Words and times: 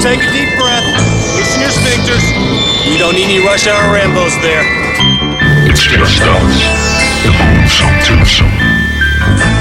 Just 0.00 0.16
take 0.16 0.26
a 0.26 0.32
deep 0.32 0.56
breath. 0.56 0.82
Loosen 1.36 1.60
your 1.60 1.68
sphincters. 1.68 2.24
We 2.88 2.96
don't 2.96 3.14
need 3.14 3.24
any 3.24 3.44
rush 3.44 3.66
hour 3.66 3.94
Rambos 3.94 4.32
there. 4.40 4.64
It's 5.68 5.82
just 5.82 6.22
us. 6.22 6.56
The 7.22 7.32
moon's 7.36 7.72
so 7.72 7.84
twosome. 8.06 9.60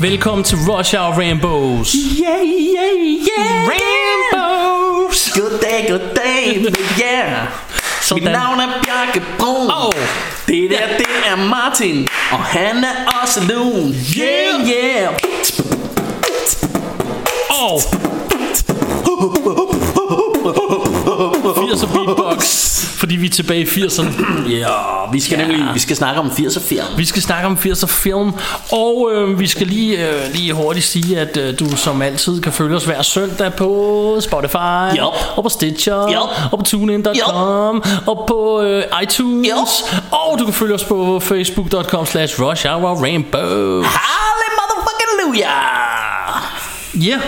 Velkommen 0.00 0.44
til 0.44 0.58
Rush 0.58 0.94
Hour 0.94 1.14
Rainbows. 1.18 1.94
Yeah, 1.94 2.42
yeah, 2.42 2.92
yeah. 3.28 3.68
Rainbows! 3.68 5.32
Good 5.34 5.60
day, 5.60 5.86
good 5.88 6.14
day, 6.14 6.66
yeah. 6.98 7.67
Sådan. 8.08 8.24
Mit 8.24 8.32
navn 8.32 8.60
er 8.60 8.68
Bjarke 8.82 9.22
Brun. 9.38 9.70
Åh. 9.70 9.92
Det 10.46 10.70
der, 10.70 10.86
det 10.98 11.06
er 11.26 11.36
Martin. 11.36 12.08
Og 12.32 12.38
han 12.38 12.84
er 12.84 13.20
også 13.22 13.40
lun. 13.48 13.94
Yeah, 14.18 14.68
yeah. 14.68 15.12
Og 17.50 17.80
80'er 21.58 21.86
beatbox, 21.92 22.27
fordi 23.08 23.16
vi 23.16 23.26
er 23.26 23.30
tilbage 23.30 23.60
i 23.60 23.64
80'erne. 23.64 24.22
Ja, 24.58 24.66
vi 25.12 25.20
skal 25.20 25.38
Ja. 25.38 25.46
nemlig 25.46 25.74
vi 25.74 25.78
skal 25.78 25.96
snakke 25.96 26.20
om 26.20 26.26
80'er 26.26 26.60
film. 26.68 26.82
Vi 26.96 27.04
skal 27.04 27.22
snakke 27.22 27.46
om 27.46 27.58
80'er 27.66 27.86
film, 27.86 28.32
og 28.72 29.10
øh, 29.12 29.40
vi 29.40 29.46
skal 29.46 29.66
lige, 29.66 30.08
øh, 30.08 30.14
lige 30.34 30.52
hurtigt 30.52 30.86
sige, 30.86 31.18
at 31.20 31.36
øh, 31.36 31.58
du 31.58 31.76
som 31.76 32.02
altid 32.02 32.40
kan 32.40 32.52
følge 32.52 32.76
os 32.76 32.84
hver 32.84 33.02
søndag 33.02 33.54
på 33.54 34.16
Spotify, 34.20 34.98
Yup. 34.98 35.14
og 35.36 35.42
på 35.42 35.48
Stitcher, 35.48 36.02
Yup. 36.08 36.52
og 36.52 36.58
på 36.58 36.64
TuneIn.com, 36.64 37.82
og 38.06 38.24
på 38.28 38.62
øh, 38.62 38.84
iTunes, 39.02 39.48
Yup. 39.48 40.02
og 40.12 40.38
du 40.38 40.44
kan 40.44 40.54
følge 40.54 40.74
os 40.74 40.84
på 40.84 41.20
Facebook.com 41.20 42.06
slash 42.06 42.42
Rush 42.42 42.66
Hour 42.66 43.02
Rainbow. 43.02 43.82
Halle 43.82 44.48
motherfucking 44.58 45.26
Luja. 45.26 45.50
Ja, 46.94 47.18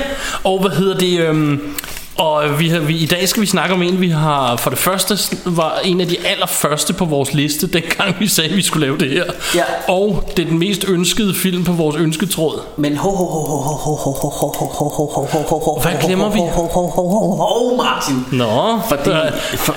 og 0.45 0.61
hvad 0.61 0.71
hedder 0.71 0.99
det... 0.99 1.19
Øhm, 1.21 1.75
og 2.21 2.59
vi 2.59 2.69
har, 2.69 2.81
vi, 2.81 2.97
i 2.97 3.07
dag 3.07 3.29
skal 3.29 3.41
vi 3.41 3.47
snakke 3.47 3.75
om 3.75 3.83
en, 3.83 4.01
vi 4.01 4.09
har 4.09 4.57
for 4.57 4.71
det 4.71 4.79
første 4.79 5.19
var 5.45 5.79
en 5.85 6.01
af 6.01 6.07
de 6.07 6.17
allerførste 6.27 6.93
på 6.93 7.05
vores 7.05 7.35
liste, 7.35 7.67
dengang 7.67 8.21
vi 8.21 8.27
sagde, 8.27 8.51
at 8.51 8.57
vi 8.57 8.63
skulle 8.63 8.87
lave 8.87 8.99
det 8.99 9.11
her. 9.11 9.25
Ja. 9.55 9.63
Og 9.89 10.25
det 10.37 10.45
er 10.45 10.49
den 10.49 10.59
mest 10.59 10.85
ønskede 10.89 11.35
film 11.35 11.65
på 11.65 11.73
vores 11.73 11.97
ønsketråd. 11.97 12.61
Men 12.77 12.97
ho 12.97 13.11
ho 13.11 13.25
ho 13.25 13.41
ho 13.47 13.73
ho 13.75 13.95
ho 13.95 14.13
ho 14.13 14.31
ho 14.31 14.69
ho 14.69 14.89
ho 14.89 15.25
ho 15.25 15.43
ho 15.43 15.59
ho 15.59 15.81
Hvad 15.81 15.93
glemmer 16.05 16.31
vi? 16.31 16.39
ho 16.39 16.63
ho 16.67 16.87
ho 16.87 17.09
ho 17.09 17.37
ho 17.37 17.77
Martin. 17.77 18.39
Nå, 18.39 18.81
Fordi, 18.89 19.11
for, 19.57 19.75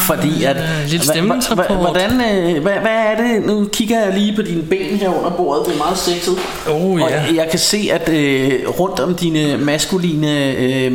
fordi 0.00 0.44
at 0.44 0.56
lidt 0.88 1.04
stemningsrapport. 1.04 1.76
Hvordan, 1.76 2.10
øh, 2.12 2.62
hvad, 2.62 2.72
hvad 2.72 2.90
er 2.90 3.16
det? 3.16 3.46
Nu 3.46 3.64
kigger 3.72 4.00
jeg 4.00 4.18
lige 4.18 4.36
på 4.36 4.42
dine 4.42 4.62
ben 4.62 4.96
her 4.96 5.18
under 5.18 5.30
bordet. 5.30 5.66
Det 5.66 5.74
er 5.74 5.78
meget 5.78 5.98
sexet. 5.98 6.36
Oh, 6.70 7.00
ja. 7.00 7.04
Og 7.04 7.36
jeg 7.36 7.46
kan 7.50 7.58
se, 7.58 7.90
at 7.92 8.08
øh, 8.08 8.68
rundt 8.80 9.00
om 9.00 9.14
dine 9.14 9.56
maskuline, 9.56 10.54
øh, 10.56 10.92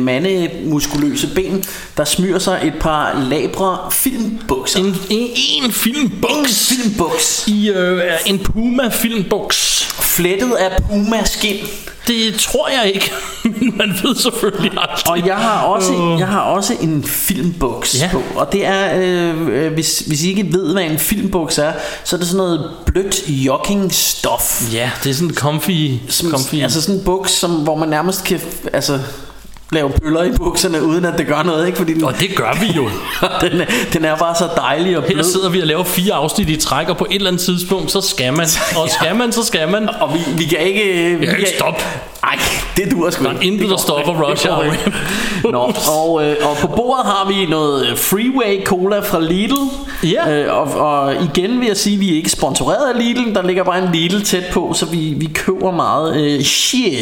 mandemuskuløse 0.94 1.28
ben, 1.34 1.64
der 1.96 2.04
smyrer 2.04 2.38
sig 2.38 2.60
et 2.64 2.74
par 2.80 3.26
labre 3.30 3.78
filmbukser. 3.92 4.78
en, 4.78 4.96
en, 5.10 5.28
en 5.64 5.72
filmbuks 5.72 6.70
en 6.70 6.76
filmbuks. 6.76 7.44
i 7.48 7.68
øh, 7.70 8.02
en 8.26 8.38
Puma 8.38 8.88
filmbuks. 8.88 9.82
Flettet 10.00 10.52
af 10.52 10.82
puma-skin. 10.90 11.56
Det 12.06 12.34
tror 12.34 12.68
jeg 12.68 12.92
ikke, 12.94 13.10
man 13.78 13.94
ved 14.02 14.16
selvfølgelig 14.16 14.72
aldrig. 14.78 15.10
Og 15.22 15.26
jeg 15.26 15.36
har 15.36 15.60
også, 15.62 15.92
Øh. 15.92 16.18
jeg 16.20 16.28
har 16.28 16.40
også 16.40 16.74
en 16.80 17.04
filmbuks 17.04 18.00
Ja. 18.00 18.08
på. 18.12 18.22
Og 18.36 18.52
det 18.52 18.66
er, 18.66 18.96
øh, 19.00 19.48
øh, 19.66 19.72
hvis, 19.72 19.98
hvis 20.06 20.22
I 20.24 20.28
ikke 20.28 20.52
ved, 20.52 20.72
hvad 20.72 20.82
en 20.84 20.98
filmbuks 20.98 21.58
er, 21.58 21.72
så 22.04 22.16
er 22.16 22.20
det 22.20 22.28
sådan 22.28 22.36
noget 22.36 22.70
blødt 22.86 23.28
joggingstof. 23.28 24.72
Ja, 24.72 24.90
det 25.04 25.10
er 25.10 25.14
sådan 25.14 25.34
comfy, 25.34 25.92
Som, 26.08 26.30
comfy. 26.30 26.54
altså 26.54 26.82
sådan 26.82 26.94
en 26.94 27.04
buks, 27.04 27.30
som, 27.32 27.50
hvor 27.50 27.76
man 27.76 27.88
nærmest 27.88 28.24
kan 28.24 28.40
altså, 28.72 29.00
lave 29.72 29.90
pøller 29.90 30.22
i 30.22 30.30
bukserne, 30.36 30.82
uden 30.84 31.04
at 31.04 31.18
det 31.18 31.26
gør 31.26 31.42
noget, 31.42 31.66
ikke? 31.66 31.78
Fordi 31.78 31.94
den, 31.94 32.04
og 32.04 32.20
det 32.20 32.36
gør 32.36 32.58
vi 32.60 32.66
jo. 32.76 32.82
den, 33.48 33.60
er, 33.60 33.66
den 33.92 34.04
er 34.04 34.16
bare 34.16 34.34
så 34.34 34.48
dejlig 34.56 34.96
og 34.96 35.02
Her 35.02 35.12
blød. 35.12 35.24
sidder 35.24 35.48
vi 35.50 35.60
og 35.60 35.66
laver 35.66 35.84
fire 35.84 36.14
afsnit 36.14 36.48
i 36.48 36.56
træk, 36.56 36.88
og 36.88 36.96
på 36.96 37.06
et 37.10 37.14
eller 37.14 37.30
andet 37.30 37.42
tidspunkt, 37.42 37.90
så 37.90 38.00
skal 38.00 38.32
man. 38.32 38.46
Og 38.76 38.88
skal 38.90 39.16
man, 39.16 39.32
så 39.32 39.44
skal 39.44 39.68
man. 39.70 39.88
Og 40.00 40.14
vi, 40.14 40.18
vi 40.38 40.44
kan 40.44 40.58
ikke... 40.58 41.16
Vi 41.20 41.26
kan 41.26 41.38
ikke 41.38 41.50
stoppe. 41.56 41.80
Ej, 42.24 42.38
det 42.76 42.90
duer 42.90 43.10
sgu 43.10 43.24
Der 43.24 43.30
er 43.30 43.34
ikke. 43.34 43.46
intet, 43.46 43.70
der 43.70 43.76
stopper 43.76 44.12
ikke. 44.12 44.32
Rush 44.32 44.48
Hour. 44.48 44.62
ikke. 44.62 44.92
Nå, 45.52 45.72
og, 45.98 46.24
øh, 46.24 46.36
og 46.50 46.56
på 46.56 46.66
bordet 46.66 47.04
har 47.06 47.28
vi 47.28 47.46
noget 47.46 47.86
øh, 47.86 47.96
Freeway 47.98 48.64
Cola 48.64 48.98
fra 49.00 49.20
Lidl. 49.20 49.54
Ja. 50.04 50.30
Øh, 50.32 50.54
og, 50.56 50.62
og 50.80 51.14
igen 51.14 51.60
vil 51.60 51.66
jeg 51.66 51.76
sige, 51.76 51.94
at 51.94 52.00
vi 52.00 52.12
er 52.12 52.16
ikke 52.16 52.30
sponsoreret 52.30 52.94
af 52.94 53.00
Lidl. 53.04 53.34
Der 53.34 53.42
ligger 53.42 53.64
bare 53.64 53.78
en 53.82 53.88
Lidl 53.92 54.22
tæt 54.24 54.44
på, 54.52 54.72
så 54.74 54.86
vi, 54.86 55.14
vi 55.16 55.26
køber 55.34 55.70
meget 55.70 56.16
øh, 56.16 56.42
shit 56.42 56.92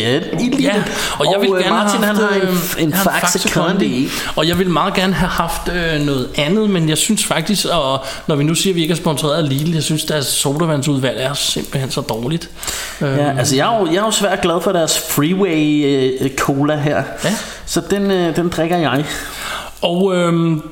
i 0.40 0.44
Lidl. 0.44 0.62
Ja, 0.62 0.82
og 1.18 1.26
jeg 1.32 1.40
vil 1.40 1.50
øh, 1.50 1.56
gerne 1.58 1.70
Martin, 1.70 2.02
have 2.02 2.06
han 2.06 2.16
haft, 2.16 2.32
har 2.34 2.40
en, 2.40 2.48
øh, 2.48 2.53
en 2.78 2.92
Faxe 2.92 3.48
Kondi. 3.48 4.08
Og 4.36 4.48
jeg 4.48 4.58
vil 4.58 4.70
meget 4.70 4.94
gerne 4.94 5.14
have 5.14 5.30
haft 5.30 5.68
øh, 5.68 6.00
noget 6.00 6.28
andet, 6.34 6.70
men 6.70 6.88
jeg 6.88 6.98
synes 6.98 7.24
faktisk, 7.24 7.66
og 7.72 8.04
når 8.26 8.36
vi 8.36 8.44
nu 8.44 8.54
siger, 8.54 8.72
at 8.72 8.76
vi 8.76 8.82
ikke 8.82 8.92
er 8.92 8.96
sponsoreret 8.96 9.42
af 9.42 9.48
Lidl, 9.48 9.74
jeg 9.74 9.82
synes, 9.82 10.04
deres 10.04 10.26
sodavandsudvalg 10.26 11.16
er 11.20 11.34
simpelthen 11.34 11.90
så 11.90 12.00
dårligt. 12.00 12.50
Ja, 13.00 13.38
altså 13.38 13.56
jeg 13.56 13.74
er, 13.74 13.80
jo, 13.80 13.86
jeg 13.86 13.96
er 13.96 14.04
jo 14.04 14.10
svært 14.10 14.40
glad 14.40 14.60
for 14.60 14.72
deres 14.72 14.98
Freeway 14.98 15.84
øh, 16.20 16.30
Cola 16.36 16.76
her. 16.76 17.02
Ja. 17.24 17.34
Så 17.66 17.82
den, 17.90 18.10
øh, 18.10 18.36
den 18.36 18.48
drikker 18.48 18.76
jeg. 18.76 19.04
Og 19.82 20.16
øhm, 20.16 20.62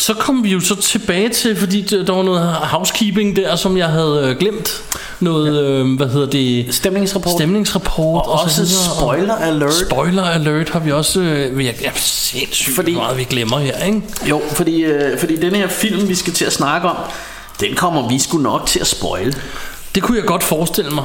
så 0.00 0.14
kom 0.14 0.44
vi 0.44 0.48
jo 0.52 0.60
så 0.60 0.74
tilbage 0.76 1.28
til, 1.28 1.56
fordi 1.56 1.82
der 1.82 2.12
var 2.12 2.22
noget 2.22 2.40
housekeeping 2.52 3.36
der, 3.36 3.56
som 3.56 3.76
jeg 3.76 3.88
havde 3.88 4.26
øh, 4.30 4.36
glemt. 4.38 4.82
Noget, 5.20 5.54
ja. 5.56 5.60
øh, 5.60 5.96
hvad 5.96 6.08
hedder 6.08 6.26
det? 6.30 6.74
Stemningsrapport. 6.74 7.32
Stemningsrapport. 7.32 8.26
Og 8.26 8.38
så 8.38 8.44
også 8.44 8.62
videre. 8.62 8.96
spoiler 8.96 9.34
alert. 9.34 9.74
Spoiler 9.74 10.22
alert 10.24 10.68
har 10.70 10.78
vi 10.80 10.92
også... 10.92 11.20
Øh, 11.20 11.64
jeg, 11.64 11.74
jeg, 11.82 11.92
sindssygt 11.96 12.74
Fordi- 12.74 12.74
fordi, 12.76 12.94
meget, 12.94 13.18
vi 13.18 13.24
glemmer 13.24 13.58
her, 13.58 13.84
ikke? 13.84 14.02
Jo, 14.28 14.42
fordi, 14.52 14.82
øh, 14.82 15.18
fordi 15.18 15.36
den 15.36 15.54
her 15.54 15.68
film, 15.68 16.08
vi 16.08 16.14
skal 16.14 16.32
til 16.32 16.44
at 16.44 16.52
snakke 16.52 16.88
om, 16.88 16.96
den 17.60 17.74
kommer 17.74 18.08
vi 18.08 18.18
sgu 18.18 18.38
nok 18.38 18.66
til 18.66 18.80
at 18.80 18.86
spoil. 18.86 19.36
Det 19.94 20.02
kunne 20.02 20.18
jeg 20.18 20.26
godt 20.26 20.42
forestille 20.42 20.90
mig. 20.90 21.04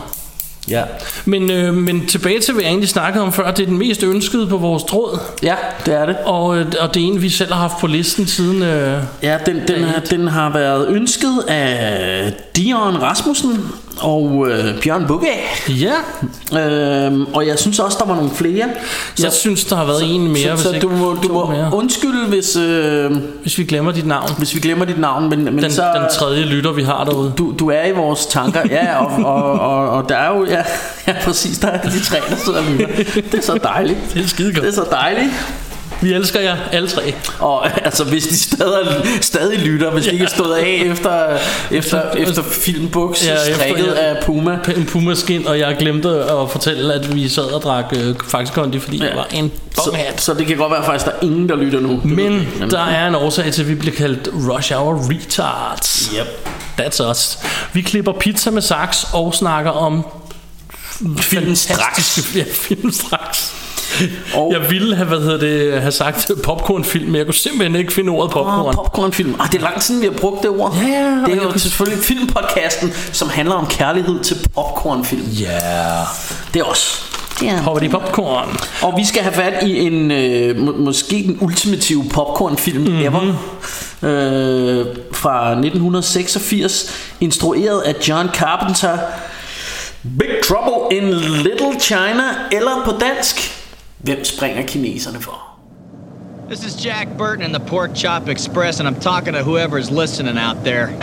Ja. 0.69 0.83
Men, 1.25 1.51
øh, 1.51 1.73
men 1.73 2.05
tilbage 2.07 2.39
til, 2.39 2.53
hvad 2.53 2.63
jeg 2.63 2.69
egentlig 2.69 2.89
snakkede 2.89 3.23
om 3.23 3.33
før. 3.33 3.51
Det 3.51 3.63
er 3.63 3.67
den 3.67 3.77
mest 3.77 4.03
ønskede 4.03 4.47
på 4.47 4.57
vores 4.57 4.83
tråd. 4.83 5.19
Ja, 5.43 5.55
det 5.85 5.93
er 5.93 6.05
det. 6.05 6.17
Og, 6.25 6.57
øh, 6.57 6.65
og 6.79 6.93
det 6.93 7.03
er 7.03 7.07
en, 7.07 7.21
vi 7.21 7.29
selv 7.29 7.53
har 7.53 7.61
haft 7.61 7.77
på 7.79 7.87
listen 7.87 8.27
siden... 8.27 8.63
Øh, 8.63 9.03
Ja, 9.23 9.37
den, 9.45 9.61
den, 9.67 9.83
har, 9.83 9.99
den 9.99 10.27
har 10.27 10.49
været 10.53 10.87
ønsket 10.87 11.43
af 11.47 12.33
Dion 12.55 13.01
Rasmussen 13.01 13.65
og 13.99 14.47
øh, 14.49 14.81
Bjørn 14.81 15.05
Bugge. 15.07 15.27
ja, 15.69 15.93
Øhm, 16.59 17.25
og 17.33 17.47
jeg 17.47 17.59
synes 17.59 17.79
også, 17.79 17.97
der 18.01 18.05
var 18.07 18.15
nogle 18.15 18.29
flere. 18.35 18.65
jeg 19.23 19.31
synes, 19.33 19.65
der 19.65 19.75
har 19.75 19.85
været 19.85 20.03
en 20.15 20.27
mere, 20.27 20.41
så, 20.43 20.49
hvis 20.49 20.61
så 20.61 20.69
ikke 20.71 20.87
du 20.87 20.89
må, 20.91 21.13
du 21.23 21.33
må 21.33 21.45
mere. 21.51 21.69
undskylde, 21.73 22.27
hvis, 22.27 22.55
øh, 22.55 23.11
Hvis 23.41 23.57
vi 23.57 23.63
glemmer 23.63 23.91
dit 23.91 24.05
navn. 24.07 24.29
hvis 24.37 24.55
vi 24.55 24.59
glemmer 24.59 24.85
dit 24.85 24.99
navn, 24.99 25.29
men, 25.29 25.43
men 25.43 25.57
Den, 25.63 25.71
så... 25.71 25.81
den 25.95 26.03
tredje 26.11 26.43
lytter, 26.45 26.71
vi 26.71 26.83
har 26.83 27.03
derude. 27.03 27.33
Du, 27.37 27.53
du 27.59 27.69
er 27.69 27.85
i 27.85 27.91
vores 27.91 28.25
tanker, 28.25 28.61
ja, 28.69 28.97
og, 29.05 29.25
og, 29.25 29.59
og, 29.59 29.89
og 29.89 30.09
der 30.09 30.15
er 30.15 30.35
jo, 30.37 30.45
ja, 30.45 30.63
ja 31.07 31.13
præcis, 31.23 31.59
der 31.59 31.67
er 31.67 31.81
de 31.81 31.99
tre, 32.03 32.17
der 32.29 32.35
sidder 32.35 32.59
og 32.59 32.65
lytter. 32.65 32.87
Det 33.31 33.33
er 33.33 33.41
så 33.41 33.59
dejligt. 33.63 33.97
Det 34.13 34.23
er 34.23 34.27
skide 34.27 34.49
Det 34.49 34.57
er 34.57 34.61
godt. 34.61 34.75
så 34.75 34.85
dejligt. 34.91 35.29
Vi 36.01 36.13
elsker 36.13 36.39
jer, 36.39 36.57
alle 36.71 36.89
tre. 36.89 37.13
Og 37.39 37.67
altså, 37.85 38.03
hvis 38.03 38.23
de 38.27 38.37
stadig, 38.37 38.87
stadig 39.21 39.59
lytter, 39.59 39.91
hvis 39.91 40.05
de 40.05 40.11
ikke 40.11 40.25
er 40.25 40.29
stået 40.29 40.55
af 40.55 40.81
efter, 40.85 41.37
efter, 41.71 42.11
efter 42.27 42.43
filmbuks, 42.43 43.25
Ja, 43.27 43.33
ja, 43.33 43.53
strikket 43.55 43.85
jeg- 43.87 43.97
af 43.97 44.23
Puma. 44.25 44.59
En 44.77 44.85
pumaskin, 44.85 45.47
og 45.47 45.59
jeg 45.59 45.75
glemte 45.79 46.09
at 46.09 46.51
fortælle, 46.51 46.93
at 46.93 47.15
vi 47.15 47.29
sad 47.29 47.43
og 47.43 47.61
drak 47.61 47.85
øh, 47.97 48.15
Faxe 48.27 48.53
Kondi, 48.53 48.79
fordi 48.79 48.97
ja. 48.97 49.05
det 49.05 49.15
var 49.15 49.27
en 49.33 49.51
Så, 49.75 49.81
bonghat. 49.85 50.21
så 50.21 50.33
det 50.33 50.47
kan 50.47 50.57
godt 50.57 50.71
være 50.71 50.83
faktisk, 50.85 51.05
der 51.05 51.11
er 51.11 51.15
ingen, 51.21 51.49
der 51.49 51.55
lytter 51.55 51.79
nu. 51.79 52.01
Men 52.03 52.47
der 52.71 52.85
er 52.85 53.07
en 53.07 53.15
årsag 53.15 53.53
til, 53.53 53.61
at 53.61 53.67
vi 53.69 53.75
bliver 53.75 53.95
kaldt 53.95 54.29
Rush 54.49 54.73
Hour 54.73 55.09
Retards. 55.11 56.11
Yep. 56.19 56.47
That's 56.81 57.09
us. 57.11 57.37
Vi 57.73 57.81
klipper 57.81 58.11
pizza 58.11 58.51
med 58.51 58.61
saks 58.61 59.05
og 59.13 59.33
snakker 59.35 59.71
om 59.71 60.05
Film 61.19 61.55
straks. 61.55 62.35
Ja, 62.35 62.43
film 62.53 62.91
straks. 62.91 63.53
Og- 64.33 64.53
Jeg 64.53 64.69
ville 64.69 64.95
have, 64.95 65.07
hvad 65.07 65.19
hedder 65.19 65.37
det, 65.37 65.81
have 65.81 65.91
sagt 65.91 66.31
popcornfilm, 66.43 67.05
men 67.05 67.15
jeg 67.15 67.25
kunne 67.25 67.33
simpelthen 67.33 67.75
ikke 67.75 67.93
finde 67.93 68.09
ordet 68.09 68.31
popcorn. 68.31 68.65
Åh, 68.67 68.73
popcornfilm. 68.73 69.35
Ah, 69.39 69.51
det 69.51 69.57
er 69.57 69.61
lang 69.61 69.83
siden, 69.83 70.01
vi 70.01 70.05
har 70.05 70.13
brugt 70.13 70.41
det 70.41 70.49
ord. 70.49 70.75
Ja, 70.87 71.19
og 71.23 71.29
det 71.29 71.37
er 71.37 71.43
jo 71.43 71.49
jeg- 71.51 71.59
selvfølgelig 71.61 72.03
filmpodcasten, 72.03 72.93
som 73.11 73.29
handler 73.29 73.55
om 73.55 73.67
kærlighed 73.67 74.19
til 74.19 74.37
popcornfilm. 74.55 75.21
Ja, 75.23 75.45
yeah. 75.51 76.05
Det 76.53 76.61
er. 76.61 77.63
Popper 77.63 77.79
de 77.79 77.89
popcorn. 77.89 78.57
Og 78.81 78.93
vi 78.97 79.05
skal 79.05 79.21
have 79.21 79.33
fat 79.33 79.63
i 79.67 79.79
en 79.79 80.11
øh, 80.11 80.57
må, 80.59 80.71
måske 80.71 81.15
den 81.15 81.37
ultimative 81.41 82.03
popcornfilm 82.13 82.81
Mhm. 82.81 82.91
mm-hmm. 82.91 83.05
ever. 83.05 83.21
Øh, 84.03 84.85
fra 85.11 85.51
1986, 85.51 86.91
instrueret 87.21 87.81
af 87.81 87.95
John 88.09 88.29
Carpenter. 88.33 88.97
Big 90.19 90.29
Trouble 90.47 90.97
in 90.97 91.13
Little 91.13 91.79
China, 91.79 92.23
eller 92.51 92.81
på 92.85 92.91
dansk, 92.99 93.51
hvem 94.05 94.23
springer 94.23 94.63
kineserne 94.63 95.19
for? 95.19 95.41
This 96.47 96.63
is 96.63 96.75
Jack 96.75 97.09
Burton 97.17 97.43
in 97.43 97.51
the 97.51 97.59
Pork 97.59 97.95
Chop 97.95 98.27
Express, 98.27 98.79
and 98.79 98.87
I'm 98.87 98.99
talking 98.99 99.33
to 99.33 99.43
whoever's 99.43 99.89
listening 99.89 100.37
out 100.37 100.63
there. 100.63 100.95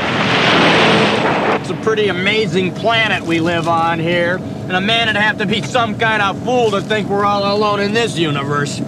It's 1.61 1.71
a 1.71 1.75
pretty 1.83 2.09
amazing 2.09 2.73
planet 2.75 3.25
we 3.25 3.41
live 3.41 3.67
on 3.67 3.99
here, 3.99 4.37
and 4.37 4.73
a 4.73 4.81
man 4.81 5.09
would 5.09 5.17
have 5.17 5.39
to 5.39 5.47
be 5.47 5.63
some 5.63 5.99
kind 5.99 6.23
of 6.23 6.41
fool 6.45 6.71
to 6.71 6.81
think 6.81 7.09
we're 7.09 7.25
all 7.25 7.57
alone 7.57 7.81
in 7.81 7.93
this 7.93 8.17
universe. 8.17 8.79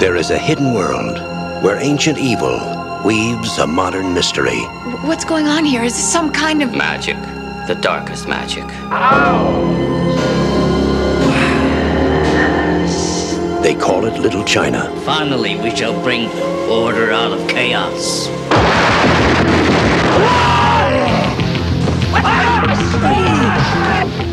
There 0.00 0.16
is 0.16 0.30
a 0.30 0.38
hidden 0.38 0.72
world 0.72 1.18
where 1.62 1.76
ancient 1.76 2.16
evil 2.16 2.58
weaves 3.04 3.58
a 3.58 3.66
modern 3.66 4.14
mystery. 4.14 4.60
What's 5.04 5.24
going 5.26 5.46
on 5.46 5.66
here? 5.66 5.84
Is 5.84 5.92
this 5.92 6.10
some 6.10 6.32
kind 6.32 6.62
of 6.62 6.74
Magic. 6.74 7.16
The 7.66 7.74
darkest 7.74 8.26
magic. 8.28 8.64
They 13.66 13.74
call 13.74 14.04
it 14.04 14.16
Little 14.20 14.44
China. 14.44 14.88
Finally, 15.00 15.56
we 15.56 15.74
shall 15.74 16.00
bring 16.04 16.30
order 16.70 17.10
out 17.10 17.32
of 17.32 17.48
chaos. 17.48 18.28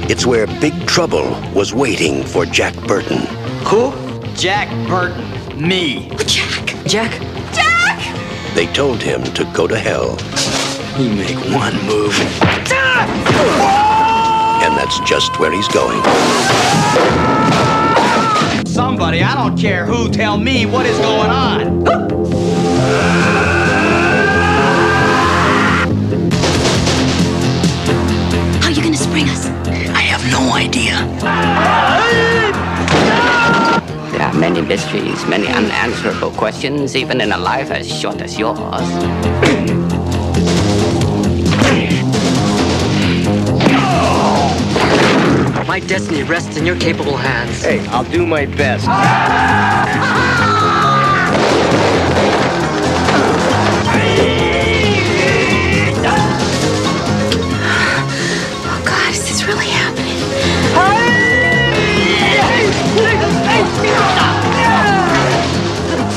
It's 0.08 0.24
where 0.28 0.46
Big 0.62 0.86
Trouble 0.86 1.36
was 1.56 1.74
waiting 1.74 2.24
for 2.24 2.46
Jack 2.46 2.76
Burton. 2.86 3.26
Who? 3.66 3.92
Jack 4.36 4.70
Burton. 4.88 5.26
Me. 5.60 6.12
Jack? 6.28 6.86
Jack, 6.86 7.20
Jack! 7.56 8.54
They 8.54 8.68
told 8.68 9.02
him 9.02 9.24
to 9.34 9.46
go 9.46 9.66
to 9.66 9.80
hell, 9.80 10.16
You 11.00 11.10
make 11.10 11.40
one 11.52 11.74
move. 11.88 12.16
and 14.62 14.78
that's 14.78 15.00
just 15.10 15.40
where 15.40 15.52
he's 15.52 15.68
going. 15.70 16.00
Somebody, 18.74 19.22
I 19.22 19.36
don't 19.36 19.56
care 19.56 19.86
who, 19.86 20.10
tell 20.10 20.36
me 20.36 20.66
what 20.66 20.88
is 20.88 20.98
going 20.98 21.30
on. 21.30 21.86
How 28.62 28.68
are 28.68 28.72
you 28.72 28.82
gonna 28.82 28.98
spring 28.98 29.30
us? 29.30 29.46
I 29.46 30.02
have 30.02 30.26
no 30.32 30.54
idea. 30.56 30.96
There 34.12 34.24
are 34.24 34.34
many 34.34 34.62
mysteries, 34.62 35.24
many 35.28 35.46
unanswerable 35.50 36.32
questions, 36.32 36.96
even 36.96 37.22
in 37.22 37.32
a 37.32 37.38
life 37.38 37.70
as 37.70 37.88
short 37.88 38.22
as 38.22 38.40
yours. 38.40 38.58
My 45.74 45.80
destiny 45.80 46.22
rests 46.22 46.56
in 46.56 46.68
your 46.68 46.78
capable 46.78 47.18
hands. 47.18 47.64
Hey, 47.64 47.80
I'll 47.88 48.04
do 48.04 48.28
my 48.28 48.46
best. 48.46 48.86
Oh 48.86 48.92
god, 58.86 59.14
is 59.16 59.28
this 59.28 59.46
really 59.48 59.66
happening? 59.66 60.20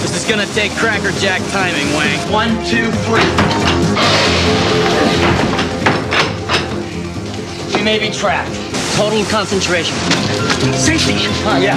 This 0.03 0.15
is 0.15 0.29
gonna 0.29 0.45
take 0.53 0.73
Cracker 0.73 1.13
Jack 1.13 1.41
timing, 1.53 1.91
Wang. 1.95 2.19
One, 2.31 2.51
two, 2.67 2.93
three. 3.07 3.25
We 7.75 7.83
may 7.83 7.99
be 7.99 8.11
trapped. 8.11 8.67
Total 8.97 9.23
concentration. 9.27 9.95
Safety! 10.73 11.13
Huh, 11.45 11.59
yeah. 11.61 11.77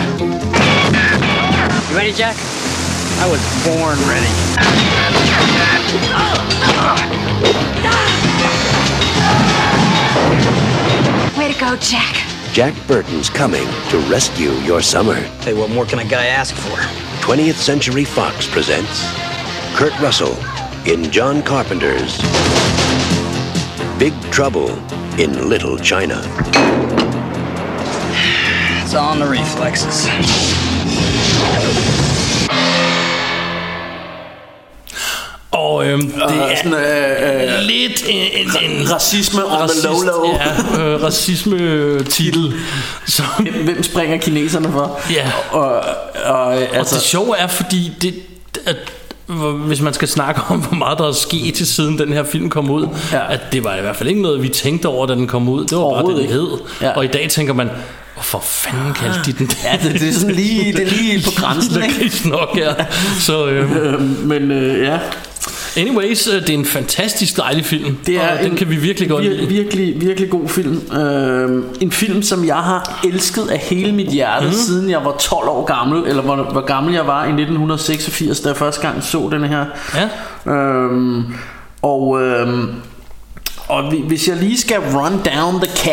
You 1.90 1.98
ready, 1.98 2.14
Jack? 2.14 2.38
I 3.20 3.28
was 3.30 3.44
born 3.66 4.00
ready. 4.08 4.32
Way 11.38 11.52
to 11.52 11.60
go, 11.60 11.76
Jack. 11.76 12.16
Jack 12.54 12.74
Burton's 12.88 13.30
coming 13.30 13.68
to 13.90 13.98
rescue 14.10 14.52
your 14.62 14.82
summer. 14.82 15.16
Hey, 15.44 15.54
what 15.54 15.70
more 15.70 15.86
can 15.86 16.00
a 16.00 16.06
guy 16.06 16.28
ask 16.28 16.56
for? 16.56 16.78
20th 17.22 17.56
Century 17.56 18.06
Fox 18.06 18.48
presents 18.48 19.04
Kurt 19.76 20.00
Russell 20.00 20.38
in 20.88 21.12
John 21.12 21.44
Carpenter's 21.44 22.18
Big 24.00 24.14
Trouble 24.32 24.70
in 25.20 25.50
Little 25.50 25.78
China. 25.78 26.22
It's 28.90 28.96
all 28.96 29.14
in 29.14 29.20
the 29.20 29.30
reflexes. 29.30 30.08
Og 35.52 35.86
øhm, 35.88 36.02
det 36.12 36.22
er 36.24 36.56
sådan, 36.58 36.74
øh, 36.74 37.44
øh, 37.44 37.60
lidt 37.62 38.04
en, 38.08 38.32
en, 38.34 38.72
en 38.72 38.92
racisme 38.94 39.46
on 39.46 39.70
the 39.70 39.88
low 39.88 40.02
low. 40.02 40.26
Ja, 40.34 40.82
øh, 40.82 41.04
racisme-titel. 41.04 42.54
Så, 43.08 43.24
Hvem 43.64 43.84
springer 43.84 44.18
kineserne 44.18 44.72
for? 44.72 45.00
Ja. 45.12 45.32
Og, 45.52 45.82
og, 46.26 46.54
altså, 46.56 46.76
altså, 46.76 46.96
og 46.96 47.00
det 47.00 47.08
sjove 47.08 47.38
er, 47.38 47.48
fordi 47.48 47.92
det, 48.02 48.14
at, 48.66 48.78
hvis 49.68 49.82
man 49.82 49.94
skal 49.94 50.08
snakke 50.08 50.42
om, 50.50 50.60
hvor 50.60 50.76
meget 50.78 50.98
der 50.98 51.08
er 51.08 51.12
sket 51.12 51.54
til 51.54 51.68
siden 51.68 52.00
den 52.00 52.14
her 52.14 52.24
film 52.24 52.50
kom 52.50 52.70
ud, 52.70 52.88
Ja. 53.12 53.34
at 53.34 53.40
det 53.52 53.64
var 53.64 53.76
i 53.76 53.82
hvert 53.82 53.96
fald 53.96 54.10
ikke 54.10 54.22
noget, 54.22 54.44
vi 54.44 54.50
tænkte 54.50 54.86
over, 54.86 55.06
da 55.08 55.14
den 55.16 55.28
kom 55.28 55.50
ud. 55.50 55.66
Det 55.66 55.78
var 55.78 55.84
bare 55.84 56.08
det, 56.08 56.18
den 56.18 56.26
hed. 56.32 56.48
Ja. 56.82 56.92
Og 56.92 57.06
i 57.06 57.08
dag 57.08 57.30
tænker 57.30 57.54
man, 57.54 57.70
hvorfor 58.20 58.40
fanden 58.44 58.94
kaldte 58.94 59.20
de 59.26 59.32
den 59.38 59.52
ja, 59.64 59.78
det, 59.90 60.02
det 60.02 60.10
er 60.10 60.14
sådan 60.14 60.36
lige, 60.36 60.74
det 60.74 60.82
er 60.82 60.92
lige 60.92 61.24
på 61.26 61.32
grænsen, 61.38 61.84
ikke? 61.84 62.30
Nok, 62.30 62.50
ja. 62.58 62.74
Så 63.20 63.48
øhm, 63.48 63.74
Øhm, 63.78 64.02
Men 64.26 64.52
øh, 64.52 64.84
ja, 64.86 65.00
anyways, 65.78 66.28
øh, 66.28 66.34
det 66.42 66.50
er 66.50 66.54
en 66.54 66.66
fantastisk 66.66 67.38
dejlig 67.38 67.66
film. 67.66 67.98
det 68.06 68.16
er 68.16 68.32
og 68.38 68.44
den 68.44 68.52
en 68.52 68.58
kan 68.58 68.70
vi 68.70 68.76
virkelig 68.76 69.10
godt 69.10 69.26
vir- 69.26 69.30
lide. 69.30 69.48
Virkelig, 69.48 70.02
virkelig 70.02 70.30
god 70.30 70.50
film. 70.50 70.82
Øhm, 70.98 71.64
en 71.82 71.92
film, 71.92 72.24
som 72.24 72.46
jeg 72.46 72.56
har 72.56 73.00
elsket 73.04 73.48
af 73.52 73.58
hele 73.60 73.92
mit 73.92 74.08
hjerte, 74.08 74.46
mm. 74.46 74.54
siden 74.54 74.90
jeg 74.90 75.06
var 75.06 75.16
12 75.20 75.48
år 75.50 75.66
gammel, 75.66 76.04
eller 76.08 76.22
hvor, 76.22 76.36
hvor 76.36 76.66
gammel 76.66 76.94
jeg 76.94 77.08
var 77.08 77.24
i 77.24 77.28
1986, 77.28 78.40
da 78.40 78.48
jeg 78.50 78.58
første 78.58 78.82
gang 78.82 79.04
så 79.04 79.30
den 79.32 79.44
her. 79.44 79.66
Ja. 79.96 80.52
Øhm, 80.52 81.24
og, 81.82 82.22
øhm, 82.22 82.70
og 83.68 83.92
vi- 83.92 84.04
hvis 84.08 84.28
jeg 84.28 84.36
lige 84.38 84.58
skal 84.60 84.78
run 84.80 85.12
down 85.12 85.62
the 85.62 85.72
cast. 85.76 85.86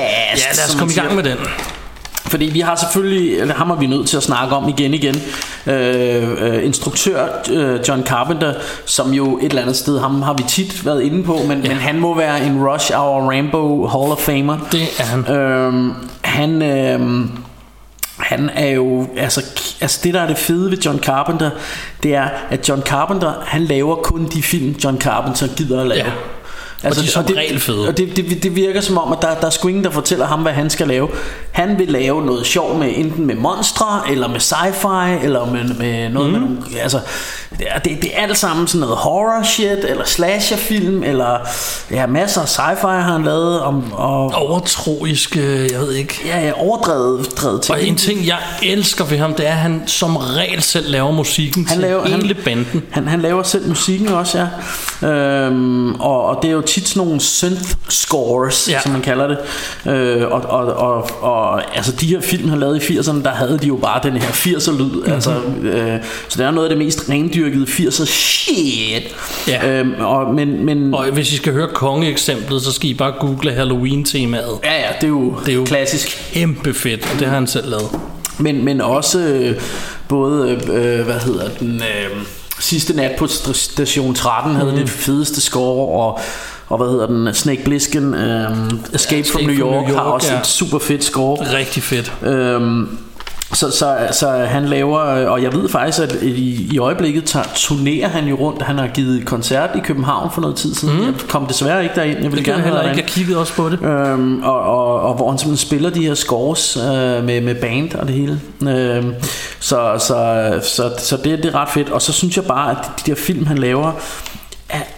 Ja, 0.47 0.53
lad 0.57 0.69
os 0.69 0.75
komme 0.79 0.93
i 0.93 0.97
gang 0.97 1.15
med 1.15 1.23
den. 1.25 1.37
Fordi 2.29 2.45
vi 2.45 2.61
har 2.61 2.77
selvfølgelig, 2.77 3.39
eller 3.39 3.55
ham 3.55 3.71
er 3.71 3.75
vi 3.75 3.87
nødt 3.87 4.09
til 4.09 4.17
at 4.17 4.23
snakke 4.23 4.57
om 4.57 4.69
igen 4.69 4.95
igen, 4.95 5.15
øh, 5.67 6.43
øh, 6.43 6.65
instruktør 6.65 7.27
øh, 7.51 7.81
John 7.89 8.07
Carpenter, 8.07 8.55
som 8.85 9.13
jo 9.13 9.39
et 9.39 9.45
eller 9.45 9.63
andet 9.63 9.77
sted, 9.77 9.99
ham 9.99 10.23
har 10.23 10.35
vi 10.35 10.43
tit 10.49 10.87
været 10.87 11.03
inde 11.03 11.25
på, 11.25 11.39
men, 11.49 11.63
ja. 11.63 11.69
men 11.69 11.77
han 11.77 12.01
må 12.01 12.15
være 12.15 12.47
en 12.47 12.69
Rush 12.69 12.93
Hour 12.95 13.33
Rambo 13.33 13.87
Hall 13.87 14.13
of 14.13 14.19
Famer. 14.19 14.59
Det 14.73 14.83
er 14.99 15.05
han. 15.05 15.37
Øhm, 15.37 15.93
han, 16.23 16.63
øhm, 16.63 17.31
han 18.17 18.51
er 18.55 18.67
jo 18.67 19.07
altså, 19.17 19.41
altså 19.81 20.01
det 20.05 20.15
der 20.15 20.21
er 20.21 20.27
det 20.27 20.39
fede 20.39 20.71
ved 20.71 20.79
John 20.79 20.99
Carpenter 20.99 21.51
Det 22.03 22.15
er 22.15 22.29
at 22.51 22.69
John 22.69 22.83
Carpenter 22.83 23.33
Han 23.45 23.65
laver 23.65 23.97
kun 23.97 24.29
de 24.35 24.43
film 24.43 24.77
John 24.85 25.01
Carpenter 25.01 25.47
gider 25.57 25.81
at 25.81 25.87
lave 25.87 26.05
Ja. 26.05 26.13
Og 26.85 26.95
de 26.97 27.01
er 27.01 27.07
som 27.07 27.25
det, 27.25 27.37
regel 27.37 27.61
fede. 27.61 27.89
Og 27.89 27.97
det, 27.97 28.17
det, 28.17 28.43
det 28.43 28.57
virker 28.57 28.81
som 28.81 28.99
om 28.99 29.13
at 29.13 29.19
der, 29.23 29.35
der 29.35 29.47
er 29.47 29.51
sgu 29.51 29.69
ingen 29.69 29.85
der 29.85 29.91
fortæller 29.91 30.27
ham 30.27 30.43
hvad 30.43 30.53
han 30.53 30.71
skal 30.71 30.89
lave 30.89 31.09
Han 31.53 31.79
vil 31.79 31.89
lave 31.89 32.27
noget 32.27 32.47
sjov 32.47 32.79
med 32.79 32.93
Enten 32.97 33.27
med 33.27 33.35
monstre 33.35 33.87
Eller 34.11 34.29
med 34.29 34.41
sci-fi 34.41 35.25
Eller 35.25 35.45
med, 35.45 35.65
med 35.75 36.09
noget 36.09 36.29
mm. 36.33 36.33
med 36.33 36.41
nogle, 36.49 36.59
Altså 36.83 37.01
det 37.59 37.67
er, 37.71 37.79
det, 37.79 38.03
det 38.03 38.11
er 38.19 38.23
alt 38.23 38.39
sammen 38.39 38.67
sådan 38.67 38.81
noget 38.81 38.97
horror 38.97 39.43
shit 39.45 39.85
Eller 39.89 40.05
slasherfilm 40.05 41.03
Eller 41.03 41.39
ja, 41.91 42.07
masser 42.07 42.41
af 42.41 42.47
sci-fi 42.49 42.87
har 42.87 43.13
han 43.13 43.25
lavet 43.25 43.61
om, 43.61 43.93
og, 43.93 44.33
Overtroisk, 44.35 45.37
jeg 45.37 45.81
ved 45.81 45.93
ikke. 45.93 46.21
Ja, 46.27 46.41
ja, 46.47 46.53
overdrevet 46.57 47.27
drevet 47.37 47.63
til. 47.63 47.75
Og 47.75 47.85
en 47.85 47.97
ting, 47.97 48.27
jeg 48.27 48.39
elsker 48.63 49.05
ved 49.05 49.19
ham, 49.19 49.35
det 49.35 49.47
er, 49.47 49.51
at 49.51 49.57
han 49.57 49.83
som 49.87 50.17
regel 50.17 50.63
selv 50.63 50.91
laver 50.91 51.11
musikken 51.13 51.67
Han 51.67 51.77
til 51.79 51.89
laver- 51.89 52.09
han- 52.09 52.23
hele 52.23 52.35
banden. 52.35 52.83
Han, 52.91 53.09
han 53.09 53.21
laver 53.23 53.43
selv 53.43 53.69
musikken 53.69 54.09
også, 54.09 54.39
ja. 55.03 55.09
Øhm, 55.09 55.95
og, 55.95 56.25
og 56.25 56.39
det 56.43 56.49
er 56.49 56.53
jo 56.53 56.61
tit 56.67 56.89
sådan 56.89 57.07
nogle 57.07 57.21
synth 57.21 57.63
scores, 57.89 58.69
ja. 58.71 58.81
Som 58.83 58.93
man 58.93 59.01
kalder 59.03 59.27
det. 59.27 59.39
Øh, 59.93 60.23
og, 60.33 60.41
og, 60.41 60.65
og, 60.67 61.11
og 61.23 61.77
altså 61.77 61.93
de 61.93 62.07
her 62.07 62.21
film, 62.21 62.49
han 62.49 62.59
lavede 62.61 62.77
i 62.77 62.81
80'erne, 62.81 63.23
der 63.23 63.31
havde 63.31 63.59
de 63.63 63.67
jo 63.67 63.77
bare 63.77 64.01
den 64.03 64.13
her 64.17 64.29
80'er 64.29 64.73
lyd. 64.79 64.85
Mm-hmm. 64.85 65.13
Altså, 65.13 65.31
øh, 65.63 65.99
så 66.29 66.39
det 66.39 66.47
er 66.47 66.51
noget 66.51 66.69
af 66.69 66.77
det 66.77 66.79
mest 66.85 67.09
rendyrkede 67.11 67.65
80'er 67.65 68.05
shit. 68.05 69.03
Ja. 69.49 69.69
Øhm, 69.71 69.93
og, 70.01 70.35
men, 70.35 70.65
men, 70.65 70.95
Og 70.95 71.05
hvis 71.13 71.33
I 71.33 71.37
skal 71.37 71.53
høre 71.53 71.69
kongeeksemplet, 71.75 72.63
så 72.63 72.73
skal 72.73 72.91
I 72.91 72.95
bare 72.95 73.13
google 73.21 73.53
Halloween-temaet. 73.53 74.59
ja, 74.65 74.73
ja, 74.81 74.89
det 75.01 75.05
er 75.05 75.09
jo, 75.09 75.35
Det 75.47 75.49
er 75.53 75.57
jo 75.57 75.65
klassisk. 75.65 76.31
Kæmpe 76.33 76.75
fedt, 76.75 77.09
og 77.15 77.19
det 77.19 77.27
har 77.29 77.35
han 77.35 77.47
selv 77.47 77.71
lavet. 77.71 77.91
Men, 78.39 78.65
men 78.65 78.81
også 78.81 79.19
øh, 79.19 79.61
både, 80.09 80.51
øh, 80.51 81.05
hvad 81.05 81.21
hedder 81.21 81.49
den, 81.61 81.77
øh, 81.77 82.17
sidste 82.61 82.97
nat 82.97 83.11
på 83.19 83.25
st- 83.25 83.53
station 83.53 84.15
13 84.15 84.55
havde 84.57 84.71
Mhm. 84.73 84.81
det 84.81 84.91
fedeste 84.91 85.41
score, 85.41 86.01
og, 86.03 86.21
og 86.69 86.77
hvad 86.79 86.89
hedder 86.89 87.07
den, 87.07 87.35
Snake 87.35 87.65
Plissken, 87.65 88.15
øh, 88.15 88.51
Escape, 88.51 88.95
Escape 88.95 89.25
from 89.33 89.43
New 89.43 89.55
York, 89.55 89.87
New 89.87 89.97
har 89.97 90.05
York, 90.05 90.15
også 90.15 90.33
ja. 90.33 90.41
et 90.41 90.47
super 90.47 90.79
fedt 90.79 91.05
score. 91.05 91.57
Rigtig 91.57 91.83
fedt. 91.83 92.13
Øhm, 92.23 92.99
Så, 93.55 93.71
så, 93.71 93.97
så 94.13 94.29
han 94.29 94.65
laver, 94.65 94.99
og 95.29 95.43
jeg 95.43 95.53
ved 95.53 95.69
faktisk, 95.69 96.03
at 96.03 96.23
i, 96.23 96.69
i 96.73 96.79
øjeblikket 96.79 97.25
tager, 97.25 97.47
turnerer 97.55 98.09
han 98.09 98.25
jo 98.27 98.37
rundt. 98.37 98.63
Han 98.63 98.79
har 98.79 98.87
givet 98.87 99.25
koncert 99.27 99.71
i 99.77 99.79
København 99.79 100.31
for 100.35 100.41
noget 100.41 100.57
tid 100.57 100.75
siden. 100.75 100.97
Mm. 100.97 101.05
Jeg 101.05 101.15
kom 101.29 101.47
desværre 101.47 101.83
ikke 101.83 101.95
derind. 101.95 102.15
Jeg 102.23 102.23
ville 102.33 102.37
Det 102.37 102.45
gerne 102.45 102.63
heller 102.63 102.83
ikke. 102.83 103.01
Jeg 103.01 103.07
kiggede 103.07 103.39
også 103.39 103.53
på 103.53 103.69
det. 103.69 103.83
Øhm, 103.83 104.43
og, 104.43 104.61
og, 104.61 105.01
og 105.01 105.15
hvor 105.15 105.31
han 105.31 105.39
simpelthen 105.39 105.67
spiller 105.69 105.91
de 105.91 106.07
her 106.07 106.15
scores 106.15 106.77
øh, 106.77 107.25
med, 107.25 107.41
med 107.41 107.55
band 107.55 107.95
og 107.95 108.07
det 108.07 108.15
hele. 108.15 108.41
Øhm, 108.69 109.15
så 109.61 109.95
så, 109.99 110.61
så, 110.63 110.91
så 110.99 111.17
det, 111.17 111.39
det 111.43 111.45
er 111.45 111.55
ret 111.55 111.69
fedt. 111.69 111.91
Og 111.91 112.03
så 112.03 112.13
synes 112.13 112.37
jeg 112.37 112.45
bare, 112.45 112.71
at 112.71 112.77
de, 112.77 112.91
de 113.07 113.11
der 113.11 113.17
film, 113.17 113.47
han 113.47 113.59
laver, 113.59 113.89
er, 113.89 113.93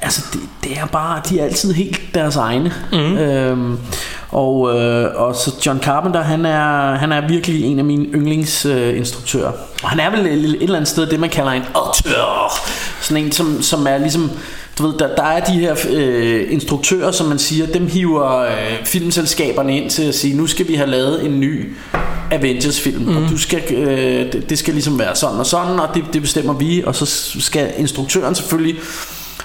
altså 0.08 0.22
det, 0.32 0.40
det 0.64 0.78
er 0.78 0.86
bare, 0.86 1.20
de 1.28 1.40
er 1.40 1.44
altid 1.44 1.72
helt 1.72 2.00
deres 2.14 2.36
egne. 2.36 2.72
Mm. 2.92 2.98
Øhm, 2.98 3.78
og, 4.28 4.78
øh, 4.78 5.10
og 5.14 5.34
så 5.34 5.54
John 5.66 5.80
Carpenter, 5.82 6.22
han 6.22 6.46
er, 6.46 6.94
han 6.94 7.12
er 7.12 7.28
virkelig 7.28 7.64
en 7.64 7.78
af 7.78 7.84
mine 7.84 8.04
yndlingsinstruktører. 8.04 8.90
Øh, 8.90 8.98
instruktører. 8.98 9.52
og 9.82 9.88
han 9.88 10.00
er 10.00 10.10
vel 10.10 10.26
et, 10.26 10.44
et 10.44 10.62
eller 10.62 10.76
andet 10.76 10.88
sted 10.88 11.06
det, 11.06 11.20
man 11.20 11.30
kalder 11.30 11.50
en 11.50 11.62
auteur. 11.74 12.52
Sådan 13.00 13.24
en, 13.24 13.32
som, 13.32 13.62
som 13.62 13.86
er 13.86 13.98
ligesom 13.98 14.30
du 14.78 14.86
ved, 14.86 14.98
der, 14.98 15.14
der 15.14 15.22
er 15.22 15.44
de 15.44 15.52
her 15.52 15.76
øh, 15.90 16.52
instruktører, 16.52 17.10
som 17.10 17.26
man 17.26 17.38
siger, 17.38 17.66
dem 17.66 17.86
hiver 17.86 18.40
øh, 18.40 18.84
filmselskaberne 18.84 19.76
ind 19.76 19.90
til 19.90 20.02
at 20.02 20.14
sige, 20.14 20.36
nu 20.36 20.46
skal 20.46 20.68
vi 20.68 20.74
have 20.74 20.90
lavet 20.90 21.24
en 21.24 21.40
ny 21.40 21.72
Avengers-film, 22.30 23.02
mm. 23.02 23.16
og 23.16 23.30
du 23.30 23.38
skal, 23.38 23.74
øh, 23.74 24.32
det, 24.32 24.50
det 24.50 24.58
skal 24.58 24.74
ligesom 24.74 24.98
være 24.98 25.16
sådan 25.16 25.38
og 25.38 25.46
sådan, 25.46 25.80
og 25.80 25.88
det, 25.94 26.04
det 26.12 26.22
bestemmer 26.22 26.52
vi, 26.52 26.82
og 26.86 26.94
så 26.94 27.06
skal 27.40 27.72
instruktøren 27.78 28.34
selvfølgelig 28.34 28.76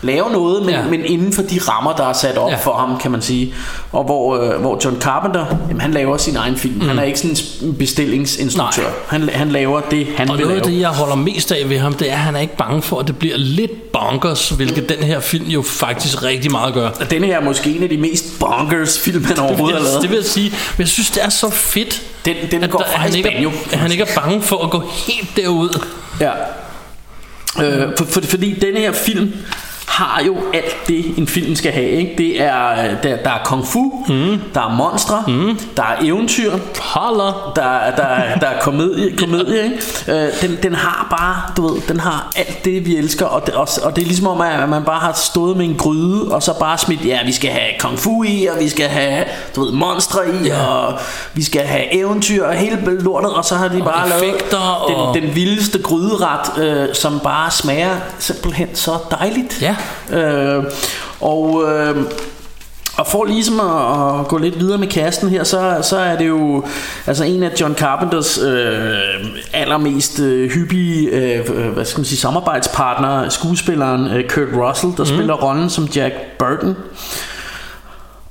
lave 0.04 0.32
noget, 0.32 0.66
men, 0.66 0.74
ja. 0.74 0.84
men 0.90 1.06
inden 1.06 1.34
for 1.34 1.42
de 1.42 1.60
rammer, 1.60 1.96
der 1.96 2.10
er 2.10 2.14
sat 2.14 2.38
op 2.38 2.52
ja. 2.52 2.56
for 2.56 2.74
ham, 2.74 2.98
kan 2.98 3.12
man 3.12 3.22
sige. 3.22 3.54
Og 3.92 4.04
hvor, 4.04 4.38
øh, 4.38 4.62
hvor 4.62 4.80
John 4.86 5.02
Carpenter, 5.02 5.46
jamen, 5.68 5.82
han 5.82 5.92
laver 5.92 6.18
sin 6.18 6.36
egen 6.36 6.58
film. 6.58 6.76
Mm. 6.76 6.88
Han 6.88 7.00
er 7.00 7.04
ikke 7.04 7.20
sådan 7.20 7.38
en 7.62 7.76
bestillingsinstruktør. 7.76 8.84
Han, 9.08 9.30
han 9.30 9.50
laver 9.50 9.82
det, 9.82 10.08
han 10.18 10.30
og 10.30 10.38
vil 10.38 10.46
noget 10.46 10.60
af 10.60 10.66
lave. 10.66 10.76
det, 10.76 10.82
jeg 10.82 10.90
holder 10.90 11.16
mest 11.16 11.52
af 11.52 11.70
ved 11.70 11.80
ham, 11.80 11.94
det 11.94 12.10
er, 12.10 12.14
at 12.14 12.20
han 12.20 12.36
er 12.36 12.40
ikke 12.40 12.58
bange 12.58 12.82
for, 12.82 13.00
at 13.00 13.08
det 13.08 13.18
bliver 13.18 13.38
lidt 13.38 13.92
bonkers, 13.92 14.50
hvilket 14.50 14.90
den 14.90 14.98
her 14.98 15.20
film 15.20 15.46
jo 15.46 15.62
faktisk 15.62 16.24
rigtig 16.24 16.52
meget 16.52 16.74
gør. 16.74 16.90
Og 17.00 17.12
denne 17.12 17.28
her 17.28 17.38
er 17.38 17.44
måske 17.44 17.76
en 17.76 17.84
af 17.84 17.90
de 17.90 17.98
mest 17.98 18.40
bonkers 18.40 19.00
film, 19.00 19.24
han 19.24 19.40
overhovedet 19.40 19.78
har 19.78 19.84
lavet. 19.86 20.02
Det 20.02 20.10
vil 20.10 20.16
jeg 20.16 20.26
sige. 20.26 20.50
Men 20.50 20.80
jeg 20.80 20.88
synes, 20.88 21.12
det 21.12 21.24
er 21.24 21.30
så 21.30 21.50
fedt, 21.50 22.02
Den, 22.26 22.36
den 22.52 22.64
at, 22.64 22.70
går 22.70 22.80
der, 22.80 22.86
han, 22.86 23.16
ikke 23.16 23.30
er, 23.30 23.50
at 23.72 23.80
han 23.80 23.92
ikke 23.92 24.04
er 24.04 24.22
bange 24.22 24.42
for 24.42 24.64
at 24.64 24.70
gå 24.70 24.84
helt 25.08 25.30
derud. 25.38 25.80
Ja. 26.20 26.32
Øh, 27.62 27.92
for, 27.98 28.06
for, 28.06 28.22
fordi 28.22 28.60
denne 28.60 28.80
her 28.80 28.92
film 28.92 29.34
har 29.94 30.22
jo 30.26 30.38
alt 30.54 30.88
det 30.88 31.18
en 31.18 31.28
film 31.28 31.56
skal 31.56 31.72
have 31.72 31.90
ikke? 31.90 32.14
Det 32.18 32.42
er 32.42 32.76
der, 33.04 33.16
der 33.18 33.30
er 33.30 33.40
kung 33.46 33.68
fu 33.68 33.92
mm. 34.10 34.42
Der 34.54 34.62
er 34.62 34.70
monstre 34.70 35.24
mm. 35.28 35.60
Der 35.78 35.84
er 35.84 35.96
eventyr 36.02 36.52
Holler. 36.82 37.52
Der, 37.56 37.64
der, 37.96 38.40
der 38.40 38.48
er 38.48 38.60
komedie, 38.62 39.18
komedie 39.18 39.64
ikke? 39.64 39.78
Øh, 40.26 40.28
den, 40.42 40.58
den 40.64 40.76
har 40.76 41.08
bare 41.20 41.42
Du 41.58 41.68
ved, 41.74 41.82
den 41.88 42.00
har 42.00 42.32
alt 42.36 42.66
det 42.66 42.86
vi 42.86 42.96
elsker 42.98 43.26
og 43.26 43.46
det, 43.46 43.54
og, 43.56 43.68
og 43.84 43.96
det 43.96 44.02
er 44.02 44.06
ligesom 44.06 44.28
om 44.28 44.42
at 44.42 44.70
man 44.70 44.84
bare 44.84 45.00
har 45.00 45.14
stået 45.14 45.58
med 45.58 45.66
en 45.66 45.76
gryde 45.76 46.32
Og 46.32 46.44
så 46.44 46.60
bare 46.60 46.78
smidt 46.78 47.06
Ja 47.06 47.20
vi 47.26 47.32
skal 47.32 47.50
have 47.50 47.70
kung 47.80 48.00
fu 48.00 48.24
i 48.24 48.48
Og 48.48 48.60
vi 48.60 48.70
skal 48.70 48.88
have 48.88 49.24
du 49.56 49.64
ved, 49.66 49.72
monstre 49.72 50.20
i 50.44 50.48
Ja. 50.48 50.66
Og 50.66 51.00
vi 51.34 51.44
skal 51.44 51.62
have 51.62 51.94
eventyr 52.00 52.46
Og 52.46 52.54
hele 52.54 52.80
lortet 53.00 53.34
Og 53.34 53.46
så 53.46 53.56
har 53.56 53.68
de 53.68 53.82
bare 53.84 54.10
lavet 54.10 54.24
effekter 54.24 54.58
og- 54.58 55.16
den, 55.16 55.24
den 55.24 55.36
vildeste 55.36 55.82
gryderet 55.82 56.58
øh, 56.58 56.96
Som 56.96 57.20
bare 57.24 57.52
smager 57.52 57.96
simpelthen 58.20 58.68
så 58.74 58.92
dejligt 59.12 59.62
Ja. 59.62 59.76
Øh, 60.12 60.64
og, 61.22 61.64
øh, 61.72 61.96
og 62.98 63.08
for 63.08 63.26
ligesom 63.26 63.60
at, 63.60 64.20
at 64.20 64.28
gå 64.28 64.38
lidt 64.38 64.60
videre 64.60 64.78
med 64.78 64.88
kasten 64.88 65.30
her, 65.30 65.44
så, 65.44 65.78
så 65.82 65.98
er 65.98 66.18
det 66.18 66.28
jo 66.28 66.66
altså 67.08 67.24
en 67.24 67.44
af 67.44 67.52
John 67.62 67.76
Carpenters 67.76 68.38
øh, 68.38 68.76
allermest 69.54 70.20
øh, 70.20 70.52
hyppige 70.52 71.10
øh, 71.10 71.50
hvad 71.74 71.86
skal 71.86 72.00
man 72.00 72.06
sige, 72.06 72.20
samarbejdspartnere, 72.20 73.32
skuespilleren 73.32 74.08
øh, 74.08 74.30
Kurt 74.30 74.48
Russell, 74.56 74.94
der 74.98 75.04
mm. 75.04 75.06
spiller 75.06 75.34
rollen 75.34 75.70
som 75.70 75.86
Jack 75.96 76.14
Burton. 76.40 76.76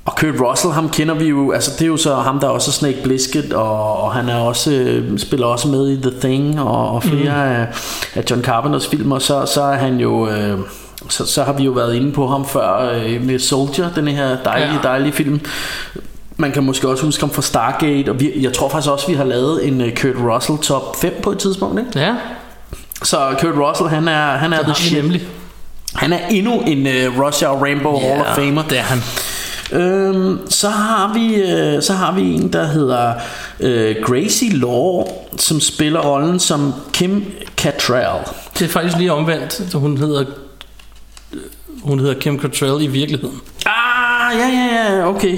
Og 0.05 0.15
Kurt 0.15 0.41
Russell, 0.41 0.73
ham 0.73 0.89
kender 0.89 1.13
vi 1.15 1.25
jo, 1.25 1.51
altså 1.51 1.71
det 1.71 1.81
er 1.81 1.87
jo 1.87 1.97
så 1.97 2.15
ham, 2.15 2.39
der 2.39 2.47
også 2.47 2.69
er 2.69 2.73
Snake 2.73 3.03
Plissken, 3.03 3.53
og, 3.53 4.03
og 4.03 4.13
han 4.13 4.29
er 4.29 4.35
også, 4.35 4.71
øh, 4.71 5.19
spiller 5.19 5.47
også 5.47 5.67
med 5.67 5.89
i 5.89 6.01
The 6.01 6.19
Thing, 6.19 6.61
og, 6.61 6.89
og 6.89 7.03
flere 7.03 7.33
mm. 7.33 7.51
af, 7.51 7.67
af 8.15 8.23
John 8.29 8.43
Carpenters 8.43 8.87
film, 8.87 9.11
og 9.11 9.21
så, 9.21 9.45
så 9.45 9.61
er 9.61 9.75
han 9.75 9.97
jo... 9.97 10.27
Øh, 10.27 10.59
så, 11.09 11.25
så 11.25 11.43
har 11.43 11.53
vi 11.53 11.63
jo 11.63 11.71
været 11.71 11.95
inde 11.95 12.11
på 12.11 12.27
ham 12.27 12.45
før 12.47 12.89
øh, 12.93 13.21
med 13.25 13.39
Soldier, 13.39 13.89
den 13.95 14.07
her 14.07 14.37
dejlige, 14.45 14.73
Ja. 14.83 14.87
dejlige 14.89 15.11
film. 15.13 15.41
Man 16.37 16.51
kan 16.51 16.63
måske 16.63 16.87
også 16.89 17.05
huske 17.05 17.21
ham 17.21 17.29
fra 17.29 17.41
Stargate, 17.41 18.09
og 18.09 18.19
vi, 18.19 18.31
jeg 18.41 18.53
tror 18.53 18.69
faktisk 18.69 18.91
også, 18.91 19.07
vi 19.07 19.13
har 19.13 19.23
lavet 19.23 19.67
en 19.67 19.81
uh, 19.81 19.87
Kurt 20.01 20.15
Russell 20.33 20.57
top 20.57 20.95
5 21.01 21.13
på 21.23 21.31
et 21.31 21.37
tidspunkt, 21.39 21.79
ikke? 21.79 21.99
Ja, 21.99 22.15
Så 23.03 23.17
Kurt 23.41 23.53
Russell, 23.57 23.89
han 23.89 24.07
er, 24.07 24.25
han 24.37 24.53
er 24.53 24.57
det 24.57 24.65
the 24.65 24.75
shit. 24.75 25.03
nemlig. 25.03 25.27
Han 25.95 26.13
er 26.13 26.17
endnu 26.31 26.59
en 26.59 26.87
uh, 26.87 27.21
Russia 27.25 27.47
Rainbow 27.49 27.99
Hall 27.99 28.21
of 28.21 28.35
Famer. 28.35 28.63
det 28.63 28.77
er 28.77 28.81
han. 28.81 28.99
Øhm, 29.71 30.39
så 30.49 30.69
har 30.69 31.13
vi 31.13 31.35
øh, 31.35 31.81
så 31.81 31.93
har 31.93 32.11
vi 32.11 32.21
en 32.35 32.53
der 32.53 32.65
hedder 32.65 33.13
øh, 33.59 33.95
Gracie 34.05 34.57
Law 34.57 35.03
som 35.37 35.59
spiller 35.59 35.99
rollen 35.99 36.39
som 36.39 36.73
Kim 36.93 37.25
Cattrall. 37.57 38.19
Det 38.59 38.65
er 38.65 38.69
faktisk 38.69 38.97
lige 38.97 39.13
omvendt. 39.13 39.61
Så 39.71 39.77
hun 39.77 39.97
hedder 39.97 40.25
hun 41.83 41.99
hedder 41.99 42.13
Kim 42.13 42.39
Cattrall 42.41 42.81
i 42.83 42.87
virkeligheden. 42.87 43.41
Ah, 43.65 44.39
ja, 44.39 44.47
ja, 44.47 44.95
ja, 44.97 45.07
okay. 45.07 45.37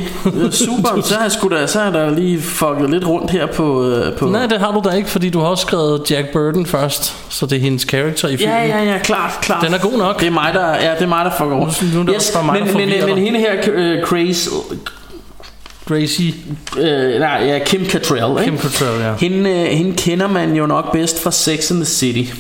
Super, 0.51 1.01
så 1.03 1.13
har 1.15 1.21
jeg 1.21 1.31
sgu 1.31 1.47
da, 1.49 1.67
så 1.67 1.79
har 1.79 1.91
da 1.91 2.09
lige 2.09 2.41
fucket 2.41 2.89
lidt 2.89 3.07
rundt 3.07 3.31
her 3.31 3.45
på... 3.45 3.85
Øh, 3.89 4.17
på 4.17 4.25
Nej, 4.25 4.45
det 4.47 4.59
har 4.59 4.71
du 4.71 4.81
da 4.89 4.95
ikke, 4.95 5.09
fordi 5.09 5.29
du 5.29 5.39
har 5.39 5.47
også 5.47 5.61
skrevet 5.61 6.11
Jack 6.11 6.27
Burton 6.33 6.65
først, 6.65 7.15
så 7.29 7.45
det 7.45 7.55
er 7.55 7.59
hendes 7.61 7.85
karakter 7.85 8.27
i 8.27 8.37
filmen. 8.37 8.55
Ja, 8.57 8.65
ja, 8.65 8.83
ja, 8.83 8.97
klart, 8.97 9.31
klart. 9.41 9.65
Den 9.65 9.73
er 9.73 9.77
god 9.79 9.97
nok. 9.97 10.19
Det 10.19 10.27
er 10.27 10.31
mig, 10.31 10.53
der, 10.53 10.67
ja, 10.75 10.91
det 10.93 11.01
er 11.01 11.07
mig, 11.07 11.25
der 11.25 11.31
fucker 11.37 11.55
rundt. 11.55 11.81
Nu- 11.81 11.87
nu 11.93 11.99
er 12.01 12.05
det 12.05 12.15
også 12.15 12.33
bare 12.33 12.43
mig, 12.45 12.53
der 12.55 12.65
men, 12.65 12.73
men, 12.73 12.81
forvirrer 12.81 13.05
men 13.07 13.15
dig. 13.15 13.23
hende 13.25 13.39
her, 13.39 13.53
øh, 13.73 14.01
Grace, 14.03 14.49
Gracie 15.87 16.33
øh, 16.77 17.19
nej, 17.19 17.43
ja, 17.45 17.59
Kim 17.65 17.85
Cattrall, 17.85 18.31
ikke? 18.41 18.51
Kim 18.51 18.57
Cattrall, 18.69 19.01
ja. 19.01 19.13
Hende, 19.19 19.49
øh, 19.49 19.65
hende 19.65 19.93
kender 19.97 20.27
man 20.27 20.55
jo 20.55 20.65
nok 20.65 20.91
bedst 20.91 21.23
fra 21.23 21.31
Sex 21.31 21.71
and 21.71 21.79
the 21.79 21.85
City, 21.85 22.33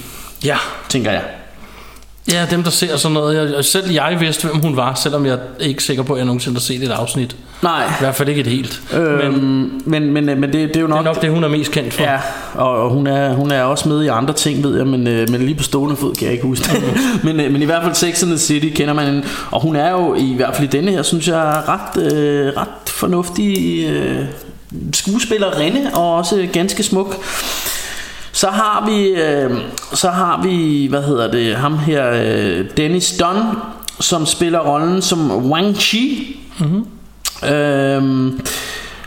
Ja. 0.45 0.57
tænker 0.89 1.11
jeg. 1.11 1.21
Ja, 2.31 2.45
dem 2.51 2.63
der 2.63 2.69
ser 2.69 2.97
sådan 2.97 3.13
noget. 3.13 3.55
Jeg, 3.55 3.65
selv 3.65 3.91
jeg 3.91 4.17
vidste, 4.19 4.47
hvem 4.47 4.61
hun 4.61 4.75
var, 4.75 4.93
selvom 4.93 5.25
jeg 5.25 5.33
er 5.33 5.65
ikke 5.65 5.83
sikker 5.83 6.03
på, 6.03 6.13
at 6.13 6.17
jeg 6.17 6.25
nogensinde 6.25 6.55
har 6.55 6.61
set 6.61 6.83
et 6.83 6.91
afsnit. 6.91 7.35
Nej, 7.61 7.85
I 7.85 7.91
hvert 7.99 8.15
fald 8.15 8.29
ikke 8.29 8.41
et 8.41 8.47
helt. 8.47 8.81
øhm, 8.93 9.33
Men 9.85 10.11
men, 10.13 10.25
men, 10.25 10.39
men 10.39 10.43
det, 10.43 10.53
det 10.53 10.61
er 10.61 10.61
jo 10.61 10.69
det 10.71 10.81
er 10.83 10.87
nok... 10.87 11.05
nok 11.05 11.21
det, 11.21 11.29
hun 11.31 11.43
er 11.43 11.47
mest 11.47 11.71
kendt 11.71 11.93
for. 11.93 12.03
Ja, 12.03 12.19
og, 12.53 12.69
og 12.69 12.89
hun, 12.89 13.07
er, 13.07 13.33
hun 13.33 13.51
er 13.51 13.61
også 13.63 13.89
med 13.89 14.03
i 14.03 14.07
andre 14.07 14.33
ting, 14.33 14.63
ved 14.63 14.77
jeg, 14.77 14.87
men, 14.87 15.07
øh, 15.07 15.29
men 15.29 15.41
lige 15.41 15.55
på 15.55 15.63
stående 15.63 15.95
fod 15.95 16.15
kan 16.15 16.25
jeg 16.25 16.33
ikke 16.33 16.45
huske 16.45 16.69
det. 16.71 16.83
men, 17.25 17.39
øh, 17.39 17.51
men 17.51 17.61
i 17.61 17.65
hvert 17.65 17.83
fald 17.83 17.95
Sex 17.95 18.23
and 18.23 18.31
the 18.31 18.39
City 18.39 18.67
kender 18.75 18.93
man 18.93 19.05
hende, 19.05 19.23
og 19.51 19.61
hun 19.61 19.75
er 19.75 19.91
jo 19.91 20.15
i 20.15 20.33
hvert 20.35 20.55
fald 20.55 20.67
i 20.67 20.71
denne 20.77 20.91
her, 20.91 21.03
synes 21.03 21.27
jeg, 21.27 21.63
ret, 21.67 22.13
øh, 22.13 22.53
ret 22.57 22.89
fornuftig 22.89 23.85
øh, 23.89 24.25
skuespillerinde, 24.93 25.91
og 25.93 26.15
også 26.15 26.47
ganske 26.53 26.83
smuk. 26.83 27.15
Så 28.35 28.49
har 28.49 28.85
vi, 28.85 29.07
øh, 29.07 29.57
så 29.93 30.09
har 30.09 30.41
vi, 30.43 30.87
hvad 30.89 31.03
hedder 31.03 31.31
det, 31.31 31.55
ham 31.55 31.77
her, 31.77 32.11
øh, 32.11 32.65
Dennis 32.77 33.17
Dunn, 33.17 33.39
som 33.99 34.25
spiller 34.25 34.59
rollen 34.59 35.01
som 35.01 35.51
Wang 35.51 35.75
Chi. 35.75 36.37
Mm-hmm. 36.59 36.85
Øhm, 37.49 38.39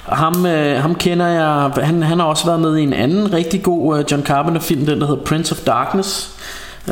ham, 0.02 0.46
øh, 0.46 0.82
ham 0.82 0.94
kender 0.94 1.26
jeg, 1.26 1.70
han, 1.84 2.02
han 2.02 2.18
har 2.18 2.26
også 2.26 2.46
været 2.46 2.60
med 2.60 2.76
i 2.76 2.82
en 2.82 2.92
anden 2.92 3.32
rigtig 3.32 3.62
god 3.62 3.98
øh, 3.98 4.04
John 4.10 4.24
Carpenter 4.24 4.60
film, 4.60 4.86
den 4.86 5.00
der 5.00 5.06
hedder 5.06 5.24
Prince 5.24 5.52
of 5.52 5.58
Darkness. 5.58 6.30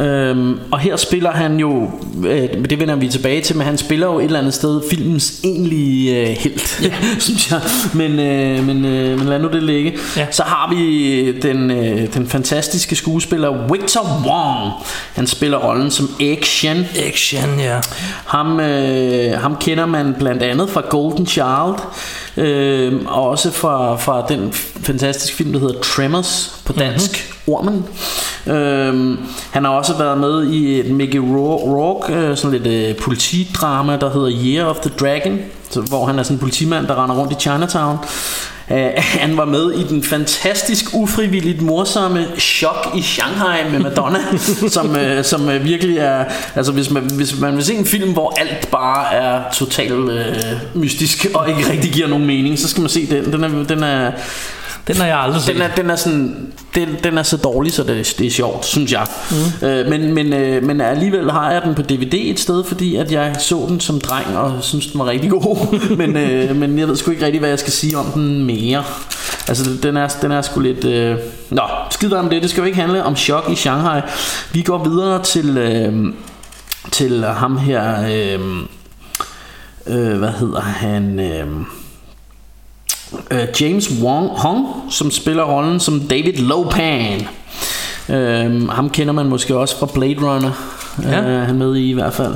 Øhm, 0.00 0.59
og 0.71 0.79
her 0.79 0.97
spiller 0.97 1.31
han 1.31 1.61
jo, 1.61 1.91
øh, 2.26 2.49
det 2.71 2.81
vender 2.81 2.97
vi 2.97 3.09
tilbage 3.09 3.41
til, 3.41 3.57
men 3.57 3.67
han 3.67 3.79
spiller 3.79 4.07
jo 4.07 4.19
et 4.19 4.25
eller 4.25 4.38
andet 4.38 4.55
sted 4.55 4.83
filmens 4.91 5.41
egentlige 5.45 6.21
øh, 6.21 6.37
helt, 6.37 6.81
ja. 6.83 6.93
synes 7.19 7.50
jeg. 7.50 7.61
Men, 7.95 8.21
øh, 8.21 8.67
men, 8.67 8.85
øh, 8.85 9.19
men 9.19 9.29
lad 9.29 9.38
nu 9.38 9.49
det 9.49 9.62
ligge. 9.62 9.99
Ja. 10.17 10.26
Så 10.31 10.43
har 10.43 10.75
vi 10.75 11.33
den, 11.41 11.71
øh, 11.71 12.15
den 12.15 12.26
fantastiske 12.26 12.97
skuespiller 12.97 13.73
Victor 13.73 14.23
Wong. 14.26 14.73
Han 15.15 15.26
spiller 15.26 15.59
rollen 15.59 15.91
som 15.91 16.09
Shen. 16.43 16.87
Action, 17.07 17.61
ja. 17.61 17.81
Ham, 18.26 18.61
øh, 18.61 19.33
ham 19.38 19.57
kender 19.61 19.87
man 19.87 20.15
blandt 20.19 20.43
andet 20.43 20.71
fra 20.71 20.83
Golden 20.91 21.26
Child, 21.26 21.76
øh, 22.37 22.93
og 23.07 23.29
også 23.29 23.50
fra, 23.50 23.97
fra 23.97 24.26
den 24.29 24.53
fantastiske 24.83 25.37
film, 25.37 25.53
der 25.53 25.61
hedder 25.61 25.81
Tremors 25.81 26.61
på 26.65 26.73
dansk, 26.73 27.11
mm-hmm. 27.11 27.36
Ormen. 27.47 27.85
Øhm, 28.47 29.19
han 29.50 29.65
har 29.65 29.71
også 29.71 29.99
været 29.99 30.19
med 30.19 30.47
i 30.47 30.81
et 30.81 30.91
Mickey 30.91 31.19
Rourke, 31.19 32.12
øh, 32.12 32.37
sådan 32.37 32.59
lidt 32.59 32.67
øh, 32.67 32.97
politidrama, 32.97 33.97
der 33.97 34.12
hedder 34.12 34.31
Year 34.45 34.67
of 34.67 34.76
the 34.76 34.91
Dragon, 35.00 35.38
så, 35.71 35.81
hvor 35.81 36.07
han 36.07 36.19
er 36.19 36.23
sådan 36.23 36.35
en 36.35 36.41
politimand, 36.41 36.87
der 36.87 37.03
render 37.03 37.17
rundt 37.17 37.33
i 37.33 37.35
Chinatown. 37.35 37.99
Øh, 38.71 38.91
han 39.23 39.37
var 39.37 39.45
med 39.45 39.73
i 39.73 39.83
den 39.83 40.03
fantastisk 40.03 40.85
ufrivilligt 40.93 41.62
morsomme 41.62 42.26
Chok 42.38 42.88
i 42.97 43.03
Shanghai 43.03 43.71
med 43.71 43.79
Madonna, 43.79 44.19
som, 44.69 44.97
øh, 44.97 45.25
som 45.25 45.49
øh, 45.49 45.65
virkelig 45.65 45.99
er... 45.99 46.25
Altså 46.55 46.73
hvis 46.73 46.91
man, 46.91 47.11
hvis 47.17 47.41
man 47.41 47.57
vil 47.57 47.65
se 47.65 47.75
en 47.75 47.87
film, 47.87 48.12
hvor 48.12 48.35
alt 48.41 48.69
bare 48.71 49.15
er 49.15 49.43
totalt 49.53 50.11
øh, 50.11 50.37
mystisk 50.75 51.26
og 51.35 51.49
ikke 51.49 51.71
rigtig 51.71 51.93
giver 51.93 52.09
nogen 52.09 52.26
mening, 52.26 52.59
så 52.59 52.69
skal 52.69 52.81
man 52.81 52.91
se 52.91 53.07
den. 53.07 53.33
Den 53.33 53.45
er, 53.45 53.65
den 53.65 53.83
er, 53.83 54.12
den 54.87 54.97
har 54.97 55.07
jeg 55.07 55.19
aldrig 55.19 55.43
set. 55.43 55.55
den 55.55 55.62
er, 55.62 55.69
den 55.69 55.90
er 55.90 55.97
sådan 55.97 56.52
den, 56.75 56.88
den 57.05 57.19
er 57.19 57.23
så 57.23 57.37
dårlig 57.37 57.73
så 57.73 57.83
det, 57.83 58.14
det 58.19 58.26
er 58.26 58.31
sjovt 58.31 58.66
synes 58.66 58.93
jeg. 58.93 59.07
Mm. 59.31 59.66
øh, 59.66 59.88
men, 59.88 60.14
men, 60.14 60.33
øh, 60.33 60.62
men 60.62 60.81
alligevel 60.81 61.31
har 61.31 61.52
jeg 61.52 61.62
den 61.62 61.75
på 61.75 61.83
DVD 61.83 62.14
et 62.14 62.40
sted 62.40 62.64
Fordi 62.64 62.97
at 62.97 63.12
jeg 63.12 63.37
så 63.38 63.66
den 63.69 63.81
som 63.81 64.00
dreng 64.00 64.37
Og 64.37 64.52
synes 64.61 64.87
den 64.87 64.99
var 64.99 65.07
rigtig 65.07 65.31
god. 65.31 65.78
Men, 65.97 66.16
øh, 66.16 66.57
men 66.57 66.78
jeg 66.78 66.88
ved 66.88 66.97
sgu 66.97 67.11
ikke 67.11 67.25
rigtig 67.25 67.38
hvad 67.38 67.49
jeg 67.49 67.59
skal 67.59 67.73
sige 67.73 67.99
om 67.99 68.07
den 68.07 68.45
mere. 68.45 68.85
Altså 69.49 69.71
den 69.83 69.97
er, 69.97 70.09
den 70.23 70.33
er 70.33 70.43
sgu 70.43 70.61
lidt 70.61 70.85
øh... 70.85 71.16
Nå 71.50 71.62
skid 71.90 72.12
om 72.12 72.31
det. 72.31 72.43
Det 72.43 72.50
skal 72.50 72.61
jo 72.61 72.66
ikke 72.66 72.81
handle 72.81 73.05
om 73.05 73.16
chok 73.16 73.50
i 73.50 73.55
Shanghai. 73.55 74.00
Vi 74.52 74.62
går 74.62 74.85
videre 74.85 75.23
til 75.23 75.59
øh, 75.59 76.14
Til 76.93 77.25
ham 77.25 77.57
her 77.57 78.00
øh, 78.00 78.40
øh, 79.87 80.19
Hvad 80.19 80.33
hedder 80.33 80.61
han 80.61 81.21
øh, 81.21 81.47
øh, 83.30 83.40
James 83.60 83.90
Wong 84.02 84.28
Hong, 84.28 84.66
som 84.90 85.10
spiller 85.10 85.44
rollen 85.44 85.80
som 85.80 86.00
David 86.00 86.32
Lopan. 86.32 87.26
Øh, 88.08 88.68
ham 88.68 88.90
kender 88.90 89.12
man 89.12 89.26
måske 89.26 89.56
også 89.56 89.78
fra 89.78 89.88
Blade 89.94 90.16
Runner. 90.20 90.50
Ja. 91.02 91.22
Øh, 91.22 91.46
han 91.46 91.58
med 91.58 91.76
i 91.76 91.90
i 91.90 91.92
hvert 91.92 92.14
fald. 92.14 92.34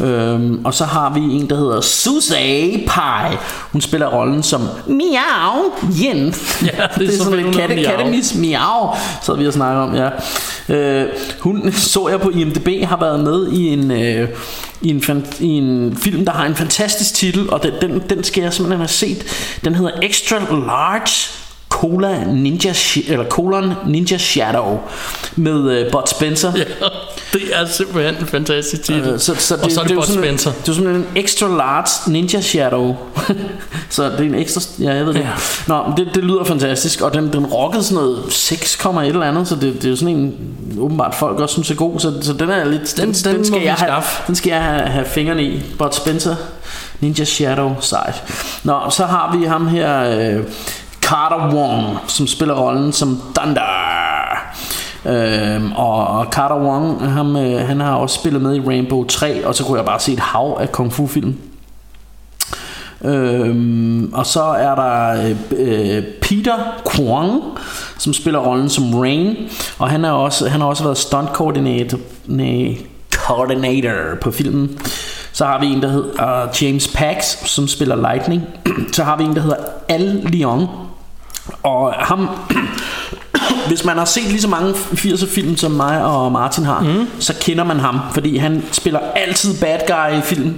Øhm, 0.00 0.64
og 0.64 0.74
så 0.74 0.84
har 0.84 1.14
vi 1.14 1.20
en 1.20 1.50
der 1.50 1.56
hedder 1.56 1.80
Susie 1.80 2.84
Pai. 2.86 3.36
Hun 3.72 3.80
spiller 3.80 4.06
rollen 4.06 4.42
som 4.42 4.68
Miau 4.86 5.72
Yin. 6.02 6.18
Ja, 6.18 6.32
det 6.62 6.78
er 6.80 6.98
det 6.98 7.08
er 7.08 7.24
sådan 7.24 7.44
lidt 7.44 7.56
katte, 7.56 7.82
kattemis 7.82 8.34
Miau. 8.34 8.94
Så 9.22 9.34
vi 9.34 9.46
og 9.46 9.52
snakke 9.52 9.80
om 9.80 9.94
ja. 9.94 10.08
øh, 10.74 11.08
Hun 11.40 11.72
så 11.72 12.08
jeg 12.08 12.20
på 12.20 12.30
IMDb 12.30 12.84
Har 12.84 12.96
været 13.00 13.20
med 13.20 13.48
i 13.48 13.68
en 13.68 13.90
øh, 13.90 14.28
i 14.82 14.90
en, 14.90 15.26
i 15.40 15.48
en 15.48 15.96
film 15.96 16.24
der 16.24 16.32
har 16.32 16.46
en 16.46 16.54
fantastisk 16.54 17.14
titel 17.14 17.50
Og 17.50 17.62
den, 17.62 17.72
den, 17.80 18.02
den 18.10 18.24
skal 18.24 18.42
jeg 18.42 18.52
simpelthen 18.52 18.80
have 18.80 18.88
set. 18.88 19.24
Den 19.64 19.74
hedder 19.74 19.92
Extra 20.02 20.38
Large 20.38 21.42
Cola 21.68 22.24
Ninja 22.24 22.74
eller 23.08 23.24
Colon 23.24 23.74
Ninja 23.86 24.18
Shadow 24.18 24.80
med 25.36 25.70
øh, 25.70 25.92
Bud 25.92 26.02
Spencer. 26.06 26.52
Ja, 26.56 26.64
det 27.32 27.42
er 27.52 27.66
simpelthen 27.66 28.14
en 28.20 28.26
fantastisk 28.26 28.82
titel. 28.82 29.08
Øh, 29.08 29.18
så, 29.20 29.34
så 29.34 29.54
og 29.62 29.70
så 29.70 29.80
er 29.80 29.84
det, 29.84 29.96
Bud 29.96 30.02
sådan, 30.02 30.22
Spencer. 30.22 30.52
Det 30.52 30.68
er 30.68 30.72
simpelthen 30.72 31.06
en 31.16 31.16
extra 31.16 31.46
large 31.48 32.12
Ninja 32.12 32.40
Shadow. 32.40 32.96
så 33.90 34.04
det 34.04 34.20
er 34.20 34.24
en 34.24 34.34
ekstra... 34.34 34.60
Ja, 34.80 34.94
jeg 34.94 35.06
ved 35.06 35.14
det. 35.14 35.20
Ja. 35.20 35.28
Nå, 35.66 35.92
det, 35.96 36.08
det 36.14 36.24
lyder 36.24 36.44
fantastisk, 36.44 37.00
og 37.00 37.14
den, 37.14 37.32
den 37.32 37.46
rockede 37.46 37.82
sådan 37.84 37.94
noget 38.04 38.24
6, 38.32 38.74
et 38.84 39.06
eller 39.06 39.22
andet, 39.22 39.48
så 39.48 39.54
det, 39.54 39.74
det 39.74 39.84
er 39.84 39.88
jo 39.90 39.96
sådan 39.96 40.16
en, 40.16 40.34
åbenbart 40.78 41.14
folk 41.14 41.40
også 41.40 41.52
synes 41.52 41.70
er 41.70 41.74
god, 41.74 42.00
så, 42.00 42.12
så 42.22 42.32
den 42.32 42.50
er 42.50 42.64
lidt... 42.64 42.96
Den- 42.96 43.12
den 43.12 43.38
må 43.38 43.44
skal 43.44 43.60
vi 43.60 43.64
jeg 43.64 43.74
have, 43.74 44.02
den 44.26 44.34
skal 44.34 44.50
jeg 44.50 44.62
have, 44.62 44.80
have 44.88 45.04
fingrene 45.06 45.42
i. 45.42 45.62
Bud 45.78 45.88
Spencer, 45.92 46.34
Ninja 47.00 47.24
Shadow, 47.24 47.74
sejt. 47.80 48.22
Nå, 48.64 48.80
så 48.90 49.04
har 49.06 49.36
vi 49.36 49.44
ham 49.44 49.66
her, 49.68 50.02
øh, 50.36 50.44
Carter 51.02 51.54
Wong, 51.56 51.98
som 52.08 52.26
spiller 52.26 52.54
rollen 52.54 52.92
som 52.92 53.20
Thunder. 53.36 53.91
Øhm, 55.06 55.72
og 55.72 56.06
og 56.06 56.26
Carter 56.30 56.56
Wong 56.56 57.12
ham, 57.12 57.36
øh, 57.36 57.66
Han 57.66 57.80
har 57.80 57.94
også 57.94 58.20
spillet 58.20 58.42
med 58.42 58.56
i 58.56 58.60
Rainbow 58.60 59.04
3 59.04 59.46
Og 59.46 59.54
så 59.54 59.64
kunne 59.64 59.78
jeg 59.78 59.86
bare 59.86 60.00
se 60.00 60.12
et 60.12 60.20
hav 60.20 60.58
af 60.60 60.72
kung 60.72 60.92
fu 60.92 61.06
film. 61.06 61.34
Øhm, 63.04 64.12
og 64.12 64.26
så 64.26 64.42
er 64.42 64.74
der 64.74 65.24
øh, 65.24 65.36
øh, 65.50 66.02
Peter 66.22 66.56
Kwong 66.84 67.42
Som 67.98 68.12
spiller 68.12 68.40
rollen 68.40 68.68
som 68.68 68.98
Rain 68.98 69.36
Og 69.78 69.90
han, 69.90 70.04
er 70.04 70.10
også, 70.10 70.48
han 70.48 70.60
har 70.60 70.68
også 70.68 70.84
været 70.84 70.98
stunt 70.98 71.28
coordinator, 71.28 71.98
nej, 72.26 72.76
coordinator 73.12 74.16
på 74.20 74.30
filmen. 74.30 74.78
Så 75.32 75.44
har 75.44 75.60
vi 75.60 75.66
en 75.66 75.82
der 75.82 75.88
hedder 75.88 76.44
uh, 76.44 76.62
James 76.62 76.88
Pax 76.88 77.24
Som 77.24 77.68
spiller 77.68 77.96
Lightning. 78.12 78.42
Så 78.92 79.04
har 79.04 79.16
vi 79.16 79.24
en 79.24 79.34
der 79.34 79.40
hedder 79.40 79.56
Al 79.88 80.20
Leon 80.32 80.66
Og 81.62 81.92
ham 81.92 82.28
hvis 83.66 83.84
man 83.84 83.98
har 83.98 84.04
set 84.04 84.24
lige 84.24 84.40
så 84.40 84.48
mange 84.48 84.70
80'er 84.72 85.26
film 85.34 85.56
som 85.56 85.70
mig 85.70 86.04
og 86.04 86.32
Martin 86.32 86.64
har, 86.64 86.80
mm. 86.80 87.06
så 87.18 87.34
kender 87.40 87.64
man 87.64 87.80
ham, 87.80 87.98
fordi 88.14 88.36
han 88.36 88.62
spiller 88.72 89.00
altid 89.16 89.54
bad 89.60 89.78
guy 89.86 90.18
i 90.18 90.22
film. 90.22 90.54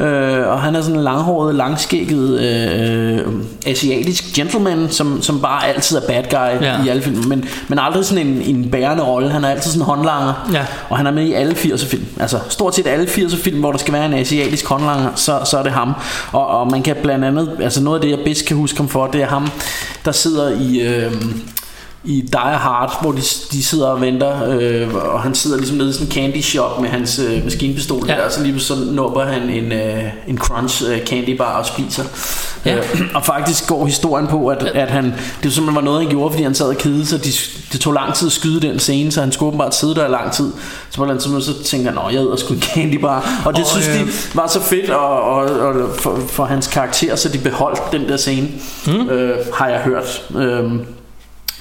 Øh, 0.00 0.48
og 0.48 0.60
han 0.60 0.76
er 0.76 0.80
sådan 0.82 0.96
en 0.96 1.04
langhåret, 1.04 1.54
langskægget 1.54 2.40
øh, 2.40 3.20
asiatisk 3.66 4.24
gentleman, 4.34 4.86
som, 4.90 5.22
som 5.22 5.40
bare 5.40 5.66
altid 5.68 5.96
er 5.96 6.00
bad 6.00 6.22
guy 6.30 6.64
Ja. 6.66 6.84
i 6.84 6.88
alle 6.88 7.02
film. 7.02 7.24
Men, 7.28 7.44
men 7.68 7.78
aldrig 7.78 8.04
sådan 8.04 8.26
en, 8.26 8.42
en 8.42 8.70
bærende 8.70 9.02
rolle. 9.02 9.30
Han 9.30 9.44
er 9.44 9.48
altid 9.48 9.70
sådan 9.70 9.82
en 9.82 9.86
håndlanger. 9.86 10.48
Ja. 10.52 10.66
Og 10.88 10.96
han 10.96 11.06
er 11.06 11.10
med 11.10 11.24
i 11.24 11.32
alle 11.32 11.52
80'er 11.54 11.86
film. 11.86 12.04
Altså 12.20 12.38
stort 12.48 12.74
set 12.74 12.86
alle 12.86 13.06
80'er 13.06 13.36
film, 13.42 13.60
hvor 13.60 13.72
der 13.72 13.78
skal 13.78 13.94
være 13.94 14.06
en 14.06 14.14
asiatisk 14.14 14.66
håndlanger, 14.66 15.08
så, 15.14 15.40
så 15.44 15.58
er 15.58 15.62
det 15.62 15.72
ham. 15.72 15.92
Og, 16.32 16.46
og 16.46 16.70
man 16.70 16.82
kan 16.82 16.96
blandt 17.02 17.24
andet, 17.24 17.50
altså 17.62 17.82
noget 17.82 17.98
af 17.98 18.02
det, 18.02 18.10
jeg 18.10 18.18
bedst 18.24 18.46
kan 18.46 18.56
huske 18.56 18.76
ham 18.76 18.88
for, 18.88 19.06
det 19.06 19.22
er 19.22 19.26
ham, 19.26 19.50
der 20.04 20.12
sidder 20.12 20.50
i... 20.60 20.80
Øh, 20.80 21.12
i 22.04 22.20
Die 22.32 22.40
Hard, 22.40 22.98
hvor 23.02 23.12
de, 23.12 23.20
de 23.52 23.64
sidder 23.64 23.86
og 23.86 24.00
venter, 24.00 24.48
øh, 24.48 24.94
og 24.94 25.22
han 25.22 25.34
sidder 25.34 25.56
ligesom 25.56 25.76
nede 25.76 25.90
i 25.90 25.92
sådan 25.92 26.06
en 26.06 26.12
candy 26.12 26.42
shop 26.42 26.80
med 26.80 26.88
hans 26.88 27.18
øh, 27.18 27.44
maskinpistol 27.44 28.04
Ja. 28.08 28.14
der, 28.14 28.24
og 28.24 28.32
så 28.32 28.42
lige 28.42 28.60
så 28.60 28.74
nupper 28.90 29.24
han 29.24 29.42
en, 29.50 29.72
øh, 29.72 30.04
en 30.28 30.38
crunch 30.38 30.84
øh, 30.90 31.06
candy 31.06 31.36
bar 31.36 31.58
og 31.58 31.66
spiser. 31.66 32.04
Ja. 32.64 32.76
Øh, 32.76 32.84
og 33.16 33.24
faktisk 33.24 33.66
går 33.68 33.86
historien 33.86 34.26
på, 34.26 34.48
at, 34.48 34.62
at 34.62 34.90
han, 34.90 35.04
det 35.42 35.52
simpelthen 35.52 35.74
var 35.74 35.80
noget, 35.80 36.00
han 36.00 36.10
gjorde, 36.10 36.30
fordi 36.30 36.42
han 36.42 36.54
sad 36.54 36.66
og 36.68 36.76
kedede 36.76 37.06
sig. 37.06 37.24
De, 37.24 37.30
det 37.72 37.80
tog 37.80 37.92
lang 37.92 38.14
tid 38.14 38.26
at 38.28 38.32
skyde 38.32 38.60
den 38.60 38.78
scene, 38.78 39.12
så 39.12 39.20
han 39.20 39.32
skulle 39.32 39.46
åbenbart 39.48 39.74
sidde 39.74 39.94
der 39.94 40.06
i 40.06 40.10
lang 40.10 40.32
tid. 40.32 40.52
Så 40.90 40.96
på 40.96 41.04
et 41.04 41.10
eller 41.10 41.26
andet 41.26 41.44
så 41.44 41.62
tænkte 41.64 41.86
han, 41.90 41.94
nå, 41.94 42.08
jeg 42.10 42.20
æder 42.20 42.36
sgu 42.36 42.54
en 42.54 42.62
candy 42.62 43.00
bar. 43.00 43.42
Og 43.46 43.54
det 43.54 43.62
Og, 43.62 43.68
synes 43.70 43.88
øh, 43.88 43.94
de 43.94 44.06
var 44.34 44.46
så 44.46 44.60
fedt 44.62 44.90
og, 44.90 45.22
og, 45.22 45.40
og 45.40 45.74
for, 45.98 46.20
for 46.28 46.44
hans 46.44 46.66
karakter, 46.66 47.16
så 47.16 47.28
de 47.28 47.38
beholdt 47.38 47.80
den 47.92 48.08
der 48.08 48.16
scene, 48.16 48.48
mm. 48.86 49.08
øh, 49.08 49.36
har 49.54 49.68
jeg 49.68 49.80
hørt. 49.80 50.22
Øh, 50.36 50.72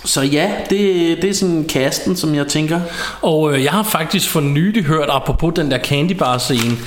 så 0.05 0.21
ja, 0.21 0.51
det, 0.69 1.17
det 1.21 1.29
er 1.29 1.33
sådan 1.33 1.65
kasten, 1.69 2.15
som 2.15 2.35
jeg 2.35 2.47
tænker. 2.47 2.81
Og 3.21 3.53
øh, 3.53 3.63
jeg 3.63 3.71
har 3.71 3.83
faktisk 3.83 4.29
for 4.29 4.41
nylig 4.41 4.83
hørt, 4.83 5.09
apropos 5.11 5.53
den 5.55 5.71
der 5.71 5.79
candy 5.79 6.11
bar 6.11 6.37
scene, 6.37 6.77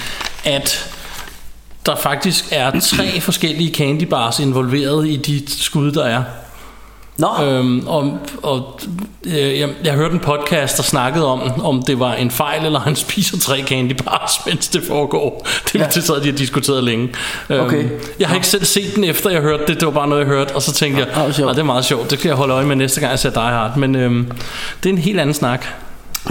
at 0.45 0.95
der 1.87 1.97
faktisk 1.97 2.45
er 2.53 2.81
tre 2.81 3.21
forskellige 3.21 3.75
candy 3.75 4.03
bars 4.03 4.39
involveret 4.39 5.09
i 5.09 5.17
de 5.17 5.43
skud, 5.63 5.93
der 5.93 6.05
er. 6.05 6.23
Nå, 7.21 7.45
Øhm, 7.45 7.83
og, 7.87 8.19
og 8.43 8.81
øh, 9.27 9.59
jeg, 9.61 9.69
jeg 9.85 9.93
hørte 9.95 10.15
en 10.15 10.21
podcast, 10.21 10.77
der 10.77 10.83
snakkede 10.83 11.27
om, 11.27 11.61
om 11.65 11.83
det 11.83 11.99
var 12.01 12.15
en 12.15 12.31
fejl, 12.31 12.67
eller 12.67 12.81
han 12.81 12.97
spiser 12.97 13.39
tre 13.39 13.63
candy 13.67 13.93
bars, 14.05 14.33
mens 14.47 14.69
det 14.69 14.83
foregår. 14.89 15.47
Det, 15.65 15.75
ja. 15.75 15.81
Ja. 15.81 15.87
det 15.95 16.05
sad 16.05 16.21
de 16.21 16.29
og 16.33 16.39
diskuteret 16.39 16.85
længe. 16.85 17.09
Øhm, 17.51 17.61
Okay. 17.61 17.85
jeg 18.21 18.29
har 18.29 18.35
ikke 18.35 18.47
selv 18.47 18.65
set 18.65 18.95
den 18.97 19.05
efter 19.05 19.31
jeg 19.31 19.41
hørte 19.41 19.63
det, 19.67 19.75
det 19.81 19.87
var 19.87 19.93
bare 19.93 20.09
noget 20.09 20.21
jeg 20.21 20.29
hørte, 20.29 20.55
og 20.55 20.63
så 20.63 20.73
tænkte 20.73 21.01
jeg, 21.05 21.09
hvor 21.15 21.33
sjovt. 21.33 21.49
ah, 21.51 21.55
det 21.55 21.61
er 21.61 21.67
meget 21.67 21.85
sjovt, 21.85 22.11
det 22.11 22.19
kan 22.19 22.29
jeg 22.29 22.37
holde 22.37 22.55
øje 22.55 22.67
med 22.67 22.77
næste 22.77 23.01
gang 23.01 23.11
jeg 23.11 23.19
ser 23.19 23.31
Die 23.31 23.41
Hard, 23.43 23.77
men 23.77 23.95
øhm, 23.95 24.31
det 24.83 24.89
er 24.89 24.93
en 24.93 24.99
helt 24.99 25.21
anden 25.21 25.35
snak. 25.35 25.67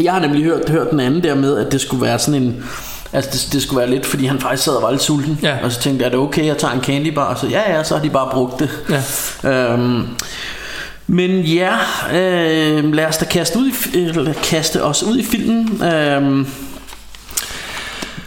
jeg 0.01 0.13
har 0.13 0.19
nemlig 0.19 0.43
hørt, 0.43 0.69
hørt 0.69 0.91
den 0.91 0.99
anden 0.99 1.23
der 1.23 1.35
med, 1.35 1.57
at 1.65 1.71
det 1.71 1.81
skulle 1.81 2.01
være 2.05 2.19
sådan 2.19 2.41
en... 2.43 2.63
Altså 3.13 3.29
det, 3.33 3.53
det 3.53 3.61
skulle 3.61 3.79
være 3.79 3.89
lidt, 3.89 4.05
fordi 4.05 4.25
han 4.25 4.39
faktisk 4.39 4.63
sad 4.63 4.73
og 4.73 4.81
var 4.83 4.91
lidt 4.91 5.01
sulten 5.03 5.39
Ja. 5.43 5.55
Og 5.63 5.71
så 5.71 5.79
tænkte 5.79 6.03
jeg, 6.03 6.07
er 6.07 6.11
det 6.11 6.19
okay, 6.19 6.45
jeg 6.45 6.57
tager 6.57 6.73
en 6.73 6.81
candy 6.83 7.07
bar 7.13 7.35
Så 7.41 7.47
ja, 7.47 7.77
ja, 7.77 7.83
så 7.83 7.95
har 7.95 8.01
de 8.03 8.09
bare 8.09 8.29
brugt 8.31 8.59
det 8.59 8.69
Ja. 9.43 9.73
øhm, 9.73 10.03
Men 11.11 11.39
ja, 11.41 11.71
øh, 12.13 12.93
lad 12.93 13.05
os 13.05 13.17
da 13.17 13.25
kaste, 13.25 13.59
ud 13.59 13.71
i, 13.93 13.97
eller 13.97 14.33
kaste 14.33 14.83
os 14.83 15.03
ud 15.03 15.17
i 15.17 15.23
filmen 15.23 15.83
øhm, 15.83 16.47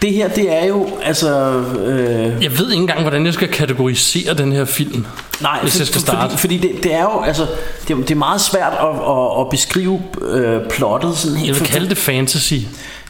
Det 0.03 0.13
her, 0.13 0.29
det 0.29 0.53
er 0.63 0.67
jo 0.67 0.89
Altså 1.03 1.51
øh, 1.87 2.43
Jeg 2.45 2.59
ved 2.59 2.71
ikke 2.71 2.81
engang, 2.81 3.01
hvordan 3.01 3.27
jeg 3.27 3.35
skal 3.35 3.49
kategorisere 3.49 4.35
den 4.35 4.53
her 4.53 4.65
film. 4.65 5.07
Nej, 5.41 5.59
Hvis 5.63 5.73
for- 5.73 5.81
jeg 5.81 5.87
skal 5.87 6.01
starte. 6.01 6.39
Fordi, 6.39 6.59
fordi 6.59 6.73
det, 6.75 6.83
det 6.85 6.95
er 6.95 7.03
jo 7.03 7.23
altså, 7.23 7.47
det, 7.89 7.95
er- 7.95 8.01
det 8.01 8.11
er 8.11 8.15
meget 8.15 8.41
svært 8.41 8.73
at, 8.73 8.89
at, 8.89 9.41
at 9.41 9.49
beskrive 9.51 10.03
øh, 10.23 10.61
plottet 10.71 11.17
sådan 11.17 11.37
helt 11.37 11.49
Jeg 11.49 11.61
vil 11.61 11.69
kalde 11.69 11.89
det 11.89 11.99
fantasy. 11.99 12.55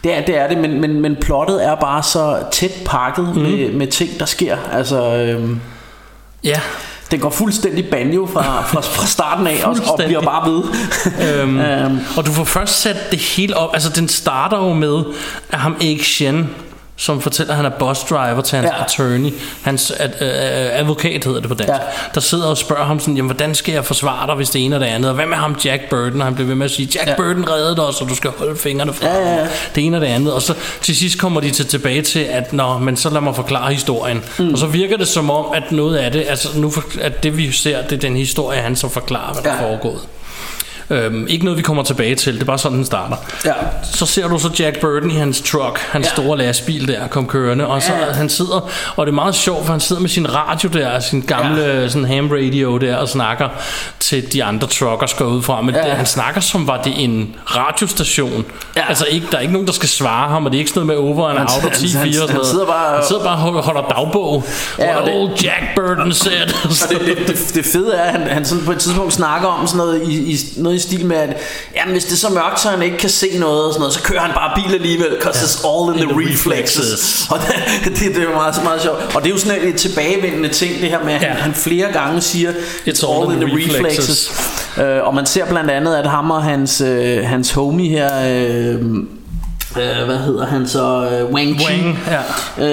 Det 0.04 0.14
er 0.16 0.20
det, 0.24 0.38
er 0.38 0.48
det 0.48 0.58
men, 0.58 0.80
men, 0.80 1.00
men 1.00 1.16
plottet 1.20 1.64
er 1.66 1.74
bare 1.74 2.02
så 2.02 2.38
tæt 2.52 2.72
pakket 2.85 3.37
mm. 3.37 3.42
med, 3.42 3.72
med 3.72 3.87
ting, 3.87 4.18
der 4.20 4.26
sker. 4.26 4.56
Altså, 4.72 5.14
øhm, 5.16 5.61
Ja, 6.44 6.61
den 7.12 7.20
går 7.20 7.31
fuldstændig 7.31 7.90
banjo 7.90 8.27
fra, 8.33 8.62
fra, 8.62 8.81
fra 8.81 9.07
starten 9.07 9.46
af, 9.46 9.61
og, 9.64 9.77
og 9.87 10.01
bliver 10.07 10.20
bare 10.20 10.51
ved. 10.51 10.62
øhm, 11.42 11.59
Øhm. 11.72 11.98
og 12.16 12.27
du 12.27 12.33
får 12.33 12.44
først 12.44 12.81
sat 12.81 12.96
det 13.11 13.18
hele 13.18 13.57
op. 13.57 13.70
Altså, 13.75 13.88
den 13.88 14.09
starter 14.09 14.59
jo 14.59 14.72
med, 14.72 15.05
at 15.51 15.59
ham 15.59 15.77
Egg 15.81 16.01
Shen, 16.05 16.51
som 16.96 17.20
fortæller, 17.20 17.52
at 17.52 17.57
han 17.57 17.66
er 17.66 17.70
bus 17.78 17.98
driver 18.11 18.40
til 18.40 18.59
hans 18.59 18.70
Ja. 18.78 18.83
attorney, 18.85 19.33
hans 19.62 19.92
ad, 19.98 20.09
øh, 20.09 20.78
advokat 20.81 21.24
hedder 21.24 21.40
det 21.40 21.48
på 21.48 21.55
dansk, 21.55 21.72
Ja. 21.72 21.78
der 22.14 22.20
sidder 22.20 22.46
og 22.46 22.57
spørger 22.59 22.85
ham 22.85 23.00
sådan, 23.00 23.16
jamen, 23.16 23.28
hvordan 23.31 23.55
skal 23.55 23.74
jeg 23.74 23.85
forsvare 23.85 24.26
dig, 24.26 24.35
hvis 24.35 24.50
det 24.50 24.64
ene 24.64 24.76
og 24.76 24.81
det 24.81 24.87
andet, 24.87 25.09
og 25.09 25.14
hvad 25.14 25.26
med 25.26 25.37
ham 25.37 25.57
Jack 25.64 25.83
Burton, 25.90 26.20
og 26.20 26.26
han 26.26 26.35
bliver 26.35 26.46
ved 26.48 26.55
med 26.55 26.64
at 26.64 26.70
sige, 26.70 26.88
Jack 26.94 27.09
Ja. 27.09 27.14
Burton 27.16 27.44
reddede 27.50 27.88
os, 27.88 28.00
og 28.00 28.09
du 28.09 28.14
skal 28.14 28.31
holde 28.38 28.57
fingrene 28.57 28.92
fra 28.92 29.07
Ja, 29.09 29.14
ja, 29.18 29.35
ja. 29.37 29.46
det 29.74 29.87
ene 29.87 29.96
og 29.96 30.00
det 30.00 30.07
andet, 30.07 30.33
og 30.33 30.42
så 30.42 30.55
til 30.83 30.96
sidst 30.96 31.18
kommer 31.18 31.40
de 31.40 31.50
til, 31.50 31.66
tilbage 31.66 32.02
til, 32.02 32.20
at 32.20 32.52
nå, 32.52 32.78
men 32.78 32.96
så 32.96 33.11
lad 33.11 33.20
mig 33.20 33.37
forklare 33.37 33.72
historien, 33.72 34.22
mm. 34.38 34.52
og 34.52 34.59
så 34.59 34.66
virker 34.66 34.96
det 34.96 35.09
som 35.09 35.31
om, 35.31 35.46
at 35.55 35.72
noget 35.72 35.96
af 35.96 36.12
det, 36.12 36.24
altså 36.28 36.48
nu, 36.59 36.72
at 37.00 37.22
det 37.22 37.37
vi 37.37 37.52
ser, 37.52 37.83
det 37.83 37.92
er 37.92 38.00
den 38.00 38.16
historie, 38.16 38.61
han 38.61 38.76
så 38.76 38.88
forklarer, 38.88 39.33
hvad 39.33 39.42
der 39.42 39.55
Ja. 39.62 39.68
foregået. 39.68 40.00
Øhm, 40.92 41.26
ikke 41.28 41.44
noget 41.44 41.59
vi 41.59 41.62
kommer 41.62 41.83
tilbage 41.83 42.14
til, 42.14 42.35
det 42.35 42.40
er 42.42 42.44
bare 42.46 42.59
sådan 42.59 42.76
den 42.78 42.85
starter 42.87 43.16
Ja. 43.44 43.52
så 43.83 44.07
ser 44.07 44.28
du 44.28 44.38
så 44.38 44.50
Jack 44.59 44.81
Burton 44.81 45.11
i 45.11 45.14
hans 45.14 45.40
truck, 45.40 45.78
hans 45.78 46.07
Ja. 46.07 46.12
store 46.12 46.38
lastbil 46.38 46.88
der, 46.88 47.07
kom 47.09 47.26
kørende, 47.26 47.66
og 47.66 47.83
så 47.83 47.92
Ja, 47.92 48.12
han 48.12 48.28
sidder, 48.28 48.70
og 48.96 49.07
det 49.07 49.12
er 49.12 49.14
meget 49.14 49.35
sjovt, 49.35 49.64
for 49.66 49.72
han 49.72 49.81
sidder 49.81 50.02
med 50.02 50.09
sin 50.11 50.35
radio 50.35 50.68
der, 50.72 51.00
sin 51.00 51.20
gamle 51.20 51.62
ja. 51.62 51.88
sådan 51.88 52.09
ham 52.09 52.28
radio 52.33 52.78
der, 52.78 52.96
og 52.96 53.09
snakker 53.09 53.48
til 54.00 54.33
de 54.33 54.44
andre 54.44 54.66
truckers 54.66 55.14
går 55.14 55.24
ud 55.24 55.42
fra, 55.42 55.61
men 55.62 55.74
Ja, 55.74 55.87
ja. 55.87 55.94
han 55.94 56.07
snakker 56.07 56.40
som 56.40 56.66
var 56.66 56.83
det 56.83 56.92
en 56.96 57.35
radiostation. 57.46 58.44
Ja. 58.76 58.88
Altså 58.88 59.07
ikke, 59.11 59.26
der 59.31 59.37
er 59.37 59.40
ikke 59.40 59.52
nogen, 59.52 59.66
der 59.66 59.72
skal 59.72 59.88
svare 59.88 60.28
ham, 60.28 60.44
og 60.46 60.52
det 60.52 60.57
er 60.57 60.61
ikke 60.61 60.70
sådan 60.70 60.87
noget 60.87 61.02
med 61.05 61.11
over 61.14 61.31
en 61.31 61.37
Han- 61.37 61.46
out 61.46 61.57
og 61.57 61.70
han- 61.70 61.72
10 61.81 61.88
han- 61.96 62.07
4 62.09 62.22
og 62.22 62.28
sådan 62.28 62.37
han 62.37 62.44
sidder 62.50 62.66
bare- 62.66 62.94
han 62.96 63.05
sidder 63.09 63.24
bare 63.24 63.46
og 63.57 63.62
holder 63.62 63.83
dagbog. 63.96 64.44
Ja, 64.78 64.96
og 64.96 65.07
det- 65.07 65.14
old 65.14 65.31
Jack 65.42 65.62
Burton 65.76 66.12
said. 66.12 66.55
Og 66.64 66.70
det, 66.90 67.16
det, 67.18 67.26
det, 67.28 67.50
det 67.55 67.64
fede 67.64 67.94
er, 67.94 68.02
at 68.02 68.12
han, 68.12 68.28
han 68.28 68.44
sådan 68.44 68.64
på 68.64 68.72
et 68.72 68.78
tidspunkt 68.78 69.12
snakker 69.12 69.48
om 69.48 69.66
sådan 69.66 69.78
noget 69.78 70.02
i, 70.09 70.33
i, 70.33 70.37
noget 70.57 70.76
i 70.76 70.78
stil 70.83 71.07
med, 71.07 71.16
at 71.16 71.37
jamen, 71.77 71.92
hvis 71.92 72.05
det 72.05 72.12
er 72.12 72.16
så 72.16 72.29
mørkt, 72.29 72.61
så 72.61 72.68
han 72.68 72.83
ikke 72.83 72.97
kan 72.97 73.11
se 73.11 73.38
noget, 73.38 73.64
og 73.64 73.73
sådan 73.73 73.81
noget, 73.81 73.95
så 73.95 74.03
kører 74.03 74.21
han 74.21 74.31
bare 74.35 74.62
bil 74.62 74.75
alligevel, 74.75 75.11
because 75.11 75.38
ja. 75.40 75.47
it's 75.47 75.68
all 75.68 75.97
in, 75.97 76.03
In 76.03 76.09
the, 76.09 76.14
the 76.14 76.31
reflexes. 76.33 76.79
reflexes. 76.79 77.27
Og 77.31 77.38
det, 77.38 77.95
det, 77.99 78.14
det 78.14 78.18
er 78.18 78.23
jo 78.23 78.31
meget, 78.35 78.55
meget 78.64 78.83
sjovt. 78.83 79.14
Og 79.14 79.23
det 79.23 79.29
er 79.29 79.35
jo 79.35 79.38
sådan 79.38 79.68
et 79.68 79.77
tilbagevendende 79.77 80.49
ting, 80.49 80.81
det 80.81 80.88
her 80.88 81.05
med, 81.05 81.12
at 81.12 81.21
han, 81.21 81.29
Ja. 81.37 81.42
han 81.42 81.55
flere 81.55 81.92
gange 81.92 82.21
siger, 82.21 82.51
it's, 82.87 83.07
all, 83.12 83.33
in 83.35 83.40
the 83.49 83.57
reflexes. 83.57 84.31
Uh, 84.77 85.07
og 85.07 85.14
man 85.14 85.27
ser 85.27 85.47
blandt 85.47 85.71
andet, 85.71 85.97
at 85.97 86.11
ham 86.11 86.31
og 86.31 86.42
hans, 86.42 86.81
uh, 86.81 87.25
hans 87.25 87.51
homie 87.53 87.88
her... 87.88 88.09
Uh, 88.81 88.87
Uh, 89.76 90.04
hvad 90.06 90.18
hedder 90.18 90.46
han 90.46 90.68
så? 90.68 91.08
Uh, 91.24 91.35
Wang 91.35 91.61
Chi. 91.61 91.64
Wang, 91.66 91.98
ja. 92.06 92.20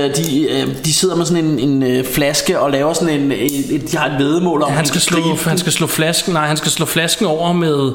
Uh, 0.08 0.16
de, 0.16 0.64
uh, 0.68 0.76
de 0.86 0.94
sidder 0.94 1.16
med 1.16 1.26
sådan 1.26 1.46
en, 1.46 1.60
en 1.60 2.00
uh, 2.00 2.06
flaske 2.14 2.60
og 2.60 2.72
laver 2.72 2.94
sådan 2.94 3.20
en, 3.20 3.32
et, 3.32 3.92
de 3.92 3.98
har 3.98 4.06
et 4.06 4.20
vedmål 4.20 4.62
om 4.64 4.72
Han 4.72 4.82
at 4.82 4.88
skal, 4.88 5.02
slå, 5.02 5.38
han 5.46 5.58
skal 5.58 5.72
slå 5.72 5.88
flasken, 5.88 6.34
nej, 6.34 6.48
han 6.48 6.58
skal 6.58 6.72
slå 6.72 6.86
flasken 6.86 7.26
over 7.26 7.54
med 7.54 7.92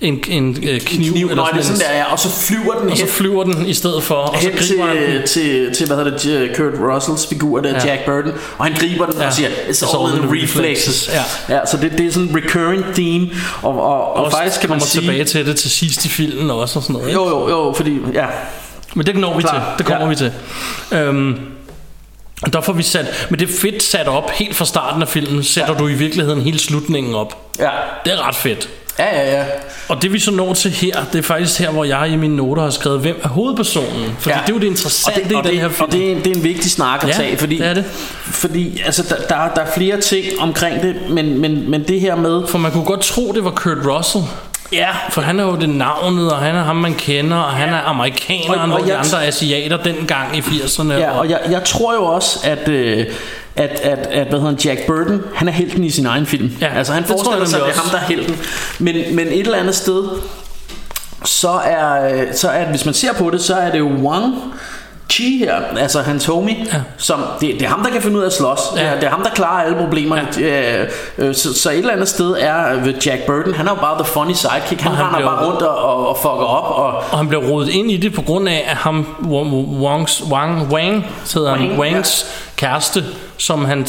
en, 0.00 0.24
en, 0.28 0.48
øh, 0.68 0.80
kniv, 0.80 1.12
kniv, 1.12 1.26
eller 1.26 1.36
Nå, 1.36 1.48
det 1.56 1.64
sådan, 1.64 1.78
sådan 1.78 1.90
en, 1.90 1.96
der, 1.96 1.98
ja, 1.98 2.12
og 2.12 2.18
så 2.18 2.28
flyver 2.30 2.74
den 2.74 2.90
og 2.90 2.96
så 2.98 3.06
flyver 3.06 3.44
den 3.44 3.66
i 3.66 3.74
stedet 3.74 4.02
for, 4.02 4.14
og 4.14 4.42
så 4.42 4.50
griber 4.50 4.86
han 4.86 4.96
den. 4.96 5.06
til, 5.12 5.26
til, 5.28 5.74
til, 5.74 5.86
hvad 5.86 5.96
hedder 5.96 6.18
det, 6.18 6.56
Kurt 6.56 6.72
Russells 6.94 7.26
figur, 7.26 7.60
der 7.60 7.68
ja. 7.70 7.76
Ja. 7.78 7.86
Jack 7.86 8.04
Burton, 8.04 8.32
og 8.58 8.64
han 8.64 8.74
griber 8.74 9.06
den 9.06 9.20
ja. 9.20 9.26
Og 9.26 9.32
siger, 9.32 9.48
it's 9.48 9.96
all, 10.06 10.16
in 10.16 10.22
the 10.28 10.42
reflexes. 10.42 11.10
Ja. 11.48 11.54
ja. 11.54 11.66
så 11.66 11.76
det, 11.76 11.92
det 11.98 12.06
er 12.06 12.12
sådan 12.12 12.28
en 12.28 12.36
recurring 12.36 12.84
theme, 12.94 13.30
og, 13.62 13.82
og, 13.82 14.14
og 14.14 14.24
Også 14.24 14.36
faktisk 14.36 14.60
kan 14.60 14.70
man 14.70 14.80
sige, 14.80 15.02
tilbage 15.02 15.24
til 15.24 15.46
det 15.46 15.56
til 15.56 15.70
sidst 15.70 16.04
i 16.04 16.08
filmen 16.08 16.50
også 16.50 16.78
og 16.78 16.82
sådan 16.82 16.94
noget. 16.94 17.08
ikke? 17.08 17.20
jo, 17.20 17.28
jo, 17.28 17.48
jo, 17.48 17.72
fordi, 17.76 17.98
ja, 18.14 18.26
Men 18.94 19.06
det 19.06 19.16
når 19.16 19.36
vi 19.36 19.42
Klar. 19.42 19.52
til. 19.52 19.62
Det 19.78 19.86
kommer 19.86 20.04
Ja. 20.04 20.08
vi 20.10 20.16
til. 20.16 20.32
Øhm, 20.98 21.36
og 22.42 22.52
der 22.52 22.60
får 22.60 22.72
vi 22.72 22.82
sat, 22.82 23.26
men 23.30 23.40
det 23.40 23.48
er 23.48 23.52
fedt 23.60 23.82
sat 23.82 24.08
op 24.08 24.30
helt 24.30 24.56
fra 24.56 24.64
starten 24.64 25.02
af 25.02 25.08
filmen, 25.08 25.44
sætter 25.44 25.72
ja. 25.72 25.78
du 25.78 25.88
i 25.88 25.92
virkeligheden 25.94 26.40
hele 26.42 26.58
slutningen 26.58 27.14
op. 27.14 27.36
ja, 27.58 27.70
Det 28.04 28.12
er 28.12 28.28
ret 28.28 28.34
fedt. 28.34 28.68
ja, 28.98 29.20
ja, 29.20 29.38
ja. 29.38 29.44
Og 29.88 30.02
det 30.02 30.12
vi 30.12 30.18
så 30.18 30.30
når 30.30 30.54
til 30.54 30.70
her, 30.70 31.04
det 31.12 31.18
er 31.18 31.22
faktisk 31.22 31.58
her, 31.60 31.70
hvor 31.70 31.84
jeg 31.84 32.10
i 32.12 32.16
mine 32.16 32.36
noter 32.36 32.62
har 32.62 32.70
skrevet, 32.70 33.00
hvem 33.00 33.20
er 33.22 33.28
hovedpersonen? 33.28 34.16
Fordi 34.18 34.34
Ja. 34.34 34.40
det 34.42 34.50
er 34.50 34.54
jo 34.54 34.60
det 34.60 34.66
interessante 34.66 35.22
og 35.24 35.28
det, 35.30 35.36
og 35.36 35.44
i 35.44 35.46
den 35.46 35.52
det, 35.54 35.60
her 35.60 35.68
film. 35.68 35.86
Og 35.86 35.92
det 35.92 36.12
er, 36.12 36.14
det 36.22 36.26
er 36.26 36.34
en 36.36 36.44
vigtig 36.44 36.70
snak 36.70 37.02
at 37.04 37.08
Ja, 37.08 37.14
tage, 37.14 37.36
fordi, 37.38 37.58
det 37.58 37.66
er 37.66 37.74
det. 37.74 37.84
fordi 38.24 38.80
altså, 38.86 39.02
der, 39.08 39.16
der, 39.36 39.54
der 39.54 39.60
er 39.62 39.70
flere 39.76 40.00
ting 40.00 40.24
omkring 40.40 40.82
det, 40.82 40.96
men, 41.10 41.40
men, 41.40 41.70
men 41.70 41.82
det 41.88 42.00
her 42.00 42.16
med... 42.16 42.46
For 42.48 42.58
man 42.58 42.72
kunne 42.72 42.84
godt 42.84 43.00
tro, 43.00 43.32
det 43.32 43.44
var 43.44 43.50
Kurt 43.50 43.78
Russell. 43.86 44.24
Ja, 44.72 44.88
For 45.10 45.20
han 45.20 45.40
er 45.40 45.44
jo 45.44 45.56
det 45.56 45.68
navnet, 45.68 46.32
og 46.32 46.38
han 46.38 46.56
er 46.56 46.62
ham, 46.62 46.76
man 46.76 46.94
kender, 46.94 47.36
og 47.36 47.52
han 47.52 47.68
er 47.68 47.78
amerikaneren, 47.80 48.48
Og- 48.60 48.66
og, 48.66 48.72
og 48.74 48.80
og 48.80 48.86
de 48.86 48.94
andre 48.94 49.24
asiater 49.26 49.76
dengang 49.76 50.36
i 50.36 50.40
80'erne. 50.40 50.92
Ja, 50.92 51.10
og 51.18 51.30
jeg, 51.30 51.40
jeg 51.50 51.64
tror 51.64 51.94
jo 51.94 52.04
også, 52.04 52.38
at, 52.44 52.68
øh, 52.68 53.06
at, 53.56 53.70
at, 53.70 53.98
at 53.98 54.26
hvad 54.28 54.38
hedder 54.40 54.46
han, 54.46 54.54
Jack 54.64 54.86
Burton, 54.86 55.22
han 55.34 55.48
er 55.48 55.52
helten 55.52 55.84
i 55.84 55.90
sin 55.90 56.06
egen 56.06 56.26
film. 56.26 56.50
Ja, 56.60 56.68
altså 56.76 56.92
han 56.92 57.04
forestiller 57.04 57.44
sig, 57.44 57.60
at 57.60 57.66
det 57.66 57.74
er 57.76 57.80
ham, 57.80 57.90
der 57.90 57.98
er 57.98 58.02
helten. 58.04 58.36
Men, 58.78 58.94
men 59.16 59.26
et 59.26 59.40
eller 59.40 59.58
andet 59.58 59.74
sted, 59.74 60.04
så 61.24 61.50
er, 61.64 62.12
øh, 62.14 62.22
så 62.34 62.48
er 62.48 62.64
hvis 62.64 62.84
man 62.84 62.94
ser 62.94 63.12
på 63.12 63.30
det, 63.30 63.40
så 63.40 63.54
er 63.54 63.70
det 63.70 63.78
jo 63.78 63.88
Wang 63.88 64.34
Chi 65.10 65.38
her, 65.38 65.54
altså 65.78 66.02
hans 66.02 66.26
homie, 66.26 66.56
ja. 66.72 66.80
Som, 66.96 67.20
det, 67.40 67.54
det 67.54 67.62
er 67.62 67.68
ham, 67.68 67.82
der 67.82 67.90
kan 67.90 68.02
finde 68.02 68.16
ud 68.16 68.22
af 68.22 68.26
at 68.26 68.32
slås. 68.32 68.58
Ja. 68.76 68.80
Det, 68.80 68.88
er, 68.90 68.94
det 68.94 69.04
er 69.04 69.10
ham, 69.10 69.22
der 69.22 69.30
klarer 69.30 69.64
alle 69.64 69.76
problemerne. 69.78 70.28
Ja. 70.40 70.82
Øh, 70.82 70.88
øh, 71.18 71.34
så, 71.34 71.54
så 71.60 71.70
et 71.70 71.78
eller 71.78 71.92
andet 71.92 72.08
sted 72.08 72.36
er 72.40 72.80
ved 72.84 72.94
Jack 73.06 73.22
Burton, 73.26 73.54
han 73.54 73.66
er 73.66 73.70
jo 73.70 73.76
bare 73.80 73.94
the 73.98 74.12
funny 74.12 74.32
sidekick. 74.32 74.80
Han, 74.80 74.90
Og 74.92 74.96
han 74.96 75.06
render 75.06 75.18
bliver- 75.18 75.30
bare 75.36 75.46
rundt 75.46 75.62
og, 75.62 75.78
og, 75.78 76.08
og 76.08 76.16
fucker 76.16 76.30
op. 76.30 76.78
Og, 76.78 77.02
Og 77.10 77.18
han 77.18 77.28
blev 77.28 77.40
rodet 77.40 77.68
ind 77.68 77.90
i 77.90 77.96
det 77.96 78.12
på 78.14 78.22
grund 78.22 78.48
af, 78.48 78.64
at 78.70 78.76
ham, 78.76 79.06
Wang, 79.28 79.52
Wangs, 79.82 80.22
Wang, 80.30 80.72
Wang, 80.72 81.06
han, 81.34 81.42
Wang, 81.42 81.78
Wangs 81.80 82.26
kæreste, 82.56 83.04
som 83.38 83.64
han 83.64 83.86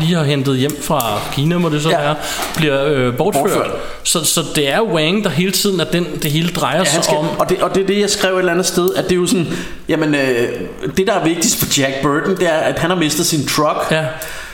lige 0.00 0.14
har 0.16 0.24
hentet 0.24 0.56
hjem 0.56 0.82
fra 0.82 1.18
Kina, 1.32 1.58
må 1.58 1.68
det 1.68 1.82
så 1.82 1.90
Ja. 1.90 1.96
være, 2.00 2.14
bliver 2.56 2.84
øh, 2.86 3.16
bortført. 3.16 3.42
Bortført. 3.44 3.70
Så, 4.04 4.24
så 4.24 4.40
det 4.54 4.68
er 4.72 4.80
Wang, 4.82 5.24
der 5.24 5.30
hele 5.30 5.52
tiden 5.52 5.80
er 5.80 5.84
den, 5.84 6.06
det 6.22 6.30
hele 6.30 6.48
drejer 6.48 6.78
Ja, 6.78 6.84
sig 6.84 7.04
skal, 7.04 7.16
om. 7.16 7.28
og, 7.38 7.48
det, 7.48 7.62
og 7.62 7.74
det 7.74 7.82
er 7.82 7.86
det, 7.86 8.00
jeg 8.00 8.10
skrev 8.10 8.34
et 8.34 8.38
eller 8.38 8.52
andet 8.52 8.66
sted, 8.66 8.94
at 8.94 9.04
det 9.04 9.12
er 9.12 9.16
jo 9.16 9.26
sådan, 9.26 9.46
jamen, 9.88 10.14
øh, 10.14 10.48
det 10.96 11.06
der 11.06 11.12
er 11.14 11.24
vigtigst 11.24 11.58
for 11.58 11.80
Jack 11.80 11.94
Burton, 12.02 12.36
det 12.36 12.46
er, 12.48 12.56
at 12.58 12.78
han 12.78 12.90
har 12.90 12.96
mistet 12.96 13.26
sin 13.26 13.46
truck. 13.46 13.78
Ja. 13.90 14.04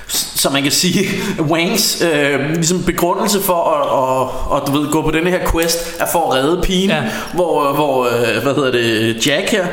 Så 0.08 0.50
man 0.50 0.62
kan 0.62 0.72
sige, 0.72 1.08
Wangs 1.40 2.02
øh, 2.02 2.50
ligesom 2.54 2.82
begrundelse 2.82 3.42
for 3.42 3.52
at 3.52 3.86
og, 3.90 4.50
og, 4.50 4.66
du 4.66 4.72
ved, 4.72 4.90
gå 4.90 5.02
på 5.02 5.10
denne 5.10 5.30
her 5.30 5.50
quest 5.52 6.00
er 6.00 6.06
for 6.12 6.30
at 6.30 6.34
redde 6.38 6.62
pigen, 6.62 6.90
ja. 6.90 7.02
Hvor, 7.34 7.72
hvor 7.72 8.04
øh, 8.04 8.42
hvad 8.42 8.54
hedder 8.54 8.70
det, 8.70 9.26
Jack 9.26 9.50
her, 9.50 9.66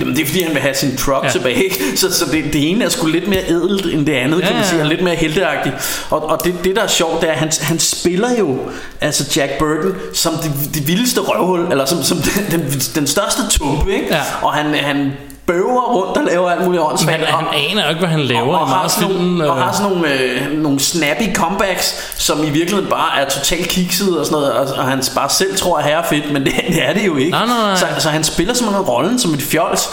jamen, 0.00 0.16
det 0.16 0.22
er 0.22 0.26
fordi 0.26 0.42
han 0.42 0.54
vil 0.54 0.62
have 0.62 0.74
sin 0.74 0.96
truck 0.96 1.24
ja. 1.24 1.30
Tilbage, 1.30 1.72
så, 1.96 2.12
så 2.12 2.24
det, 2.32 2.44
det 2.52 2.70
ene 2.70 2.84
er 2.84 2.88
sgu 2.88 3.06
lidt 3.06 3.28
mere 3.28 3.50
edelt 3.50 3.94
end 3.94 4.06
det 4.06 4.12
andet, 4.12 4.42
kan 4.42 4.48
Ja, 4.48 4.54
man 4.54 4.62
ja, 4.62 4.68
sige, 4.68 4.82
og 4.82 4.86
lidt 4.86 5.02
mere 5.02 5.14
helteagtigt. 5.14 6.06
Og, 6.10 6.30
og 6.30 6.44
det, 6.44 6.54
det 6.64 6.76
der 6.76 6.82
er 6.82 6.86
sjovt, 6.86 7.20
det 7.20 7.28
er, 7.28 7.32
at 7.32 7.38
han, 7.38 7.50
han 7.60 7.78
spiller 7.78 8.38
jo 8.38 8.58
altså 9.00 9.32
Jack 9.36 9.52
Burton 9.58 9.94
som 10.12 10.32
det, 10.34 10.74
det 10.74 10.88
vildeste 10.88 11.20
røvhul, 11.20 11.60
eller 11.70 11.84
som, 11.84 12.02
som 12.02 12.18
den, 12.50 12.60
den, 12.60 12.70
den 12.94 13.06
største 13.06 13.42
tumpe, 13.50 13.94
ikke? 13.94 14.06
Ja. 14.10 14.22
Og 14.42 14.52
han, 14.52 14.74
han 14.74 15.12
bøver 15.46 15.82
rundt 15.82 16.16
og 16.18 16.24
laver 16.24 16.50
alt 16.50 16.64
muligt 16.64 16.82
Men 16.82 16.90
åndssvagt. 16.90 17.18
han, 17.24 17.26
han 17.34 17.46
og- 17.46 17.54
aner 17.70 17.82
jo 17.82 17.88
ikke, 17.88 17.98
hvad 17.98 18.08
han 18.08 18.20
laver 18.20 18.54
og, 18.56 18.60
og, 18.60 18.68
har 18.68 18.88
sådan 18.88 19.14
nogle, 19.16 19.50
og 19.50 19.56
øh. 19.58 19.62
har 19.62 19.72
sådan 19.72 19.92
nogle, 19.92 20.12
øh, 20.12 20.52
nogle 20.52 20.80
snappy 20.80 21.34
comebacks, 21.34 22.14
som 22.16 22.44
i 22.44 22.50
virkeligheden 22.50 22.90
bare 22.90 23.20
er 23.20 23.28
totalt 23.28 23.68
kikset 23.68 24.18
og 24.18 24.26
sådan 24.26 24.38
noget, 24.38 24.52
og, 24.52 24.66
og 24.78 24.84
han 24.84 25.02
bare 25.14 25.28
selv 25.30 25.56
tror 25.56 25.78
er 25.78 25.82
herrefedt, 25.82 26.32
men 26.32 26.44
det, 26.44 26.52
det 26.68 26.88
er 26.88 26.92
det 26.92 27.06
jo 27.06 27.16
ikke. 27.16 27.30
Nej, 27.30 27.46
nej, 27.46 27.56
nej. 27.56 27.76
Så, 27.76 27.86
så 27.98 28.08
han 28.08 28.24
spiller 28.24 28.54
simpelthen 28.54 28.84
rollen 28.86 29.18
som 29.18 29.34
et 29.34 29.42
fjols. 29.42 29.88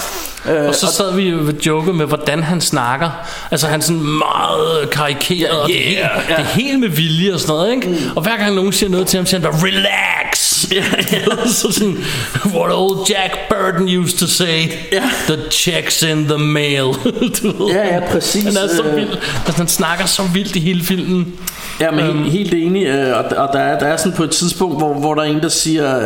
Øh, 0.49 0.67
Og 0.67 0.75
så 0.75 0.87
sad 0.97 1.15
vi 1.15 1.29
jo 1.29 1.47
og 1.47 1.53
joke 1.65 1.93
med, 1.93 2.05
hvordan 2.05 2.43
han 2.43 2.61
snakker. 2.61 3.09
Altså 3.51 3.67
han 3.67 3.79
er 3.79 3.83
sådan 3.83 4.01
meget 4.03 4.89
karikeret, 4.91 5.59
og 5.61 5.67
det, 5.67 5.77
er 5.79 5.83
helt, 5.83 5.97
Yeah, 5.99 6.27
det 6.27 6.35
er 6.39 6.43
helt 6.43 6.79
med 6.79 6.89
vilje 6.89 7.33
og 7.33 7.39
sådan 7.39 7.55
noget, 7.55 7.71
ikke? 7.75 7.87
Mm. 7.87 7.95
Og 8.15 8.23
hver 8.23 8.37
gang 8.37 8.55
nogen 8.55 8.73
siger 8.73 8.89
noget 8.89 9.07
til 9.07 9.17
ham, 9.17 9.25
siger 9.25 9.41
han 9.41 9.51
bare, 9.51 9.61
relax! 9.67 10.51
så 11.59 11.71
sådan, 11.71 11.97
what 12.45 12.71
old 12.73 13.09
Jack 13.09 13.37
Burton 13.49 13.97
used 13.97 14.17
to 14.17 14.27
say, 14.27 14.67
Ja. 14.91 15.03
the 15.27 15.37
checks 15.51 16.01
in 16.03 16.25
the 16.25 16.37
mail. 16.37 16.77
du 17.43 17.65
ved. 17.65 17.73
Ja, 17.75 17.95
ja, 17.95 17.99
præcis. 18.11 18.43
Han 18.43 18.57
er 18.57 18.67
så 18.75 18.83
Øh. 18.83 18.95
vild. 18.95 19.09
Altså, 19.45 19.57
han 19.57 19.67
snakker 19.67 20.05
så 20.05 20.23
vildt 20.33 20.55
i 20.55 20.59
hele 20.59 20.83
filmen. 20.83 21.33
Ja, 21.81 21.91
men 21.91 21.99
Øhm. 22.05 22.23
helt, 22.23 22.53
enig, 22.53 22.85
øh, 22.85 23.17
og, 23.17 23.23
og 23.37 23.49
der, 23.53 23.59
er, 23.59 23.79
der 23.79 23.85
er 23.85 23.97
sådan 23.97 24.11
på 24.11 24.23
et 24.23 24.29
tidspunkt, 24.31 24.77
hvor, 24.77 24.93
hvor 24.93 25.13
der 25.13 25.21
er 25.21 25.25
en, 25.25 25.41
der 25.41 25.49
siger, 25.49 25.99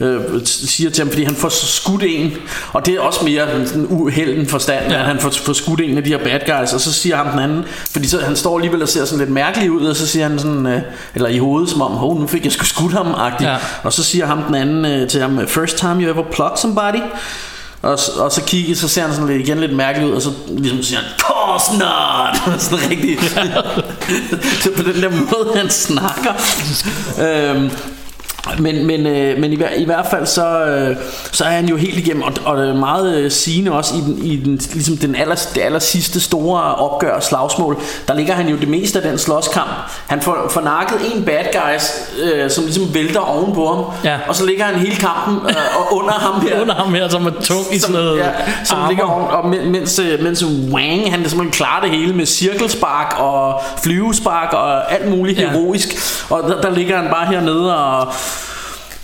øh, 0.00 0.14
øh, 0.14 0.20
siger 0.44 0.90
til 0.90 1.02
ham, 1.04 1.10
fordi 1.10 1.24
han 1.24 1.34
får 1.34 1.48
skudt 1.48 2.02
en, 2.06 2.32
og 2.72 2.86
det 2.86 2.94
er 2.94 3.00
også 3.00 3.24
mere 3.24 3.46
sådan 3.66 3.86
uhelden 3.90 4.46
forstand, 4.46 4.84
ja. 4.90 4.98
At 4.98 5.04
han 5.04 5.18
får, 5.18 5.30
får 5.30 5.52
skudt 5.52 5.80
en 5.80 5.96
af 5.96 6.04
de 6.04 6.10
her 6.10 6.18
bad 6.18 6.40
guys, 6.60 6.72
og 6.72 6.80
så 6.80 6.92
siger 6.92 7.16
ham 7.16 7.26
den 7.30 7.38
anden, 7.40 7.64
fordi 7.90 8.08
så, 8.08 8.20
han 8.20 8.36
står 8.36 8.56
alligevel 8.56 8.82
og 8.82 8.88
ser 8.88 9.04
sådan 9.04 9.18
lidt 9.18 9.30
mærkelig 9.30 9.70
ud, 9.70 9.86
og 9.86 9.96
så 9.96 10.06
siger 10.06 10.28
han 10.28 10.38
sådan, 10.38 10.66
øh, 10.66 10.80
eller 11.14 11.28
i 11.28 11.38
hovedet, 11.38 11.70
som 11.70 11.82
om, 11.82 11.92
hov, 11.92 12.20
nu 12.20 12.26
fik 12.26 12.44
jeg 12.44 12.52
sgu 12.52 12.64
skudt 12.64 12.92
ham, 12.92 13.14
agtigt. 13.18 13.50
Ja. 13.50 13.56
og 13.82 13.92
så 13.92 14.02
siger 14.04 14.26
ham 14.26 14.42
den 14.42 14.54
anden 14.54 14.84
øh, 14.84 15.08
til 15.08 15.20
ham, 15.20 15.40
first 15.48 15.76
time 15.78 15.94
you 16.02 16.10
ever 16.10 16.22
plucked 16.32 16.56
somebody? 16.56 17.00
Og, 17.82 17.98
så- 17.98 18.12
og 18.18 18.32
så 18.32 18.42
kigger, 18.42 18.74
så 18.74 18.88
ser 18.88 19.02
han 19.02 19.12
sådan 19.14 19.28
lidt, 19.28 19.48
igen 19.48 19.58
lidt 19.60 19.72
mærkelig 19.76 20.08
ud, 20.08 20.12
og 20.12 20.22
så 20.22 20.30
ligesom 20.48 20.82
siger 20.82 20.98
han, 21.00 21.08
course 21.18 21.72
not! 21.78 22.60
sådan 22.62 22.90
rigtig 22.90 23.18
så 24.62 24.70
på 24.76 24.82
den 24.82 25.02
der 25.02 25.10
måde, 25.10 25.56
han 25.56 25.70
snakker. 25.70 26.32
øhm, 27.20 27.70
men, 28.58 28.86
men, 28.86 29.06
øh, 29.06 29.38
men 29.40 29.52
i, 29.52 29.58
i 29.76 29.84
hvert 29.84 30.06
fald 30.10 30.26
så, 30.26 30.64
øh, 30.64 30.96
så 31.32 31.44
er 31.44 31.48
han 31.48 31.68
jo 31.68 31.76
helt 31.76 31.98
igennem 31.98 32.22
Og, 32.22 32.32
og 32.44 32.56
det 32.56 32.68
er 32.68 32.74
meget 32.74 33.16
øh, 33.18 33.30
sigende 33.30 33.72
også 33.72 33.94
I, 33.94 34.00
den, 34.00 34.18
i 34.22 34.36
den, 34.36 34.60
ligesom 34.72 34.96
den 34.96 35.14
aller, 35.16 35.48
det 35.54 35.62
aller 35.62 35.78
sidste 35.78 36.20
store 36.20 36.74
opgør 36.74 37.12
og 37.12 37.22
slagsmål. 37.22 37.78
Der 38.08 38.14
ligger 38.14 38.34
han 38.34 38.48
jo 38.48 38.56
det 38.56 38.68
meste 38.68 38.98
af 39.02 39.08
den 39.08 39.18
slåskamp. 39.18 39.70
Han 40.06 40.22
får, 40.22 40.50
får 40.50 40.60
nakket 40.60 40.98
en 41.14 41.24
bad 41.24 41.44
guys 41.52 41.92
øh, 42.22 42.50
Som 42.50 42.64
ligesom 42.64 42.94
vælter 42.94 43.20
ovenpå 43.20 43.66
ham. 43.74 43.84
Ja. 44.04 44.18
Og 44.28 44.34
så 44.36 44.46
ligger 44.46 44.64
han 44.64 44.74
hele 44.74 44.96
kampen 44.96 45.50
øh, 45.50 45.56
Og 45.78 45.96
under 45.96 46.12
ham 46.12 46.40
her. 46.40 46.60
Under 46.62 46.74
ham 46.74 46.94
her, 46.94 47.08
som 47.08 47.26
er 47.26 47.30
tung 47.42 47.74
i 47.74 47.78
sådan 47.78 47.94
noget 47.94 48.18
ja, 48.18 48.30
som 48.64 48.78
ligger 48.88 49.04
oven, 49.04 49.26
og 49.30 49.48
men- 49.48 49.70
mens, 49.72 49.98
øh, 49.98 50.22
mens 50.22 50.44
Wang 50.44 51.10
han 51.12 51.28
simpelthen 51.28 51.50
klarer 51.50 51.80
det 51.80 51.90
hele 51.90 52.12
med 52.12 52.26
cirkelspark 52.26 53.14
og 53.18 53.60
flyvespark 53.82 54.52
og 54.52 54.92
alt 54.92 55.10
muligt 55.10 55.38
ja. 55.38 55.50
heroisk. 55.50 55.88
Og 56.30 56.42
der, 56.42 56.60
der 56.60 56.70
ligger 56.70 56.96
han 56.96 57.10
bare 57.10 57.26
hernede 57.26 57.76
og 57.76 58.12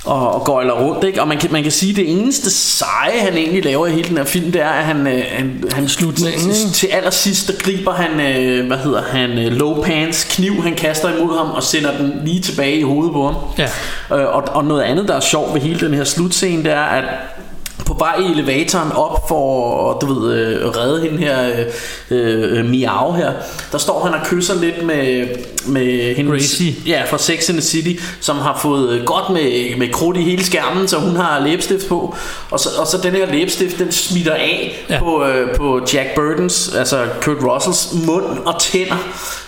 og, 0.04 0.34
og 0.34 0.44
gøjler 0.44 0.72
rundt, 0.72 1.04
ikke? 1.04 1.20
Og 1.20 1.28
man 1.28 1.38
kan, 1.38 1.52
man 1.52 1.62
kan 1.62 1.72
sige, 1.72 1.90
at 1.90 1.96
det 1.96 2.10
eneste 2.10 2.50
seje, 2.50 3.20
han 3.20 3.36
egentlig 3.36 3.64
laver 3.64 3.86
i 3.86 3.90
hele 3.90 4.08
den 4.08 4.16
her 4.16 4.24
film, 4.24 4.52
det 4.52 4.62
er, 4.62 4.68
at 4.68 4.84
han, 4.84 5.06
øh, 5.06 5.24
han, 5.28 5.64
han 5.72 5.88
Slutningen, 5.88 6.50
til, 6.50 6.72
til 6.72 6.86
allersidst, 6.86 7.48
der 7.48 7.54
griber 7.58 7.92
han, 7.92 8.20
øh, 8.20 8.66
hvad 8.66 8.76
hedder 8.76 9.02
han, 9.02 9.30
øh, 9.30 9.52
low 9.52 9.82
pants 9.82 10.24
kniv, 10.24 10.62
han 10.62 10.74
kaster 10.74 11.16
imod 11.16 11.38
ham, 11.38 11.50
og 11.50 11.62
sender 11.62 11.96
den 11.96 12.12
lige 12.24 12.40
tilbage 12.40 12.76
i 12.76 12.82
hovedet 12.82 13.12
på 13.12 13.26
ham. 13.26 13.34
Ja. 13.58 13.68
Øh, 14.16 14.34
og, 14.36 14.44
og 14.48 14.64
noget 14.64 14.82
andet, 14.82 15.08
der 15.08 15.14
er 15.14 15.20
sjovt 15.20 15.54
ved 15.54 15.60
hele 15.60 15.80
den 15.80 15.94
her 15.94 16.04
slutscene, 16.04 16.64
det 16.64 16.72
er, 16.72 16.82
at 16.82 17.04
på 17.86 17.94
vej 17.98 18.14
i 18.18 18.30
elevatoren 18.32 18.92
op 18.92 19.28
for 19.28 19.92
du 19.98 20.06
ved, 20.14 20.34
øh, 20.34 20.68
redde 20.68 21.02
hende 21.02 21.18
her 21.18 21.50
øh, 22.10 22.58
øh, 22.58 22.64
Miao 22.64 23.12
her 23.12 23.32
der 23.72 23.78
står 23.78 24.04
han 24.04 24.14
og 24.14 24.26
kysser 24.26 24.54
lidt 24.60 24.86
med 24.86 25.26
med 25.66 26.14
hendes, 26.14 26.32
Gracie. 26.32 26.74
ja, 26.86 27.02
fra 27.10 27.18
Sex 27.18 27.48
and 27.48 27.58
the 27.58 27.66
City 27.66 28.02
som 28.20 28.38
har 28.38 28.58
fået 28.62 28.88
øh, 28.90 29.04
godt 29.04 29.30
med, 29.30 29.76
med 29.78 29.88
krudt 29.92 30.16
i 30.16 30.22
hele 30.22 30.44
skærmen 30.44 30.88
så 30.88 30.98
hun 30.98 31.16
har 31.16 31.40
læbestift 31.46 31.88
på 31.88 32.14
og 32.50 32.60
så, 32.60 32.68
og 32.78 32.86
så 32.86 32.98
den 33.02 33.12
her 33.12 33.26
læbestift 33.32 33.78
den 33.78 33.92
smitter 33.92 34.34
af 34.34 34.84
Ja. 34.90 34.98
på, 34.98 35.24
øh, 35.24 35.56
på 35.56 35.80
Jack 35.94 36.08
Burdens 36.14 36.74
altså 36.78 37.04
Kurt 37.22 37.36
Russells 37.44 37.88
mund 38.06 38.24
og 38.46 38.60
tænder 38.60 38.96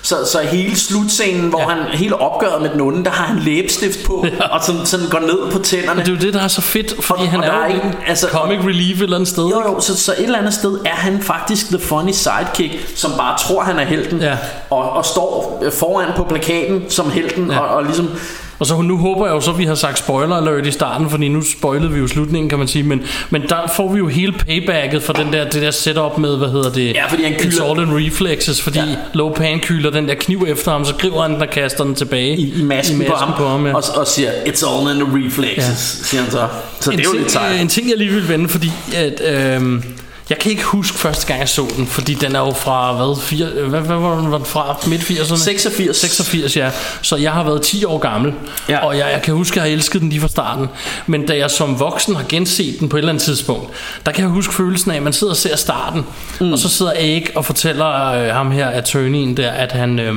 så, 0.02 0.16
så 0.32 0.38
hele 0.40 0.76
slutscenen 0.76 1.48
hvor 1.48 1.60
Ja. 1.60 1.66
han 1.68 1.98
hele 1.98 2.20
opgøret 2.20 2.62
med 2.62 2.70
den 2.70 2.80
onde 2.80 3.04
der 3.04 3.10
har 3.10 3.24
han 3.26 3.38
læbestift 3.38 4.04
på 4.06 4.26
Ja. 4.40 4.48
og 4.48 4.64
sådan, 4.64 4.86
sådan 4.86 5.06
går 5.10 5.18
ned 5.20 5.52
på 5.52 5.58
tænderne 5.58 6.00
Det 6.00 6.08
er 6.08 6.12
jo 6.12 6.18
det, 6.18 6.34
der 6.34 6.40
er 6.40 6.48
så 6.48 6.60
fedt, 6.60 7.04
fordi 7.04 7.22
Og- 7.22 7.28
han 7.30 7.40
og 7.40 7.46
er 7.46 7.50
der 7.52 7.58
er 7.60 7.66
ikke- 7.66 7.92
altså- 8.06 8.23
comic 8.28 8.58
relief 8.58 8.96
et 8.98 9.02
eller 9.02 9.16
andet 9.16 9.28
sted. 9.28 9.42
Jo, 9.44 9.62
jo, 9.66 9.80
så, 9.80 9.96
så 9.96 10.12
et 10.12 10.22
eller 10.24 10.38
andet 10.38 10.54
sted 10.54 10.78
er 10.84 10.94
han 10.94 11.22
faktisk 11.22 11.68
the 11.68 11.78
funny 11.78 12.12
sidekick, 12.12 12.92
som 12.98 13.10
bare 13.18 13.38
tror, 13.38 13.62
han 13.62 13.78
er 13.78 13.84
helten, 13.84 14.20
Ja. 14.20 14.36
og, 14.70 14.90
og 14.90 15.04
står 15.04 15.62
foran 15.78 16.08
på 16.16 16.24
plakaten 16.24 16.90
som 16.90 17.10
helten, 17.10 17.50
ja. 17.50 17.58
og, 17.58 17.68
og 17.76 17.84
ligesom, 17.84 18.10
Og 18.58 18.66
så 18.66 18.80
nu 18.82 18.98
håber 18.98 19.26
jeg 19.26 19.34
jo 19.34 19.40
så, 19.40 19.50
at 19.50 19.58
vi 19.58 19.64
har 19.64 19.74
sagt 19.74 19.98
spoiler 19.98 20.36
alert 20.36 20.66
i 20.66 20.70
starten, 20.70 21.10
fordi 21.10 21.28
nu 21.28 21.42
spoilede 21.58 21.90
vi 21.92 21.98
jo 21.98 22.06
slutningen, 22.08 22.48
kan 22.48 22.58
man 22.58 22.68
sige. 22.68 22.82
Men, 22.82 23.02
men 23.30 23.42
der 23.48 23.56
får 23.76 23.92
vi 23.92 23.98
jo 23.98 24.08
hele 24.08 24.32
paybacket 24.32 25.02
for 25.02 25.12
den 25.12 25.32
der, 25.32 25.44
det 25.50 25.62
der 25.62 25.70
setup 25.70 26.18
med, 26.18 26.36
hvad 26.36 26.48
hedder 26.48 26.70
det? 26.72 26.94
Ja, 26.94 27.06
fordi 27.08 27.22
han 27.24 27.32
kyler- 27.32 27.80
and 27.80 27.92
reflexes, 28.06 28.62
fordi 28.62 28.78
ja. 28.78 28.84
Lopan 29.14 29.60
kyler 29.60 29.90
den 29.90 30.08
der 30.08 30.14
kniv 30.14 30.46
efter 30.48 30.72
ham, 30.72 30.84
så 30.84 30.94
griber 30.94 31.22
han 31.22 31.32
den 31.34 31.42
og 31.42 31.50
kaster 31.50 31.84
den 31.84 31.94
tilbage 31.94 32.36
i, 32.36 32.60
i 32.60 32.62
masken, 32.62 33.04
på 33.08 33.14
ham, 33.14 33.32
på 33.38 33.48
ham 33.48 33.66
ja. 33.66 33.74
og, 33.76 33.82
og 33.96 34.06
siger, 34.06 34.30
it's 34.30 34.66
all 34.68 34.96
in 35.00 35.06
the 35.06 35.26
reflexes, 35.26 35.98
Ja. 36.02 36.04
siger 36.04 36.22
han 36.22 36.30
så. 36.32 36.46
Så 36.80 36.90
en 36.90 36.98
det 36.98 37.04
er 37.04 37.08
jo 37.08 37.12
ting, 37.12 37.22
lidt 37.22 37.32
sejt. 37.32 37.54
øh, 37.54 37.60
En 37.60 37.68
ting, 37.68 37.88
jeg 37.90 37.98
lige 37.98 38.10
vil 38.10 38.28
vende, 38.28 38.48
fordi 38.48 38.72
at, 38.96 39.22
øhm, 39.34 39.82
jeg 40.30 40.38
kan 40.38 40.50
ikke 40.50 40.64
huske 40.64 40.98
første 40.98 41.26
gang, 41.26 41.40
jeg 41.40 41.48
så 41.48 41.66
den, 41.76 41.86
fordi 41.86 42.14
den 42.14 42.36
er 42.36 42.40
jo 42.40 42.52
fra, 42.52 42.92
hvad, 42.92 43.20
fire, 43.22 43.46
øh, 43.46 43.68
hvad, 43.68 43.80
hvad 43.80 43.96
var 43.96 44.16
den, 44.20 44.30
var 44.30 44.36
den 44.36 44.46
fra? 44.46 44.76
Midt 44.86 45.02
80'erne? 45.02 45.36
86. 45.36 45.96
86, 45.96 46.56
ja. 46.56 46.70
Så 47.02 47.16
jeg 47.16 47.32
har 47.32 47.44
været 47.44 47.62
10 47.62 47.84
år 47.84 47.98
gammel, 47.98 48.34
Ja. 48.68 48.78
og 48.86 48.98
jeg, 48.98 49.10
jeg 49.12 49.22
kan 49.22 49.34
huske, 49.34 49.52
at 49.52 49.56
jeg 49.56 49.62
har 49.70 49.76
elsket 49.76 50.00
den 50.00 50.08
lige 50.10 50.20
fra 50.20 50.28
starten. 50.28 50.68
Men 51.06 51.26
da 51.26 51.36
jeg 51.36 51.50
som 51.50 51.80
voksen 51.80 52.16
har 52.16 52.24
genset 52.28 52.80
den 52.80 52.88
på 52.88 52.96
et 52.96 53.00
eller 53.00 53.12
andet 53.12 53.22
tidspunkt, 53.24 53.70
der 54.06 54.12
kan 54.12 54.22
jeg 54.22 54.30
huske 54.30 54.54
følelsen 54.54 54.90
af, 54.90 54.96
at 54.96 55.02
man 55.02 55.12
sidder 55.12 55.32
og 55.32 55.36
ser 55.36 55.56
starten, 55.56 56.06
mm. 56.40 56.52
og 56.52 56.58
så 56.58 56.68
sidder 56.68 56.92
Egg 56.98 57.26
og 57.34 57.44
fortæller 57.44 58.10
øh, 58.12 58.28
ham 58.28 58.50
her, 58.50 58.68
attorneyen 58.68 59.36
der, 59.36 59.50
at 59.50 59.72
han... 59.72 59.98
Øh, 59.98 60.14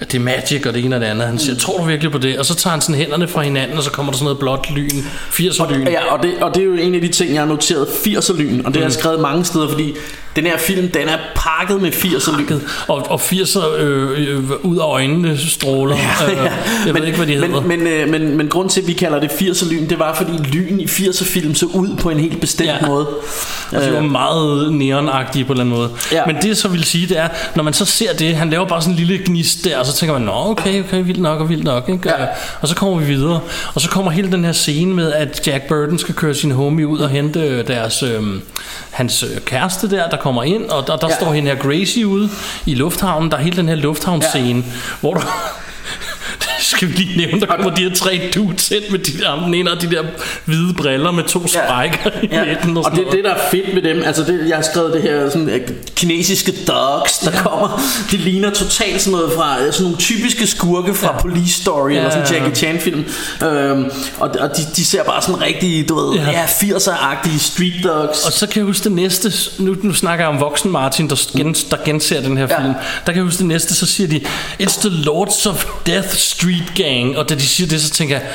at 0.00 0.12
det 0.12 0.18
er 0.18 0.22
magic 0.22 0.66
og 0.66 0.74
det 0.74 0.84
ene 0.84 0.96
og 0.96 1.00
det 1.00 1.06
andet. 1.06 1.26
Han 1.26 1.38
siger, 1.38 1.56
tror 1.56 1.78
du 1.78 1.84
virkelig 1.84 2.12
på 2.12 2.18
det? 2.18 2.38
Og 2.38 2.44
så 2.44 2.54
tager 2.54 2.72
han 2.72 2.80
sådan 2.80 2.94
hænderne 2.94 3.28
fra 3.28 3.42
hinanden, 3.42 3.76
og 3.76 3.82
så 3.82 3.90
kommer 3.90 4.12
der 4.12 4.16
sådan 4.16 4.24
noget 4.24 4.38
blåt 4.38 4.70
lyn, 4.70 5.02
80'er 5.30 5.74
lyn. 5.74 5.86
Ja, 5.86 6.12
og 6.12 6.22
det, 6.22 6.34
og 6.42 6.54
det 6.54 6.60
er 6.60 6.64
jo 6.64 6.74
en 6.74 6.94
af 6.94 7.00
de 7.00 7.08
ting, 7.08 7.34
jeg 7.34 7.40
har 7.40 7.46
noteret, 7.46 7.86
80'er 7.86 8.36
lyn, 8.36 8.60
og 8.64 8.74
det 8.74 8.76
har 8.76 8.88
jeg 8.88 8.92
skrevet 8.92 9.20
mange 9.20 9.44
steder, 9.44 9.68
fordi 9.68 9.94
den 10.36 10.44
her 10.46 10.58
film, 10.58 10.88
den 10.90 11.08
er 11.08 11.18
pakket 11.34 11.82
med 11.82 11.92
80'er 11.92 12.38
lyn. 12.38 12.60
Og, 12.88 13.06
og 13.10 13.20
80'er 13.20 13.76
øh, 13.78 14.28
øh, 14.28 14.50
ud 14.62 14.76
af 14.78 14.84
øjnene 14.84 15.38
stråler. 15.38 15.96
Ja, 15.96 16.42
ja. 16.44 16.52
Jeg 16.86 16.94
ved 16.94 17.04
ikke, 17.04 17.16
hvad 17.16 17.26
de 17.26 17.32
hedder. 17.32 17.60
men, 17.60 17.68
men, 17.68 17.86
øh, 17.86 18.08
men, 18.08 18.36
men 18.36 18.48
grund 18.48 18.70
til, 18.70 18.80
at 18.80 18.86
vi 18.86 18.92
kalder 18.92 19.20
det 19.20 19.28
80'er 19.28 19.70
lyn, 19.72 19.88
det 19.88 19.98
var, 19.98 20.14
fordi 20.14 20.32
lyn 20.32 20.80
i 20.80 20.84
80'er 20.84 21.24
film 21.24 21.54
så 21.54 21.66
ud 21.66 21.96
på 21.96 22.10
en 22.10 22.18
helt 22.20 22.40
bestemt 22.40 22.64
Ja. 22.68 22.86
måde. 22.86 23.06
Og 23.72 23.82
de 23.82 23.92
var 23.92 24.00
meget 24.00 24.72
neonagtige 24.72 25.44
på 25.44 25.52
en 25.52 25.60
eller 25.60 25.64
anden 25.64 25.76
måde. 25.78 25.90
Ja. 26.12 26.26
Men 26.26 26.36
det, 26.36 26.48
jeg 26.48 26.56
så 26.56 26.68
vil 26.68 26.84
sige, 26.84 27.06
det 27.06 27.18
er, 27.18 27.28
når 27.56 27.62
man 27.62 27.72
så 27.72 27.84
ser 27.84 28.12
det, 28.12 28.36
han 28.36 28.50
laver 28.50 28.64
bare 28.64 28.82
sådan 28.82 28.92
en 28.94 29.06
lille 29.06 29.24
gnist 29.26 29.64
der, 29.64 29.78
og 29.78 29.86
så 29.86 29.96
tænker 29.96 30.12
man, 30.12 30.22
nå, 30.22 30.32
okay, 30.34 30.84
okay, 30.84 31.04
vildt 31.04 31.20
nok 31.20 31.40
og 31.40 31.48
vildt 31.48 31.64
nok. 31.64 31.88
Ikke? 31.88 32.08
Ja. 32.08 32.26
Og 32.60 32.68
så 32.68 32.74
kommer 32.74 32.98
vi 32.98 33.04
videre. 33.04 33.40
Og 33.74 33.80
så 33.80 33.88
kommer 33.90 34.10
hele 34.10 34.32
den 34.32 34.44
her 34.44 34.52
scene 34.52 34.94
med, 34.94 35.12
at 35.12 35.46
Jack 35.46 35.64
Burton 35.68 35.98
skal 35.98 36.14
køre 36.14 36.34
sin 36.34 36.50
homie 36.50 36.86
ud 36.86 36.98
og 36.98 37.08
hente 37.08 37.40
øh, 37.40 37.66
deres, 37.66 38.02
øh, 38.02 38.22
hans 38.90 39.22
øh, 39.22 39.40
kæreste 39.44 39.90
der, 39.90 40.08
der 40.08 40.16
kommer 40.24 40.42
ind, 40.42 40.64
og 40.70 40.86
der, 40.86 40.96
der 40.96 41.08
ja. 41.08 41.16
Står 41.16 41.32
hende 41.32 41.50
her 41.50 41.58
Gracie 41.58 42.06
ude 42.06 42.30
i 42.66 42.74
lufthavnen. 42.74 43.30
Der 43.30 43.36
er 43.36 43.42
hele 43.42 43.56
den 43.56 43.68
her 43.68 43.76
lufthavnsscene, 43.76 44.64
ja. 44.66 44.72
hvor 45.00 45.14
der... 45.14 45.22
skal 46.64 46.88
vi 46.88 46.92
lige 46.92 47.16
nævne, 47.18 47.40
der 47.40 47.46
kommer 47.46 47.74
de 47.74 47.82
her 47.82 47.94
tre 47.94 48.30
dudes 48.34 48.70
ind 48.70 48.82
med 48.90 48.98
de 48.98 49.18
der, 49.18 49.44
den 49.44 49.54
ene 49.54 49.72
og 49.72 49.80
de 49.82 49.90
der 49.90 50.02
hvide 50.44 50.74
briller 50.74 51.10
med 51.10 51.24
to 51.24 51.46
sprækker 51.46 52.10
i 52.22 52.28
midten. 52.48 52.76
Og 52.76 52.84
sådan 52.84 52.98
det, 52.98 53.04
noget. 53.06 53.12
det 53.12 53.24
der 53.24 53.30
er 53.34 53.50
fedt 53.50 53.74
med 53.74 53.82
dem 53.82 54.02
Altså 54.06 54.22
det, 54.24 54.48
jeg 54.48 54.56
har 54.56 54.62
skrevet 54.62 54.92
det 54.94 55.02
her 55.02 55.30
sådan, 55.30 55.48
øh, 55.48 55.60
Kinesiske 55.96 56.52
dogs 56.52 57.18
Der 57.18 57.30
kommer 57.30 57.82
Det 58.10 58.20
ligner 58.20 58.50
totalt 58.50 59.02
sådan 59.02 59.18
noget 59.18 59.32
fra 59.36 59.60
øh, 59.62 59.72
Sådan 59.72 59.82
nogle 59.84 59.96
typiske 59.98 60.46
skurke 60.46 60.94
fra 60.94 61.06
Ja. 61.06 61.12
ja. 61.12 61.20
Police 61.20 61.62
Story 61.62 61.90
Ja, 61.90 61.96
Eller 61.96 62.10
sådan 62.10 62.26
ja, 62.26 62.34
ja. 62.34 62.42
Jackie 62.42 62.56
Chan 62.56 62.80
film 62.80 63.04
øhm, 63.48 63.84
Og, 64.18 64.30
og 64.40 64.56
de, 64.56 64.62
de 64.76 64.84
ser 64.84 65.04
bare 65.04 65.22
sådan 65.22 65.40
rigtig 65.40 65.88
Du 65.88 65.94
ved 65.94 66.14
Ja. 66.18 66.30
ja. 66.30 66.30
Ja, 66.30 66.44
80'er-agtige 66.46 67.38
street 67.38 67.84
dogs 67.84 68.26
Og 68.26 68.32
så 68.32 68.46
kan 68.46 68.56
jeg 68.56 68.64
huske 68.66 68.84
det 68.84 68.92
næste 68.92 69.32
nu, 69.58 69.76
nu 69.82 69.94
snakker 69.94 70.24
jeg 70.24 70.34
om 70.34 70.40
voksen 70.40 70.70
Martin 70.70 71.10
Der, 71.10 71.36
gen, 71.36 71.54
der 71.70 71.76
genser 71.84 72.20
den 72.20 72.36
her 72.36 72.46
Ja. 72.50 72.60
film 72.62 72.74
Der 72.74 73.12
kan 73.12 73.14
jeg 73.16 73.24
huske 73.24 73.38
det 73.38 73.46
næste 73.46 73.74
Så 73.74 73.86
siger 73.86 74.08
de 74.08 74.20
It's 74.62 74.80
the 74.80 75.02
Lords 75.02 75.46
of 75.46 75.64
Death 75.86 76.08
Street 76.08 76.63
Gang 76.76 77.18
Og 77.18 77.28
da 77.28 77.34
de 77.34 77.40
siger 77.46 77.68
det 77.68 77.80
så 77.80 77.90
tænker 77.90 78.14
jeg 78.16 78.26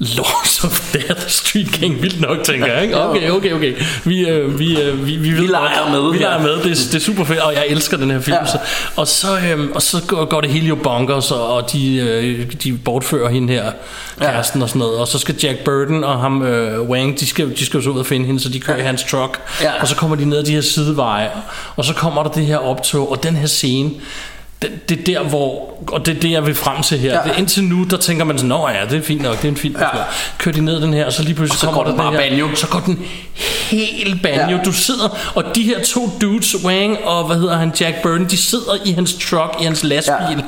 Lords 0.00 0.64
of 0.64 0.92
Death 0.92 1.26
Street 1.28 1.80
Gang 1.80 2.02
Vildt 2.02 2.20
nok 2.20 2.42
tænker 2.44 2.66
jeg 2.66 2.82
ikke? 2.82 3.00
Okay 3.02 3.30
okay 3.30 3.52
okay. 3.52 3.74
Vi, 4.04 4.28
øh, 4.28 4.58
vi, 4.58 4.80
øh, 4.82 5.06
vi, 5.06 5.16
vi, 5.16 5.30
ved 5.30 5.48
leger 5.48 5.90
med 5.90 6.12
Vi 6.12 6.18
leger 6.18 6.38
med. 6.42 6.50
Det, 6.56 6.64
er- 6.70 6.88
det 6.92 6.94
er 6.94 6.98
super 7.00 7.24
fedt 7.24 7.38
Og 7.38 7.54
jeg 7.54 7.64
elsker 7.68 7.96
den 7.96 8.10
her 8.10 8.20
film 8.20 8.36
Ja. 8.40 8.46
så, 8.46 8.58
Og 8.96 9.08
så, 9.08 9.26
øh, 9.38 9.68
og 9.74 9.82
så 9.82 10.02
går, 10.06 10.24
går 10.24 10.40
det 10.40 10.50
hele 10.50 10.66
jo 10.66 10.74
bonkers 10.74 11.30
Og, 11.30 11.52
og 11.54 11.72
de, 11.72 11.96
øh, 11.96 12.52
de 12.64 12.72
bortfører 12.84 13.28
hende 13.30 13.52
her 13.52 13.72
Kæresten 14.20 14.62
og 14.62 14.68
sådan 14.68 14.78
noget. 14.80 14.98
Og 14.98 15.08
så 15.08 15.18
skal 15.18 15.34
Jack 15.42 15.58
Burton 15.58 16.04
og 16.04 16.20
ham 16.20 16.42
øh, 16.42 16.80
Wang 16.88 17.20
de 17.20 17.26
skal, 17.26 17.50
de 17.50 17.66
skal 17.66 17.78
jo 17.78 17.84
så 17.84 17.90
ud 17.90 17.98
og 17.98 18.06
finde 18.06 18.26
hende 18.26 18.40
Så 18.40 18.48
de 18.48 18.60
kører 18.60 18.76
i 18.78 18.82
hans 18.82 19.04
truck. 19.10 19.40
Ja. 19.62 19.80
Og 19.80 19.88
så 19.88 19.96
kommer 19.96 20.16
de 20.16 20.24
ned 20.24 20.38
ad 20.38 20.44
de 20.44 20.52
her 20.54 20.60
sideveje 20.60 21.28
Og 21.76 21.84
så 21.84 21.94
kommer 21.94 22.22
der 22.22 22.30
det 22.30 22.46
her 22.46 22.56
optog 22.56 23.10
Og 23.10 23.22
den 23.22 23.36
her 23.36 23.46
scene 23.46 23.90
det, 24.62 24.88
det 24.88 24.98
er 24.98 25.02
der 25.22 25.28
hvor 25.28 25.74
Og 25.86 26.06
det 26.06 26.16
er 26.16 26.20
det 26.20 26.30
jeg 26.30 26.46
vil 26.46 26.54
frem 26.54 26.82
til 26.82 26.98
her 26.98 27.12
Ja. 27.12 27.30
det, 27.30 27.38
Indtil 27.38 27.64
nu 27.64 27.84
der 27.90 27.96
tænker 27.96 28.24
man 28.24 28.38
sådan 28.38 28.48
Nå 28.48 28.68
ja 28.68 28.84
det 28.90 28.98
er 28.98 29.02
fint 29.02 29.22
nok 29.22 29.36
Det 29.36 29.44
er 29.44 29.48
en 29.48 29.56
film 29.56 29.76
Ja. 29.80 29.86
Kører 30.38 30.54
de 30.54 30.60
ned 30.60 30.80
den 30.80 30.92
her 30.94 31.06
Og 31.06 31.12
så 31.12 31.22
lige 31.22 31.34
pludselig 31.34 31.60
så 31.60 31.66
kommer 31.66 31.82
går 31.82 31.90
den 31.90 31.98
bare 31.98 32.12
her, 32.12 32.18
banjo. 32.30 32.54
Så 32.54 32.66
går 32.66 32.80
den 32.86 32.98
helt 33.70 34.22
banjo 34.22 34.56
Ja. 34.56 34.62
Du 34.64 34.72
sidder 34.72 35.18
Og 35.34 35.44
de 35.54 35.62
her 35.62 35.82
to 35.82 36.10
dudes 36.20 36.64
Wang 36.64 36.98
og 37.04 37.26
hvad 37.26 37.36
hedder 37.36 37.56
han 37.56 37.72
Jack 37.80 38.02
Burton 38.02 38.24
De 38.30 38.36
sidder 38.36 38.76
i 38.84 38.92
hans 38.92 39.14
truck 39.30 39.56
I 39.60 39.64
hans 39.64 39.84
lastbil 39.84 40.36
Ja. 40.38 40.42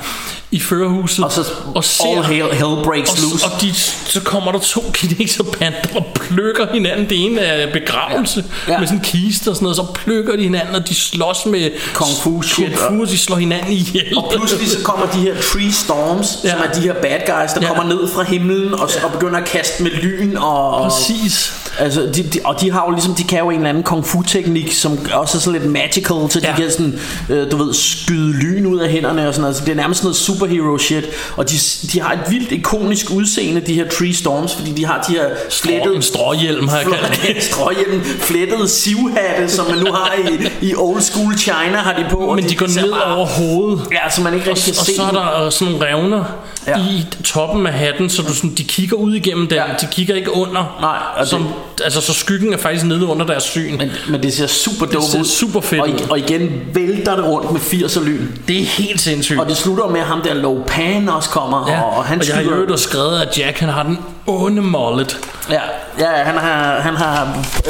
I 0.52 0.60
førerhuset 0.60 1.24
Og 1.24 1.32
så 1.32 1.44
og 1.74 1.84
ser, 1.84 2.04
all 2.16 2.24
hell, 2.24 2.52
hell 2.52 2.84
breaks 2.84 3.10
og, 3.10 3.18
loose 3.22 3.46
og 3.46 3.60
de, 3.60 3.74
så 4.06 4.20
kommer 4.24 4.52
der 4.52 4.58
to 4.58 4.84
kineserbander 4.94 5.78
og 5.94 6.06
plukker 6.14 6.66
hinanden. 6.74 7.08
Det 7.08 7.24
ene 7.24 7.40
er 7.40 7.72
begravelse 7.72 8.44
ja. 8.68 8.72
Ja. 8.72 8.78
Med 8.78 8.86
sådan 8.86 8.98
en 8.98 9.04
kiste 9.04 9.48
og 9.48 9.54
sådan 9.56 9.64
noget. 9.64 9.76
Så 9.76 9.86
plukker 9.94 10.36
de 10.36 10.42
hinanden, 10.42 10.74
og 10.74 10.88
de 10.88 10.94
slås 10.94 11.46
med 11.46 11.70
Kung 11.94 12.10
fu 12.22 12.42
shit, 12.42 12.66
Kung 12.76 12.96
fu, 12.96 13.02
og 13.02 13.08
de 13.08 13.18
slår 13.18 13.36
hinanden 13.36 13.72
ihjel. 14.02 14.18
Og 14.18 14.32
pludselig 14.36 14.68
så 14.70 14.78
kommer 14.84 15.06
de 15.06 15.18
her 15.18 15.34
tree 15.52 15.72
storms 15.72 16.38
ja. 16.44 16.50
Som 16.50 16.58
Ja. 16.58 16.64
er 16.68 16.72
de 16.72 16.80
her 16.80 16.94
bad 16.94 17.20
guys 17.26 17.52
Der 17.52 17.60
Ja. 17.60 17.66
kommer 17.74 17.84
ned 17.94 18.08
fra 18.08 18.22
himlen 18.22 18.74
Og, 18.74 18.90
og 19.04 19.12
begynder 19.12 19.38
at 19.40 19.44
kaste 19.46 19.82
med 19.82 19.90
lyn 19.90 20.36
og, 20.36 20.70
og 20.74 20.90
Præcis. 20.90 21.52
Altså, 21.78 22.00
de, 22.14 22.22
de, 22.22 22.40
og 22.44 22.60
de 22.60 22.70
har 22.72 22.84
jo 22.88 22.92
ligesom, 22.92 23.14
de 23.14 23.24
kan 23.24 23.38
jo 23.38 23.50
en 23.50 23.56
eller 23.56 23.68
anden 23.68 23.82
kung 23.82 24.06
fu 24.06 24.22
teknik, 24.22 24.72
som 24.72 24.98
også 25.12 25.38
er 25.38 25.40
sådan 25.40 25.60
lidt 25.60 25.72
magical, 25.72 26.30
så 26.30 26.40
de 26.40 26.46
Ja. 26.48 26.56
kan 26.56 26.70
sådan, 26.70 27.00
øh, 27.28 27.50
du 27.50 27.56
ved, 27.64 27.74
skyde 27.74 28.32
lyn 28.32 28.66
ud 28.66 28.78
af 28.78 28.90
hænderne 28.90 29.28
og 29.28 29.34
sådan 29.34 29.40
noget. 29.42 29.56
Så 29.56 29.64
det 29.64 29.70
er 29.72 29.76
nærmest 29.76 30.02
noget 30.02 30.16
superhero 30.16 30.78
shit. 30.78 31.04
Og 31.36 31.50
de, 31.50 31.56
de 31.92 32.00
har 32.00 32.12
et 32.12 32.20
vildt 32.30 32.52
ikonisk 32.52 33.10
udseende, 33.10 33.60
de 33.60 33.74
her 33.74 33.88
Tree 33.88 34.14
Storms, 34.14 34.54
fordi 34.54 34.72
de 34.72 34.86
har 34.86 35.04
de 35.08 35.12
her 35.12 35.24
flettede... 35.50 35.96
En 35.96 36.02
stråhjelm 36.02 36.68
har 36.68 36.76
jeg 36.76 36.86
kaldt 36.86 37.36
det. 37.36 37.42
Stråhjelm, 37.52 38.02
flettede 38.04 38.68
sivhatte, 38.68 39.48
som 39.48 39.66
man 39.70 39.78
nu 39.78 39.92
har 39.92 40.12
i, 40.28 40.66
i 40.66 40.74
old 40.76 41.00
school 41.00 41.38
China, 41.38 41.76
har 41.76 41.92
de 41.92 42.06
på. 42.10 42.16
og 42.16 42.36
Men 42.36 42.48
de 42.48 42.54
går 42.56 42.66
ser 42.66 42.80
ned 42.82 42.90
bare- 42.92 43.16
over 43.16 43.26
hovedet. 43.26 43.82
Ja, 43.92 44.10
så 44.10 44.20
man 44.22 44.34
ikke 44.34 44.50
Og, 44.50 44.56
rigtig 44.56 44.74
kan 44.74 44.80
og 44.80 44.86
se 44.86 44.96
så 44.96 45.02
er 45.02 45.10
der 45.10 45.44
øh, 45.44 45.52
sådan 45.52 45.72
nogle 45.72 45.86
revner 45.86 46.24
Ja. 46.66 46.78
i 46.78 47.06
toppen 47.24 47.66
af 47.66 47.72
hatten, 47.72 48.10
så 48.10 48.22
du 48.22 48.34
sådan, 48.34 48.54
de 48.54 48.64
kigger 48.64 48.96
ud 48.96 49.14
igennem 49.14 49.46
den. 49.48 49.56
Ja. 49.58 49.64
De 49.80 49.86
kigger 49.92 50.14
ikke 50.14 50.34
under. 50.34 50.76
Nej, 50.80 50.98
og 51.16 51.26
som, 51.26 51.48
altså, 51.80 52.00
så 52.00 52.12
skyggen 52.12 52.52
er 52.52 52.56
faktisk 52.56 52.84
nede 52.84 53.06
under 53.06 53.26
deres 53.26 53.42
syn. 53.42 53.78
Men, 53.78 53.90
men 54.08 54.22
det 54.22 54.32
ser 54.32 54.46
super 54.46 54.86
dope 54.86 55.06
ser 55.06 55.20
ud. 55.20 55.24
super 55.24 55.60
fedt 55.60 55.82
og, 55.82 55.88
ud. 55.88 56.08
og 56.10 56.18
igen 56.18 56.62
vælter 56.74 57.16
det 57.16 57.24
rundt 57.24 57.52
med 57.52 57.60
80'er 57.60 58.04
lyn. 58.04 58.26
det 58.48 58.60
er 58.60 58.64
helt 58.64 59.00
sindssygt. 59.00 59.40
Og 59.40 59.48
det 59.48 59.56
slutter 59.56 59.88
med, 59.88 60.00
at 60.00 60.06
ham 60.06 60.22
der 60.22 60.34
Low 60.34 60.64
Pan 60.66 61.08
også 61.08 61.30
kommer, 61.30 61.70
ja. 61.70 61.80
og, 61.82 61.96
og 61.96 62.04
han 62.04 62.20
og 62.20 62.28
jeg 62.28 62.36
har 62.36 62.42
jo 62.42 62.76
skrevet, 62.76 63.20
at 63.20 63.38
Jack 63.38 63.58
han 63.58 63.68
har 63.68 63.82
den 63.82 63.98
onde 64.26 64.62
mullet. 64.62 65.20
Ja, 65.50 65.60
ja 65.98 66.06
han 66.24 66.38
har, 66.38 66.80
han 66.80 66.94
har 66.96 67.22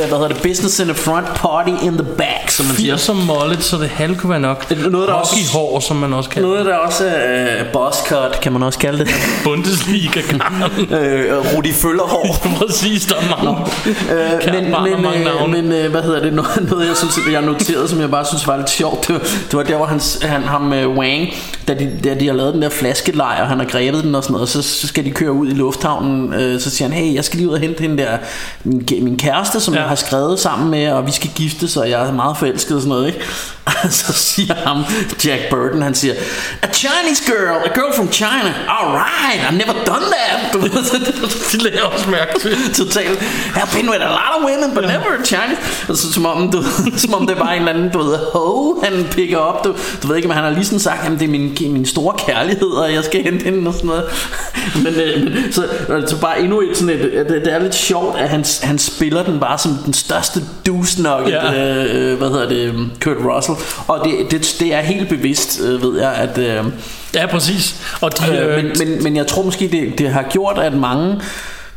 øh, 0.03 0.09
hvad 0.09 0.19
hedder 0.19 0.29
det, 0.29 0.37
business 0.43 0.79
in 0.81 0.87
the 0.87 0.95
front, 0.95 1.27
party 1.35 1.71
in 1.85 1.93
the 1.93 2.05
back, 2.19 2.51
som 2.51 2.67
man 2.67 2.77
siger. 2.77 2.93
80 2.97 3.01
som 3.03 3.17
mullet, 3.17 3.63
så 3.65 3.77
det 3.77 3.89
halve 3.89 4.15
kunne 4.15 4.31
være 4.31 4.41
nok. 4.41 4.71
Noget, 4.91 5.09
der 5.09 5.15
også- 5.15 5.35
Hockeyhår, 5.35 5.81
som 5.81 5.97
man 5.97 6.13
også 6.13 6.31
kalder 6.31 6.49
Noget, 6.49 6.67
der 6.67 6.75
også 6.77 7.07
er 7.07 7.61
uh, 7.65 7.73
boss 7.73 7.99
cut, 8.09 8.41
kan 8.43 8.53
man 8.53 8.63
også 8.63 8.79
kalde 8.79 8.99
det. 8.99 9.09
bundesliga 9.45 10.21
øh, 11.01 11.57
Rudi 11.57 11.73
Føllerhår. 11.73 12.37
Præcis, 12.59 13.07
der 13.07 13.15
er 13.15 13.45
mange. 13.45 13.61
Øh, 14.13 14.55
men, 14.65 14.75
og 14.75 14.83
men, 14.83 15.03
mange 15.03 15.19
øh, 15.19 15.25
navne. 15.25 15.63
men 15.63 15.73
øh, 15.73 15.91
hvad 15.91 16.03
hedder 16.03 16.21
det 16.21 16.33
noget, 16.33 16.69
noget 16.71 16.89
jeg 16.89 16.97
synes 16.97 17.19
jeg 17.33 17.43
noterede 17.43 17.89
Som 17.89 18.01
jeg 18.01 18.11
bare 18.11 18.25
synes 18.25 18.47
var 18.47 18.57
lidt 18.57 18.71
sjovt 18.71 19.07
Det 19.09 19.15
var, 19.15 19.21
det 19.21 19.55
var 19.57 19.63
der 19.63 19.77
hvor 19.77 19.87
han, 19.87 20.01
han 20.23 20.43
ham 20.43 20.73
øh, 20.73 20.89
Wang 20.89 21.29
da 21.69 21.75
de, 21.75 21.99
da 22.05 22.15
de 22.15 22.27
har 22.27 22.35
lavet 22.35 22.55
den 22.55 22.63
der 22.63 22.69
flaskelejr 22.69 23.45
Han 23.45 23.59
har 23.59 23.67
grebet 23.67 24.05
den 24.05 24.15
og 24.15 24.23
sådan 24.23 24.33
noget 24.35 24.49
Så, 24.49 24.63
så 24.63 24.87
skal 24.87 25.05
de 25.05 25.11
køre 25.11 25.33
ud 25.33 25.47
i 25.49 25.55
lufthavnen 25.55 26.35
øh, 26.41 26.61
Så 26.61 26.71
siger 26.71 26.89
han 26.89 26.99
hey 26.99 27.15
jeg 27.15 27.25
skal 27.25 27.37
lige 27.37 27.49
ud 27.49 27.55
og 27.55 27.61
hente 27.61 27.81
hende 27.81 28.03
der 28.03 28.19
Min, 28.65 28.87
min 29.03 29.17
kæreste 29.19 29.61
som 29.61 29.75
Ja. 29.75 29.81
jeg 29.81 29.89
har 29.89 29.97
skrevet 29.97 30.39
sammen 30.41 30.71
med 30.71 30.93
Og 30.93 31.07
vi 31.07 31.13
skal 31.13 31.31
gifte 31.35 31.69
så 31.69 31.83
jeg 31.83 32.09
er 32.09 32.13
meget 32.13 32.37
forelsket 32.37 32.75
og 32.77 32.83
sådan 32.83 32.89
noget 32.89 33.07
ikke? 33.07 33.21
Så 33.91 34.13
siger 34.13 34.55
ham 34.55 34.85
Jack 35.25 35.43
Burton 35.51 35.83
Han 35.83 35.95
siger 35.95 36.15
A 36.63 36.67
Chinese 36.73 37.23
girl 37.27 37.57
A 37.65 37.69
girl 37.75 37.95
from 37.97 38.13
China. 38.13 38.55
Alright 38.69 39.41
I've 39.49 39.53
never 39.55 39.73
done 39.87 40.05
that. 40.15 40.53
Du 40.53 40.59
ved, 40.59 40.71
Det 41.53 41.63
lader 41.63 41.77
jeg 41.77 41.85
også 41.85 42.11
mærke 42.11 42.41
til. 42.41 42.57
totalt 42.85 43.19
I've 43.55 43.77
been 43.77 43.91
with 43.91 44.01
a 44.03 44.09
lot 44.09 44.33
of 44.39 44.45
women 44.51 44.75
But 44.75 44.83
never 44.85 45.11
a 45.21 45.25
Chinese. 45.25 45.61
Altså, 45.89 46.13
som, 46.13 46.27
om, 46.27 46.51
du, 46.51 46.63
som 46.97 47.15
om 47.15 47.27
det 47.27 47.37
er 47.37 47.41
bare 47.41 47.57
en 47.57 47.63
eller 47.63 47.73
anden 47.73 47.91
Du 47.91 47.99
ved 47.99 48.19
ho 48.33 48.81
Han 48.85 49.07
picker 49.11 49.39
op. 49.39 49.65
Du, 49.65 49.75
du 50.03 50.09
ved 50.09 50.17
ikke 50.17 50.29
men 50.29 50.35
han 50.35 50.45
har 50.45 50.51
lige 50.51 50.65
sådan 50.65 50.81
sagt 50.81 51.05
Jamen 51.05 51.19
det 51.19 51.25
er 51.25 51.29
min, 51.31 51.57
min 51.73 51.87
store 51.87 52.15
kærlighed 52.27 52.69
Og 52.69 52.95
jeg 52.95 53.05
skal 53.05 53.23
hente 53.23 53.45
hende 53.45 53.69
og 53.69 53.75
sådan 53.75 53.87
noget. 53.87 54.05
Men, 54.75 54.95
øh, 54.95 55.53
så, 55.53 55.65
så 56.07 56.17
bare 56.21 56.30
endnu 56.33 56.61
et 56.61 56.77
sådan 56.77 56.95
et, 56.95 57.13
det, 57.29 57.43
det 57.45 57.53
er 57.53 57.59
lidt 57.59 57.75
sjovt 57.75 58.19
At 58.19 58.29
han, 58.29 58.45
han 58.63 58.79
spiller 58.79 59.23
den 59.23 59.41
bare 59.41 59.59
som 59.59 59.73
den 59.85 59.93
største 59.93 60.41
douche 60.67 61.03
nugget 61.03 61.31
Ja. 61.33 61.75
øh, 61.75 62.19
Hvad 62.19 62.29
hedder 62.29 62.49
det 62.49 62.75
Kurt 63.01 63.17
Russell 63.25 63.57
Og 63.89 64.01
det, 64.05 64.31
det, 64.31 64.57
det 64.61 64.75
er 64.75 64.81
helt 64.81 65.09
bevidst 65.09 65.61
øh, 65.65 65.83
Ved 65.83 66.01
jeg 66.01 66.13
at 66.13 66.39
øh, 66.39 66.65
Ja, 67.15 67.27
præcis. 67.27 67.97
Og 68.01 68.19
de, 68.19 68.39
Øh, 68.39 68.57
øh, 68.59 68.65
men, 68.65 68.73
men, 68.79 69.03
men 69.03 69.17
jeg 69.17 69.27
tror 69.27 69.43
måske 69.43 69.69
det, 69.69 69.99
det 69.99 70.11
har 70.11 70.23
gjort 70.23 70.59
at 70.59 70.73
mange 70.75 71.21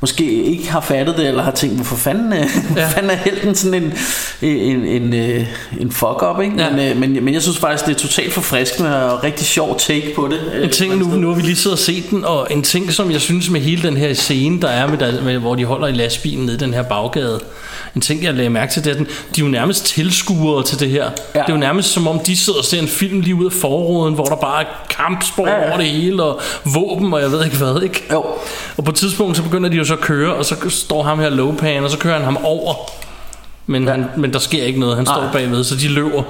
måske 0.04 0.44
ikke 0.44 0.72
har 0.72 0.82
fattet 0.82 1.18
det 1.18 1.28
eller 1.28 1.44
har 1.44 1.52
tænkt 1.52 1.76
hvorfor 1.76 1.96
fanden, 1.96 2.34
ja. 2.34 2.48
Ja. 2.76 2.88
fanden 2.88 3.12
er 3.12 3.16
helten 3.16 3.56
sådan 3.56 3.84
en 3.84 3.94
en, 4.42 4.86
en, 4.86 5.14
øh, 5.14 5.46
en 5.80 5.92
fuck 5.92 6.24
up 6.24 6.42
ikke? 6.42 6.56
Ja. 6.58 6.70
Men, 6.70 6.80
øh, 6.80 6.98
men, 6.98 7.26
men 7.26 7.34
jeg 7.34 7.42
synes 7.42 7.58
faktisk 7.58 7.86
det 7.86 7.96
er 7.96 8.00
totalt 8.00 8.34
forfriskende 8.34 9.12
og 9.12 9.24
rigtig 9.24 9.46
sjov 9.46 9.80
take 9.80 10.14
på 10.16 10.28
det 10.32 10.52
øh, 10.56 10.64
En 10.64 10.70
ting, 10.70 10.98
nu, 10.98 11.06
nu 11.06 11.28
har 11.28 11.36
vi 11.36 11.42
lige 11.42 11.56
siddet 11.56 11.80
og 11.80 11.86
set 11.86 12.10
den, 12.10 12.26
og 12.26 12.48
en 12.52 12.64
ting, 12.64 12.94
som 12.94 13.12
jeg 13.12 13.22
synes 13.22 13.50
med 13.50 13.62
hele 13.62 13.82
den 13.88 13.98
her 13.98 14.14
scene, 14.14 14.62
der 14.62 14.68
er, 14.68 14.88
med, 14.88 14.98
der, 14.98 15.24
med, 15.24 15.38
hvor 15.38 15.56
de 15.56 15.66
holder 15.66 15.88
i 15.88 15.92
lastbilen 15.92 16.46
nede 16.46 16.56
i 16.56 16.60
den 16.60 16.74
her 16.74 16.84
baggade, 16.84 17.40
en 17.96 18.02
ting, 18.02 18.24
jeg 18.24 18.34
lagde 18.34 18.50
mærke 18.50 18.74
til, 18.74 18.84
det 18.84 18.92
er, 18.92 18.96
at 19.02 19.08
de 19.36 19.42
er 19.42 19.46
jo 19.46 19.52
nærmest 19.52 19.86
tilskuere 19.86 20.64
til 20.64 20.80
det 20.80 20.90
her. 20.90 21.04
Ja. 21.04 21.40
Det 21.40 21.50
er 21.50 21.54
jo 21.54 21.58
nærmest 21.58 21.90
som 21.90 22.08
om, 22.08 22.20
de 22.20 22.38
sidder 22.38 22.60
og 22.60 22.66
ser 22.66 22.80
en 22.80 22.88
film 22.88 23.20
lige 23.20 23.36
ud 23.36 23.46
af 23.46 23.52
forruden, 23.52 24.14
hvor 24.16 24.26
der 24.26 24.36
bare 24.36 24.62
er 24.64 24.68
kampsport 24.90 25.50
Ja, 25.50 25.56
ja, 25.62 25.68
over 25.70 25.78
det 25.78 25.86
hele, 25.86 26.24
og 26.24 26.42
våben, 26.66 27.14
og 27.14 27.22
jeg 27.22 27.32
ved 27.32 27.46
ikke 27.46 27.58
hvad, 27.58 27.82
ikke? 27.84 28.04
Jo. 28.12 28.26
Og 28.78 28.84
på 28.84 28.92
et 28.92 28.96
tidspunkt, 28.98 29.38
så 29.38 29.44
begynder 29.44 29.70
de 29.70 29.76
jo 29.78 29.84
så 29.84 29.94
at 29.94 30.02
køre, 30.02 30.34
og 30.34 30.46
så 30.46 30.56
står 30.70 31.04
ham 31.04 31.20
her 31.20 31.30
Lopan, 31.30 31.84
og 31.84 31.90
så 31.90 31.98
kører 31.98 32.14
han 32.16 32.24
ham 32.24 32.38
over. 32.44 32.74
Men, 33.68 33.84
ja. 33.84 33.92
han, 33.92 34.06
men 34.18 34.34
der 34.34 34.40
sker 34.40 34.64
ikke 34.64 34.80
noget, 34.80 34.96
han 34.96 35.06
står 35.06 35.22
Nej. 35.22 35.32
bagved, 35.32 35.64
så 35.64 35.76
de 35.76 35.88
løber. 35.88 36.24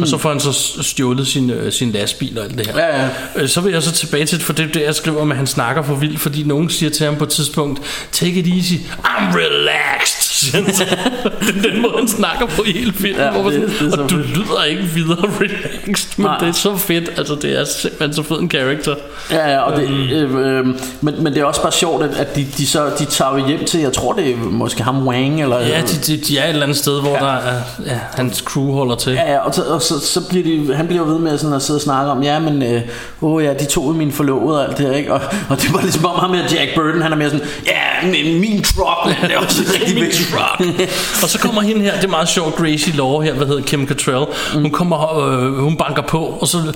Og 0.00 0.08
så 0.08 0.18
får 0.18 0.28
han 0.28 0.40
så 0.40 0.52
stjålet 0.82 1.26
sin, 1.26 1.50
øh, 1.50 1.72
sin 1.72 1.90
lastbil 1.92 2.38
og 2.38 2.44
alt 2.44 2.58
det 2.58 2.66
her. 2.66 2.78
Ja, 2.86 3.02
ja. 3.02 3.08
Øh, 3.36 3.48
Så 3.48 3.60
vil 3.60 3.72
jeg 3.72 3.82
så 3.82 3.92
tilbage 3.92 4.26
til, 4.26 4.40
for 4.40 4.52
det 4.52 4.68
er 4.68 4.72
det, 4.72 4.82
jeg 4.82 4.94
skriver 4.94 5.20
om, 5.20 5.30
at 5.30 5.36
han 5.36 5.46
snakker 5.46 5.82
for 5.82 5.94
vildt, 5.94 6.20
fordi 6.20 6.42
nogen 6.42 6.70
siger 6.70 6.90
til 6.90 7.06
ham 7.06 7.16
på 7.16 7.24
et 7.24 7.30
tidspunkt, 7.30 7.80
take 8.12 8.32
it 8.32 8.46
easy, 8.56 8.74
I'm 9.04 9.36
relaxed, 9.36 10.19
det 11.40 11.64
er 11.66 11.70
den 11.70 11.82
måde, 11.82 11.92
han 11.98 12.08
snakker 12.08 12.46
på 12.46 12.62
i 12.66 12.72
hele 12.72 12.92
filmen, 12.92 13.20
Ja, 13.20 13.30
hvor 13.30 13.50
det- 13.50 13.72
sådan, 13.78 13.90
det 13.92 13.98
er 13.98 14.02
og 14.02 14.10
du 14.10 14.16
fedt. 14.16 14.28
lyder 14.36 14.64
ikke 14.64 14.82
videre 14.82 15.30
relaxed, 15.40 16.10
men 16.16 16.26
Nej. 16.26 16.38
det 16.38 16.48
er 16.48 16.52
så 16.52 16.76
fedt, 16.76 17.10
altså 17.16 17.34
det 17.42 17.58
er 17.60 17.64
simpelthen 17.64 18.14
så 18.14 18.22
fed 18.22 18.36
en 18.40 18.48
karakter. 18.48 18.94
Ja, 19.30 19.50
ja, 19.50 19.58
og 19.60 19.80
det, 19.80 19.88
Øhm. 19.90 20.36
øh, 20.38 20.58
øh, 20.58 20.66
men, 21.00 21.14
men 21.22 21.26
det 21.26 21.36
er 21.40 21.44
også 21.44 21.62
bare 21.62 21.72
sjovt 21.72 22.04
at, 22.04 22.10
at 22.16 22.36
de, 22.36 22.46
de, 22.58 22.66
så, 22.66 22.90
de 22.98 23.04
tager 23.04 23.38
jo 23.38 23.46
hjem 23.46 23.64
til 23.64 23.80
Jeg 23.80 23.92
tror 23.92 24.12
det 24.12 24.30
er 24.30 24.36
måske 24.36 24.82
ham 24.82 25.06
Wang 25.08 25.42
eller, 25.42 25.58
Ja, 25.60 25.80
de, 25.80 25.96
de, 26.06 26.16
de 26.16 26.38
er 26.38 26.44
et 26.44 26.48
eller 26.48 26.62
andet 26.62 26.76
sted, 26.76 27.00
hvor 27.00 27.10
ja. 27.14 27.24
der 27.24 27.32
er, 27.32 27.54
ja, 27.86 27.98
hans 28.14 28.38
crew 28.38 28.72
holder 28.72 28.94
til. 28.96 29.12
Ja, 29.12 29.32
ja, 29.32 29.38
og, 29.38 29.54
så, 29.54 29.62
og 29.62 29.82
så, 29.82 29.98
så 30.00 30.20
bliver 30.28 30.44
de, 30.44 30.74
han 30.74 30.86
bliver 30.86 31.04
ved 31.04 31.18
med 31.18 31.38
sådan 31.38 31.56
at 31.56 31.62
sidde 31.62 31.76
og 31.76 31.80
snakke 31.82 32.10
om, 32.10 32.22
ja, 32.22 32.38
men, 32.38 32.62
øh, 32.62 32.80
åh 33.22 33.44
ja, 33.44 33.54
de 33.54 33.64
tog 33.64 33.94
min 33.94 34.12
forlovede 34.12 34.58
og 34.60 34.68
alt 34.68 34.78
det 34.78 34.86
her, 34.86 34.92
ikke? 34.92 35.12
Og, 35.14 35.20
og 35.48 35.62
det 35.62 35.72
var 35.74 35.80
ligesom 35.80 36.04
om 36.06 36.18
ham 36.20 36.30
med 36.30 36.38
Jack 36.52 36.70
Burton, 36.74 37.02
han 37.02 37.12
er 37.12 37.16
mere 37.16 37.30
sådan, 37.30 37.46
ja, 37.66 38.08
min, 38.10 38.40
min 38.40 38.62
truck, 38.62 39.20
det 39.22 39.32
er 39.34 39.38
også 39.38 39.62
rigtig 39.80 39.96
vigtigt 39.96 40.29
truck. 40.30 40.80
og 41.22 41.28
så 41.28 41.38
kommer 41.38 41.62
hende 41.62 41.82
her, 41.82 41.94
det 41.94 42.04
er 42.04 42.08
meget 42.08 42.28
sjovt, 42.28 42.54
Gracie 42.54 42.96
Law 42.96 43.20
her, 43.20 43.34
hvad 43.34 43.46
hedder 43.46 43.62
Kim 43.62 43.88
Cattrall. 43.88 44.26
Mm. 44.54 44.62
Hun 44.62 44.70
kommer, 44.70 45.18
øh, 45.18 45.54
hun 45.54 45.76
banker 45.76 46.02
på, 46.02 46.18
og 46.18 46.48
så... 46.48 46.74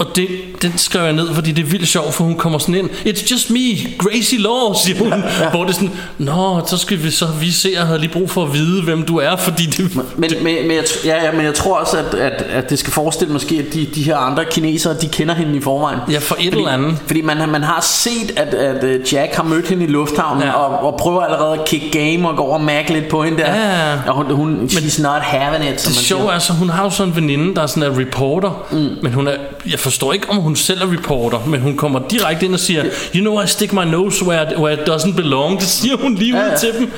Og 0.00 0.16
det, 0.16 0.28
den 0.62 0.78
skrev 0.78 1.02
jeg 1.02 1.12
ned, 1.12 1.34
fordi 1.34 1.52
det 1.52 1.62
er 1.64 1.66
vildt 1.66 1.88
sjovt, 1.88 2.14
for 2.14 2.24
hun 2.24 2.36
kommer 2.36 2.58
sådan 2.58 2.74
ind. 2.74 2.90
It's 2.90 3.32
just 3.32 3.50
me, 3.50 3.58
Gracie 3.98 4.38
Law, 4.38 4.74
siger 4.84 4.98
hun. 4.98 5.08
Ja, 5.08 5.16
ja. 5.16 5.50
Hvor 5.50 5.64
det 5.64 5.70
er 5.70 5.74
sådan, 5.74 5.90
Nå, 6.18 6.66
så 6.66 6.78
skal 6.78 7.02
vi 7.02 7.10
så 7.10 7.26
vi 7.40 7.50
se, 7.50 7.70
jeg 7.74 7.86
havde 7.86 7.98
lige 7.98 8.12
brug 8.12 8.30
for 8.30 8.42
at 8.42 8.52
vide, 8.52 8.82
hvem 8.82 9.02
du 9.02 9.16
er, 9.16 9.36
fordi 9.36 9.66
det... 9.66 9.96
Men, 9.96 10.04
men, 10.16 10.30
men, 10.42 10.70
jeg, 10.70 10.84
ja, 11.04 11.24
ja, 11.24 11.32
men 11.32 11.44
jeg 11.44 11.54
tror 11.54 11.76
også, 11.76 11.96
at, 11.96 12.14
at, 12.14 12.42
at 12.42 12.70
det 12.70 12.78
skal 12.78 12.92
forestille 12.92 13.32
måske, 13.32 13.64
at 13.68 13.74
de, 13.74 13.86
de 13.94 14.02
her 14.02 14.16
andre 14.16 14.44
kinesere, 14.44 14.94
de 15.00 15.08
kender 15.08 15.34
hende 15.34 15.56
i 15.56 15.60
forvejen. 15.60 15.98
Ja, 16.10 16.18
for 16.18 16.34
et 16.34 16.44
fordi, 16.44 16.56
eller 16.56 16.70
andet. 16.70 16.98
Fordi 17.06 17.20
man, 17.20 17.48
man 17.48 17.62
har 17.62 17.80
set, 17.80 18.32
at, 18.36 18.54
at 18.54 18.84
øh, 18.84 19.12
Jack 19.12 19.34
har 19.34 19.42
mødt 19.42 19.68
hende 19.68 19.84
i 19.84 19.86
lufthavnen, 19.86 20.42
ja. 20.42 20.52
Og, 20.52 20.92
og 20.92 20.98
prøver 20.98 21.22
allerede 21.22 21.60
at 21.60 21.64
kick 21.64 21.92
game 21.92 22.28
og 22.28 22.36
gå 22.36 22.42
over 22.42 22.54
og 22.54 22.64
mærke 22.64 22.92
lidt 22.92 23.08
på 23.08 23.22
hende 23.22 23.38
der. 23.38 23.54
Ja. 23.54 23.98
Og 24.06 24.14
hun, 24.14 24.30
hun 24.30 24.68
she's 24.72 25.02
not 25.02 25.22
having 25.22 25.72
it, 25.72 25.80
som 25.80 25.90
Det 25.90 25.98
man 25.98 26.04
sjove 26.04 26.32
er, 26.32 26.38
så 26.38 26.52
hun 26.52 26.68
har 26.68 26.84
jo 26.84 26.90
sådan 26.90 27.12
en 27.12 27.16
veninde, 27.16 27.54
der 27.54 27.62
er 27.62 27.66
sådan 27.66 27.92
en 27.92 27.98
reporter, 28.00 28.66
mm. 28.70 28.96
men 29.02 29.12
hun 29.12 29.28
er, 29.28 29.34
jeg 29.70 29.78
forstår 29.90 30.12
ikke, 30.12 30.30
om 30.30 30.36
hun 30.36 30.56
selv 30.56 30.82
er 30.82 30.92
reporter, 30.92 31.38
men 31.46 31.60
hun 31.60 31.76
kommer 31.76 32.00
direkte 32.10 32.46
ind 32.46 32.54
og 32.54 32.60
siger, 32.60 32.84
you 33.14 33.20
know, 33.20 33.42
I 33.42 33.46
stick 33.46 33.72
my 33.72 33.84
nose 33.84 34.24
where, 34.24 34.58
where 34.60 34.72
it 34.82 34.88
doesn't 34.88 35.14
belong. 35.16 35.60
Det 35.60 35.68
siger 35.68 35.96
hun 35.96 36.14
lige 36.14 36.36
Ja, 36.38 36.44
ud 36.44 36.50
ja. 36.50 36.56
til 36.56 36.68
dem. 36.78 36.90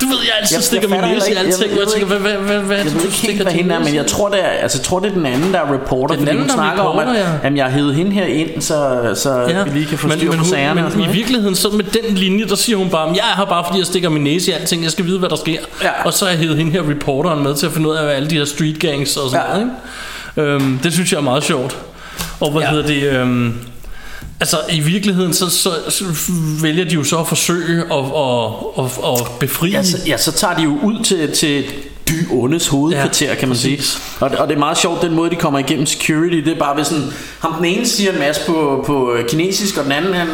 Du 0.00 0.06
ved, 0.06 0.16
jeg 0.24 0.32
altid 0.40 0.56
Jeg- 0.56 0.64
stikker 0.64 0.88
jeg 0.88 1.00
min 1.04 1.10
næse 1.14 1.32
i 1.32 1.34
alting, 1.34 1.70
jeg 1.70 1.78
og 1.78 1.84
jeg 1.84 1.88
tænker, 1.88 2.06
hvad, 2.06 2.18
hvad, 2.18 2.32
hvad, 2.32 2.58
hvad 2.58 2.76
Jeg 2.76 2.84
det, 2.84 2.94
ved 2.94 3.02
ikke 3.02 3.16
helt, 3.16 3.42
hvad 3.42 3.52
hende 3.52 3.74
er, 3.74 3.78
men 3.78 3.94
jeg 3.94 4.06
tror, 4.06 4.28
det 4.28 4.44
er, 4.44 4.48
altså, 4.48 4.78
jeg 4.78 4.84
tror, 4.84 4.98
det 4.98 5.08
er 5.10 5.14
den 5.14 5.26
anden, 5.26 5.52
der 5.52 5.58
er 5.60 5.72
reporter. 5.74 6.14
Det 6.14 6.14
er 6.14 6.18
den 6.18 6.28
anden, 6.28 6.42
hun 6.42 6.50
er 6.50 6.54
snakker 6.54 6.82
om, 6.82 6.96
reporter, 6.96 7.12
at 7.20 7.26
ja. 7.26 7.32
jamen, 7.44 7.56
jeg 7.56 7.66
hævet 7.66 7.94
hende 7.94 8.12
her 8.12 8.24
ind, 8.24 8.60
så, 8.62 9.00
så 9.14 9.40
ja. 9.48 9.62
vi 9.62 9.70
lige 9.70 9.86
kan 9.86 9.98
få 9.98 10.10
styr 10.10 10.32
på 10.32 10.44
sagerne. 10.44 10.82
men 10.82 10.90
sådan 10.90 11.10
i 11.10 11.12
virkeligheden, 11.12 11.54
så 11.54 11.68
med 11.68 11.84
den 11.84 12.14
linje, 12.14 12.44
der 12.44 12.54
siger 12.54 12.76
hun 12.76 12.90
bare, 12.90 13.08
jeg 13.08 13.16
er 13.32 13.36
her 13.36 13.44
bare, 13.44 13.64
fordi 13.66 13.78
jeg 13.78 13.86
stikker 13.86 14.08
min 14.08 14.22
næse 14.24 14.50
i 14.50 14.54
alting, 14.54 14.82
jeg 14.82 14.90
skal 14.90 15.04
vide, 15.06 15.18
hvad 15.18 15.28
der 15.28 15.36
sker. 15.36 15.58
Ja. 15.82 15.90
Og 16.04 16.12
så 16.12 16.24
har 16.24 16.32
jeg 16.32 16.40
hævet 16.40 16.56
hende 16.56 16.72
her 16.72 16.90
reporteren 16.90 17.42
med 17.42 17.54
til 17.54 17.66
at 17.66 17.72
finde 17.72 17.88
ud 17.88 17.94
af, 17.94 18.04
hvad 18.04 18.14
alle 18.14 18.30
de 18.30 18.36
her 18.38 18.44
street 18.44 18.80
gangs 18.80 19.16
og 19.16 19.30
sådan 19.30 19.46
Ja. 19.46 19.52
noget. 19.54 19.70
Ikke? 20.36 20.50
Øhm, 20.50 20.78
det 20.82 20.92
synes 20.92 21.12
jeg 21.12 21.18
er 21.18 21.22
meget 21.22 21.44
sjovt. 21.44 21.76
Og 22.40 22.50
hvad 22.52 22.62
Ja. 22.62 22.70
hedder 22.70 22.86
det... 22.86 23.02
Øhm, 23.02 23.54
Altså 24.40 24.56
i 24.72 24.80
virkeligheden 24.80 25.34
så, 25.34 25.50
så, 25.50 25.70
så 25.88 26.04
vælger 26.62 26.84
de 26.84 26.94
jo 26.94 27.04
så 27.04 27.18
at 27.18 27.28
forsøge 27.28 27.82
at, 27.82 27.98
at, 27.98 28.84
at, 28.84 29.20
at 29.20 29.38
befri 29.40 29.70
Ja, 29.70 29.82
så, 29.82 29.98
ja, 30.06 30.16
så 30.16 30.32
tager 30.32 30.54
de 30.56 30.62
jo 30.62 30.78
ud 30.82 31.04
til, 31.04 31.32
til 31.32 31.64
dy 32.08 32.30
ondes 32.30 32.68
hovedkvarter, 32.68 33.28
ja, 33.28 33.34
kan 33.34 33.48
man 33.48 33.56
sige. 33.56 33.76
præcis. 33.76 34.02
Og, 34.20 34.30
det- 34.30 34.38
og 34.38 34.48
det 34.48 34.54
er 34.54 34.58
meget 34.58 34.78
sjovt, 34.78 35.02
den 35.02 35.14
måde, 35.14 35.30
de 35.30 35.36
kommer 35.36 35.58
igennem 35.58 35.86
security, 35.86 36.36
det 36.36 36.52
er 36.52 36.58
bare 36.58 36.76
ved 36.76 36.84
sådan, 36.84 37.04
ham 37.40 37.54
den 37.54 37.64
ene 37.64 37.86
siger 37.86 38.12
en 38.12 38.18
masse 38.18 38.42
på, 38.46 38.84
på 38.86 39.12
øh, 39.12 39.28
kinesisk, 39.28 39.78
og 39.78 39.84
den 39.84 39.92
anden, 39.92 40.14
han, 40.14 40.28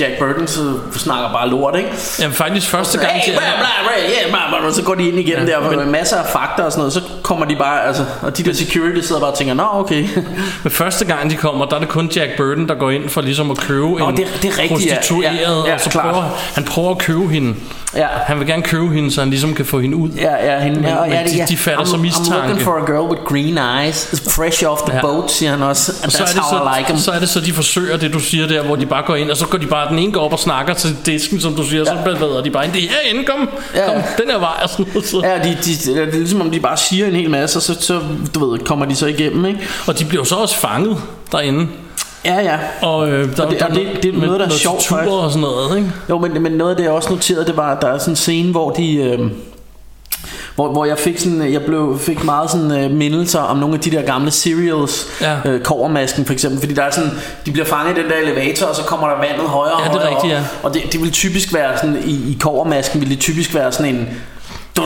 Jack 0.00 0.18
Burton, 0.18 0.46
så 0.46 0.60
snakker 0.96 1.32
bare 1.32 1.48
lort, 1.50 1.76
ikke? 1.78 1.90
Jamen 2.20 2.34
faktisk 2.34 2.68
første 2.68 2.98
gang, 2.98 3.12
Hey, 3.12 3.32
bla, 3.32 3.40
bla, 3.40 3.66
bla, 3.82 4.02
yeah, 4.02 4.30
bla, 4.30 4.38
bla, 4.48 4.60
bla, 4.60 4.72
så 4.72 4.82
går 4.82 4.94
de 4.94 5.08
ind 5.08 5.18
igennem 5.18 5.48
Ja, 5.48 5.58
ja, 5.58 5.64
der, 5.64 5.70
men- 5.70 5.78
med 5.78 5.86
masser 5.86 6.16
af 6.16 6.26
fakta 6.32 6.62
og 6.62 6.72
sådan 6.72 6.80
noget, 6.80 6.92
så 6.92 7.00
kommer 7.22 7.44
de 7.46 7.56
bare, 7.56 7.84
altså, 7.86 8.04
og 8.22 8.38
de 8.38 8.42
der 8.42 8.52
security 8.52 9.00
sidder 9.06 9.20
bare 9.20 9.30
og 9.30 9.38
tænker, 9.38 9.54
nå, 9.54 9.66
okay. 9.72 10.04
men 10.64 10.70
første 10.70 11.04
gang 11.04 11.30
de 11.30 11.36
kommer, 11.36 11.64
der 11.66 11.76
er 11.76 11.80
det 11.80 11.88
kun 11.88 12.10
Jack 12.16 12.30
Burton, 12.36 12.68
der 12.68 12.74
går 12.74 12.90
ind 12.90 13.08
for 13.08 13.20
ligesom 13.20 13.50
at 13.50 13.56
købe 13.58 13.80
Nå, 13.90 14.08
en 14.08 14.16
det 14.16 14.26
det 14.42 14.50
er 14.50 14.58
rigtigt, 14.62 14.86
ja. 14.86 14.94
prostitueret, 14.94 15.34
Ja, 15.38 15.68
ja, 15.68 15.74
og 15.74 15.80
så 15.80 15.90
klart. 15.90 16.04
prøver 16.14 16.24
han 16.54 16.64
prøver 16.64 16.90
at 16.90 16.98
købe 16.98 17.28
hende. 17.28 17.54
Ja. 17.96 18.06
Han 18.26 18.38
vil 18.38 18.46
gerne 18.46 18.62
købe 18.62 18.88
hende, 18.88 19.10
så 19.10 19.20
han 19.20 19.30
ligesom 19.30 19.54
kan 19.54 19.64
få 19.64 19.80
hende 19.80 19.96
ud. 19.96 20.08
Ja, 20.10 20.52
ja, 20.54 20.60
hende, 20.60 20.80
Men- 20.80 20.88
ja, 20.88 21.04
men 21.10 21.18
ja, 21.18 21.24
det- 21.24 21.32
de- 21.32 21.36
ja. 21.38 21.44
de 21.44 21.56
fatter 21.56 21.80
I'm, 21.84 21.88
så 21.90 21.96
I'm 21.96 21.98
mistanke. 21.98 22.32
looking 22.48 22.60
for 22.60 22.76
a 22.76 22.84
girl 22.86 23.10
with 23.10 23.22
green 23.24 23.58
eyes, 23.58 24.22
fresh 24.30 24.64
off 24.66 24.80
the 24.86 24.94
Ja. 24.96 25.00
boat, 25.00 25.30
siger 25.30 25.50
han 25.50 25.62
også. 25.62 25.92
And 25.92 26.04
Og 26.06 26.12
så 26.12 26.22
er, 26.22 26.26
that's 26.26 26.32
det 26.32 26.40
how 26.42 26.66
I 26.74 26.78
like 26.78 26.88
så, 26.90 26.94
'em. 26.94 26.98
så 27.00 27.10
er 27.10 27.18
det 27.18 27.28
så, 27.28 27.40
de 27.40 27.52
forsøger 27.52 27.96
det, 27.96 28.12
du 28.12 28.18
siger 28.20 28.46
der, 28.46 28.62
hvor 28.62 28.76
de 28.76 28.86
bare 28.86 29.02
går 29.06 29.14
ind, 29.16 29.30
og 29.30 29.36
så 29.36 29.46
går 29.46 29.58
de 29.58 29.66
bare, 29.66 29.88
den 29.90 29.98
ene 29.98 30.12
går 30.12 30.20
op 30.20 30.32
og 30.32 30.38
snakker 30.38 30.74
til 30.74 30.96
disken, 31.06 31.40
som 31.40 31.54
du 31.54 31.62
siger, 31.64 31.78
ja. 31.82 31.84
så 31.84 31.96
bedre 32.04 32.44
de 32.44 32.50
bare 32.50 32.64
ind, 32.64 32.72
det 32.72 32.84
er 32.84 32.88
herinde, 33.02 33.24
kom, 33.24 33.48
Ja. 33.74 33.86
kom, 33.86 33.94
den 34.22 34.30
her 34.30 34.38
vej, 34.38 34.54
og 34.62 34.68
sådan 34.68 34.86
noget. 34.94 35.08
Så. 35.08 35.20
Ja, 35.24 35.38
de, 35.38 35.56
de, 35.64 35.94
det 35.94 36.14
er 36.14 36.18
ligesom 36.18 36.40
om 36.40 36.50
de 36.50 36.60
bare 36.60 36.76
siger 36.76 37.06
en 37.06 37.14
hel 37.14 37.30
masse, 37.30 37.58
og 37.58 37.62
så, 37.62 37.76
så 37.80 38.00
du 38.34 38.50
ved, 38.50 38.58
kommer 38.58 38.84
de 38.86 38.96
så 38.96 39.06
igennem, 39.06 39.44
ikke? 39.44 39.60
Og 39.86 39.98
de 39.98 40.04
bliver 40.04 40.24
så 40.24 40.34
også 40.34 40.56
fanget 40.56 40.96
derinde. 41.32 41.66
Ja, 42.24 42.40
ja. 42.40 42.56
Og, 42.82 43.08
øh, 43.10 43.36
der, 43.36 43.42
Og 43.44 43.50
det- 43.50 43.60
der, 43.60 43.66
og 43.66 43.74
det- 43.74 43.88
det 44.02 44.14
er 44.14 44.18
noget, 44.18 44.28
der 44.40 44.44
er 44.46 44.48
noget 44.48 44.52
sjovt, 44.52 44.92
og 44.92 45.30
sådan 45.30 45.40
noget, 45.40 45.76
ikke? 45.78 45.90
Jo, 46.10 46.18
men, 46.18 46.42
men 46.42 46.52
noget 46.52 46.70
af 46.70 46.76
det, 46.76 46.84
jeg 46.84 46.92
også 46.92 47.10
noteret, 47.10 47.46
det 47.46 47.56
var, 47.56 47.72
at 47.76 47.82
der 47.82 47.88
er 47.88 47.98
sådan 47.98 48.12
en 48.12 48.16
scene, 48.16 48.50
hvor 48.50 48.70
de... 48.70 48.94
Øh, 48.96 49.18
hvor, 50.54 50.72
hvor 50.72 50.84
jeg 50.84 50.98
fik 50.98 51.18
sådan, 51.18 51.52
jeg 51.52 51.62
blev, 51.62 51.98
fik 51.98 52.24
meget 52.24 52.50
sådan 52.50 52.70
øh, 52.84 52.90
mindelser 52.90 53.38
om 53.40 53.56
nogle 53.56 53.74
af 53.74 53.80
de 53.80 53.90
der 53.90 54.02
gamle 54.02 54.30
serials, 54.30 55.06
Ja. 55.20 55.36
øh, 55.44 55.60
Kovermasken 55.62 56.24
for 56.24 56.32
eksempel, 56.32 56.60
fordi 56.60 56.74
der 56.74 56.82
er 56.82 56.90
sådan, 56.90 57.10
de 57.46 57.52
bliver 57.52 57.66
fanget 57.66 57.98
i 57.98 58.02
den 58.02 58.10
der 58.10 58.16
elevator, 58.16 58.66
og 58.66 58.76
så 58.76 58.82
kommer 58.82 59.08
der 59.08 59.16
vandet 59.16 59.48
højere 59.48 59.74
og 59.74 59.80
Ja, 59.80 59.88
det 59.88 59.94
er 59.94 59.98
højere 60.00 60.16
rigtigt, 60.16 60.34
op. 60.34 60.40
ja. 60.40 60.44
Og 60.62 60.74
det, 60.74 60.82
det 60.92 61.00
vil 61.02 61.10
typisk 61.12 61.54
være 61.54 61.78
sådan, 61.78 62.02
i, 62.04 62.10
i 62.32 62.36
Kovermasken 62.40 63.00
vil 63.00 63.10
det 63.10 63.18
typisk 63.20 63.54
være 63.54 63.72
sådan 63.72 63.94
en, 63.94 64.08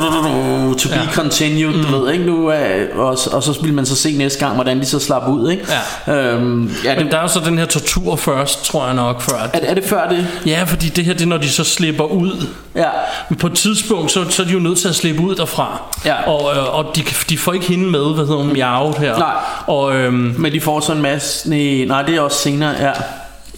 du, 0.01 0.07
du, 0.07 0.23
du, 0.69 0.75
to 0.79 0.89
be 0.89 0.95
Ja. 0.95 1.01
continued, 1.15 1.85
du 1.85 1.99
ved, 2.01 2.13
ikke? 2.13 2.25
Nu, 2.25 2.51
og, 2.95 3.19
og 3.33 3.43
så 3.43 3.59
vil 3.63 3.75
man 3.75 3.87
så 3.87 3.97
se 3.97 4.17
næste 4.17 4.39
gang, 4.39 4.55
hvordan 4.55 4.81
de 4.81 4.87
så 4.87 4.99
slapper 4.99 5.33
ud, 5.33 5.51
ikke? 5.51 5.67
Ja. 6.07 6.13
Øhm, 6.15 6.71
ja, 6.85 6.95
Men 6.95 7.05
det, 7.05 7.13
der 7.13 7.19
er 7.19 7.23
jo 7.23 7.29
så 7.29 7.41
den 7.45 7.59
her 7.59 7.67
tortur 7.67 8.17
først, 8.17 8.65
tror 8.65 8.87
jeg 8.87 8.95
nok, 8.95 9.23
før. 9.23 9.37
er, 9.53 9.59
er 9.63 9.75
det 9.75 9.85
før 9.85 10.09
det? 10.09 10.27
Ja, 10.47 10.63
fordi 10.67 10.89
det 10.89 11.05
her, 11.05 11.13
det 11.13 11.23
er, 11.23 11.27
når 11.27 11.37
de 11.37 11.49
så 11.51 11.65
slipper 11.65 12.05
ud. 12.05 12.47
Ja. 12.75 12.89
Men 13.29 13.39
på 13.39 13.47
et 13.47 13.53
tidspunkt, 13.55 14.11
så, 14.13 14.25
så 14.31 14.43
er 14.43 14.47
de 14.47 14.53
jo 14.53 14.59
nødt 14.59 14.79
til 14.79 14.89
at 14.89 14.95
slippe 14.95 15.23
ud 15.23 15.35
derfra. 15.35 15.83
Ja. 16.05 16.15
Og, 16.31 16.57
øh, 16.57 16.75
og 16.79 16.97
de, 16.97 17.03
de 17.29 17.39
får 17.39 17.53
ikke 17.53 17.67
hende 17.67 17.91
med, 17.91 18.15
hvad 18.15 18.25
hedder 18.27 18.43
hun, 18.43 18.53
Miao 18.53 18.93
her. 18.99 19.19
Nej. 19.19 19.33
Og 19.67 19.95
øhm, 19.95 20.35
Men 20.39 20.53
de 20.53 20.61
får 20.61 20.81
så 20.81 20.93
en 20.93 21.03
masse... 21.03 21.51
Nej, 21.51 21.85
nej 21.87 22.03
det 22.03 22.15
er 22.17 22.21
også 22.21 22.39
senere, 22.39 22.75
ja. 22.81 22.93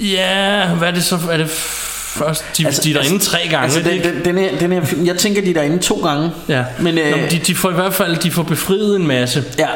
ja, 0.01 0.67
hvad 0.69 0.89
er 0.89 0.93
det 0.93 1.05
så? 1.05 1.19
Er 1.31 1.37
det 1.37 1.51
først? 2.17 2.45
De, 2.59 2.67
altså, 2.67 2.83
de 2.85 2.91
er 2.91 2.95
derinde 2.95 3.19
tre 3.19 3.39
gange. 3.51 3.65
Altså, 3.65 3.81
den, 3.81 4.03
den, 4.03 4.25
den, 4.25 4.39
her, 4.39 4.59
den 4.59 4.73
her 4.73 4.85
film, 4.85 5.07
jeg 5.07 5.17
tænker, 5.17 5.43
de 5.43 5.51
er 5.51 5.55
derinde 5.55 5.79
to 5.79 5.95
gange. 5.95 6.31
Ja, 6.49 6.65
Men, 6.79 6.99
øh, 6.99 7.11
Nå, 7.11 7.17
men 7.17 7.31
de, 7.31 7.39
de 7.39 7.55
får 7.55 7.71
i 7.71 7.75
hvert 7.75 7.95
fald 7.95 8.17
de 8.17 8.31
får 8.31 8.43
befriet 8.43 8.97
en 8.97 9.07
masse 9.07 9.45
Ja. 9.59 9.67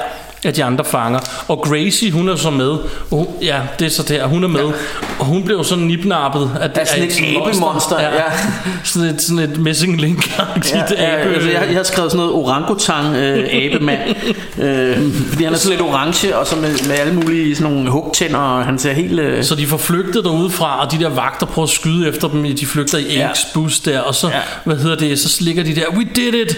Af 0.44 0.54
de 0.54 0.64
andre 0.64 0.84
fanger. 0.84 1.20
Og 1.48 1.58
Gracie, 1.58 2.10
hun 2.12 2.28
er 2.28 2.36
så 2.36 2.50
med. 2.50 2.76
Hun, 3.10 3.26
ja, 3.42 3.60
det 3.78 3.86
er 3.86 3.90
så 3.90 4.02
der. 4.02 4.26
Hun 4.26 4.44
er 4.44 4.48
med. 4.48 4.60
Ja. 4.60 4.72
Og 5.18 5.26
hun 5.26 5.44
blev 5.44 5.64
så 5.64 5.76
nipnappet 5.76 6.50
af, 6.60 6.70
Af 6.80 6.86
sådan 6.86 7.04
et 7.04 7.12
abemonster, 7.48 8.00
ja. 8.00 8.10
Sådan 8.84 9.08
et, 9.08 9.22
sådan 9.22 9.38
et 9.38 9.58
missing 9.58 10.00
link 10.00 10.38
Ja, 10.38 10.44
ja, 10.98 11.22
abe. 11.22 11.34
altså, 11.34 11.50
jeg, 11.50 11.62
jeg 11.68 11.76
har 11.76 11.82
skrevet 11.82 12.10
sådan 12.12 12.26
noget 12.26 12.44
orangutang 12.44 13.16
øh, 13.16 13.48
abemand 13.52 14.00
øh, 14.64 15.12
Fordi 15.28 15.44
han 15.44 15.52
er 15.52 15.58
sådan 15.58 15.78
lidt 15.78 15.80
orange 15.90 16.36
Og 16.36 16.46
så 16.46 16.56
med, 16.56 16.88
med 16.88 16.96
alle 16.96 17.14
mulige 17.14 17.56
sådan 17.56 17.72
nogle 17.72 17.90
hugtænder 17.90 18.38
Og 18.38 18.64
han 18.64 18.78
ser 18.78 18.92
helt 18.92 19.20
øh, 19.20 19.44
Så 19.44 19.54
de 19.54 19.66
får 19.66 19.76
flygtet 19.76 20.24
derudefra, 20.24 20.84
og 20.84 20.92
de 20.92 20.98
der 21.00 21.08
vagter 21.08 21.46
prøver 21.46 21.66
at 21.66 21.72
skyde 21.72 22.08
efter 22.08 22.28
dem. 22.28 22.56
De 22.56 22.66
flygter 22.66 22.98
i 22.98 23.14
Ja. 23.16 23.30
Aches 23.30 23.46
bus 23.54 23.80
der, 23.80 24.00
og 24.00 24.14
så, 24.14 24.28
Ja. 24.28 24.40
hvad 24.64 24.76
hedder 24.76 24.96
det, 24.96 25.18
så 25.18 25.36
ligger 25.40 25.62
de 25.64 25.74
der, 25.74 25.84
we 25.96 26.04
did 26.16 26.34
it! 26.34 26.56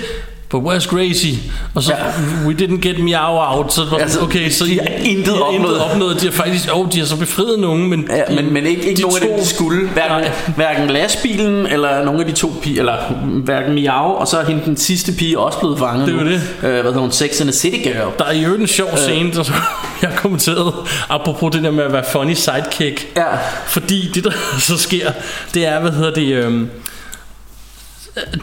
But 0.52 0.62
where's 0.62 0.88
Gracie? 0.96 1.38
Og 1.74 1.82
så, 1.82 1.92
Ja. 1.92 2.46
we 2.48 2.54
didn't 2.54 2.80
get 2.80 2.98
Meow 3.04 3.36
out. 3.58 3.72
Så, 3.72 3.84
var 3.90 3.98
Altså, 3.98 4.20
okay, 4.20 4.50
så 4.50 4.64
de 4.64 4.80
har 4.80 4.88
intet 5.04 5.26
de 5.26 5.30
har 5.32 5.52
intet 5.52 5.76
opnået. 5.76 5.80
opnået. 5.92 6.20
De 6.20 6.26
har 6.26 6.32
faktisk, 6.32 6.68
oh, 6.72 6.86
de 6.92 6.98
har 6.98 7.06
så 7.06 7.16
befriet 7.16 7.58
nogen, 7.58 7.88
men, 7.90 8.08
ja, 8.10 8.34
men, 8.34 8.52
men 8.52 8.66
ikke, 8.66 8.82
ikke 8.82 8.96
de 8.96 9.02
nogen 9.02 9.16
af 9.16 9.28
dem, 9.28 9.30
to- 9.36 9.40
de 9.42 9.46
skulle 9.46 9.88
hverken, 9.88 10.16
Nej. 10.20 10.30
hverken 10.56 10.90
lastbilen 10.90 11.66
Eller 11.66 12.04
nogen 12.04 12.20
af 12.20 12.26
de 12.26 12.32
to 12.32 12.52
piger 12.62 12.80
Eller 12.80 12.96
hverken 13.44 13.74
Miao 13.74 14.12
Og 14.14 14.28
så 14.28 14.38
er 14.38 14.44
hende 14.44 14.62
den 14.64 14.76
sidste 14.76 15.12
pige 15.12 15.38
også 15.38 15.58
blevet 15.58 15.78
fanget 15.78 16.06
Det 16.06 16.14
er 16.16 16.20
jo 16.24 16.26
det. 16.28 16.40
Øh, 16.62 16.70
Hvad 16.70 16.82
hedder 16.82 17.00
hun? 17.00 17.12
Sex 17.12 17.40
and 17.40 17.48
the 17.48 17.52
City 17.58 17.76
Girl 17.76 18.08
Der 18.18 18.24
er 18.24 18.32
jo 18.34 18.54
en 18.54 18.66
sjov 18.66 18.96
scene, 18.96 19.32
der 19.32 19.44
jeg 20.02 20.10
har 20.10 20.16
kommenteret, 20.16 20.72
apropos 21.08 21.52
det 21.54 21.62
der 21.62 21.70
med 21.70 21.84
at 21.84 21.92
være 21.92 22.04
funny 22.12 22.32
sidekick. 22.34 23.06
Ja. 23.16 23.24
Fordi 23.66 24.10
det, 24.14 24.24
der 24.24 24.30
så 24.68 24.76
sker, 24.78 25.10
det 25.54 25.66
er, 25.66 25.80
hvad 25.80 25.90
hedder 25.92 26.14
det... 26.14 26.26
Øhm, 26.32 26.68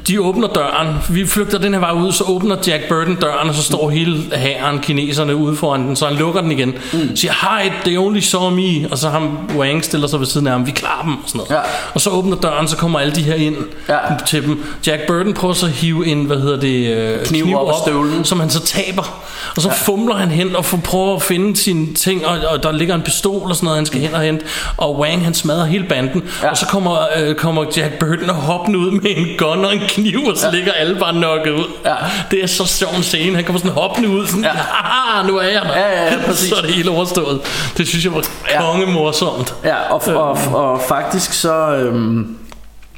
de 0.08 0.22
åbner 0.22 0.48
døren. 0.48 0.88
Vi 1.10 1.28
flygter 1.28 1.58
den 1.58 1.74
her 1.74 1.80
vej 1.80 1.92
ud, 1.92 2.12
så 2.12 2.24
åbner 2.24 2.56
Jack 2.68 2.84
Burton 2.90 3.16
døren, 3.16 3.50
og 3.50 3.56
så 3.56 3.64
står 3.64 3.90
hele 3.90 4.18
hæren 4.36 4.80
kineserne 4.80 5.36
ude 5.36 5.56
foran 5.56 5.82
den, 5.88 5.96
så 5.96 6.06
han 6.06 6.16
lukker 6.18 6.42
den 6.42 6.52
igen. 6.52 6.74
Mm. 6.94 7.16
Siger, 7.16 7.32
hi, 7.64 7.70
they 7.86 7.98
only 7.98 8.20
saw 8.20 8.50
me. 8.50 8.88
Og 8.92 8.98
så 8.98 9.10
ham 9.10 9.50
Wang 9.58 9.86
stiller 9.86 10.08
sig 10.08 10.20
ved 10.20 10.28
siden 10.28 10.48
af 10.48 10.54
ham, 10.54 10.66
vi 10.68 10.72
klarer 10.72 11.04
dem, 11.04 11.14
og 11.14 11.24
sådan 11.26 11.38
noget. 11.40 11.52
Ja. 11.52 11.70
Og 11.94 12.02
så 12.02 12.10
åbner 12.10 12.36
døren, 12.38 12.68
så 12.68 12.78
kommer 12.78 13.00
alle 13.00 13.16
de 13.16 13.22
her 13.24 13.34
ind 13.36 13.56
Ja. 13.90 13.98
til 14.28 14.44
dem. 14.44 14.64
Jack 14.88 15.02
Burton 15.08 15.34
prøver 15.34 15.54
så 15.54 15.66
at 15.66 15.72
hive 15.72 16.06
en, 16.08 16.26
hvad 16.26 16.38
hedder 16.38 16.60
det, 16.60 16.98
øh, 16.98 17.26
Kniv 17.26 17.56
op 17.58 17.70
af 17.70 17.74
støvlen. 17.86 18.26
som 18.26 18.40
han 18.40 18.50
så 18.50 18.60
taber. 18.66 19.22
Og 19.56 19.62
så 19.62 19.68
ja. 19.70 19.74
fumler 19.76 20.16
han 20.16 20.30
hen 20.30 20.56
og 20.56 20.66
prøver 20.84 21.16
at 21.16 21.22
finde 21.22 21.58
sine 21.58 21.94
ting, 21.94 22.26
og, 22.26 22.38
og 22.52 22.64
der 22.64 22.72
ligger 22.72 22.96
en 22.96 23.02
pistol 23.02 23.50
og 23.50 23.56
sådan 23.56 23.66
noget, 23.66 23.78
han 23.78 23.86
skal 23.86 24.00
hen 24.02 24.14
og 24.14 24.22
hente. 24.22 24.46
Og 24.78 25.00
Wang, 25.00 25.24
han 25.24 25.34
smadrer 25.34 25.66
hele 25.66 25.84
banden. 25.90 26.24
Ja. 26.44 26.50
Og 26.50 26.58
så 26.58 26.66
kommer, 26.66 26.98
øh, 27.18 27.36
kommer 27.36 27.66
Jack 27.78 27.94
Burton 28.00 28.30
og 28.30 28.36
hoppende 28.36 28.80
ud 28.80 28.92
med 28.92 29.12
en 29.18 29.28
gun 29.38 29.59
og 29.66 29.76
en 29.76 29.82
kniv, 29.88 30.24
og 30.24 30.38
så 30.38 30.46
ja. 30.46 30.52
ligger 30.52 30.72
alle 30.72 30.96
bare 30.96 31.14
nokket 31.14 31.52
ud. 31.52 31.66
Ja. 31.86 31.96
Det 32.32 32.44
er 32.44 32.48
så 32.48 32.66
sjov 32.66 32.90
en 32.98 33.04
scene. 33.04 33.36
Han 33.36 33.46
kommer 33.46 33.60
sådan 33.60 33.76
hoppende 33.76 34.10
ud, 34.10 34.28
sådan, 34.28 34.44
ja. 34.44 35.28
Nu 35.28 35.38
er 35.38 35.44
jeg 35.44 35.62
der. 35.62 35.78
Ja, 35.80 35.88
ja, 35.88 36.06
ja, 36.06 36.18
præcis. 36.28 36.50
så 36.50 36.56
er 36.56 36.62
det 36.62 36.72
hele 36.72 36.90
overstået. 36.90 37.42
Det 37.78 37.88
synes 37.88 38.06
jeg 38.06 38.14
var 38.14 38.24
kongemorsomt. 38.60 39.56
Ja, 39.64 39.76
og, 39.94 40.02
og, 40.08 40.38
og 40.54 40.82
faktisk 40.88 41.34
så... 41.34 41.76
Øhm, 41.76 42.39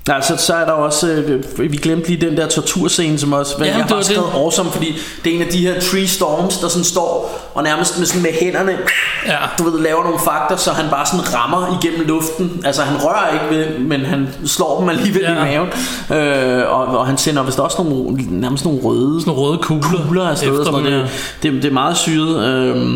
Altså, 0.09 0.37
så 0.37 0.53
er 0.53 0.65
der 0.65 0.71
også, 0.71 1.07
øh, 1.09 1.43
vi 1.71 1.77
glemte 1.77 2.07
lige 2.07 2.29
den 2.29 2.37
der 2.37 2.47
torturscene, 2.47 3.17
som 3.17 3.33
også, 3.33 3.53
Jamen, 3.59 3.67
jeg 3.67 3.75
har 3.75 4.01
skrevet 4.01 4.23
det. 4.25 4.39
awesome, 4.39 4.71
fordi 4.71 4.97
det 5.23 5.31
er 5.31 5.35
en 5.35 5.41
af 5.41 5.47
de 5.47 5.57
her 5.57 5.79
tree 5.81 6.07
storms, 6.07 6.57
der 6.57 6.67
sådan 6.67 6.83
står, 6.83 7.39
og 7.53 7.63
nærmest 7.63 7.97
med, 7.99 8.05
sådan 8.05 8.21
med 8.21 8.31
hænderne, 8.41 8.71
Ja. 9.27 9.37
du 9.57 9.63
ved, 9.69 9.79
laver 9.81 10.03
nogle 10.03 10.19
fakter, 10.25 10.55
så 10.55 10.71
han 10.71 10.89
bare 10.89 11.05
sådan 11.05 11.33
rammer 11.35 11.79
igennem 11.83 12.07
luften. 12.07 12.61
Altså, 12.65 12.81
han 12.81 12.97
rører 13.03 13.33
ikke 13.33 13.55
ved, 13.55 13.79
men 13.79 14.01
han 14.05 14.27
slår 14.45 14.79
dem 14.79 14.89
alligevel 14.89 15.21
Ja. 15.21 15.31
i 15.31 15.35
maven. 15.35 15.69
Øh, 16.21 16.63
og, 16.71 16.85
og 16.85 17.07
han 17.07 17.17
sender 17.17 17.43
vist 17.43 17.59
også 17.59 17.83
nogle, 17.83 18.17
nærmest 18.29 18.65
nogle 18.65 18.79
røde 18.83 19.19
Sådan 19.19 19.33
røde 19.33 19.57
kugler, 19.57 20.03
kugler 20.05 20.29
afsted. 20.29 20.47
og 20.49 20.53
efter 20.53 20.65
Sådan 20.65 20.83
dem, 20.85 20.91
noget. 20.91 21.03
ja. 21.05 21.09
det, 21.43 21.53
det, 21.53 21.63
det 21.63 21.69
er 21.69 21.73
meget 21.73 21.97
syret. 21.97 22.45
Øh, 22.47 22.93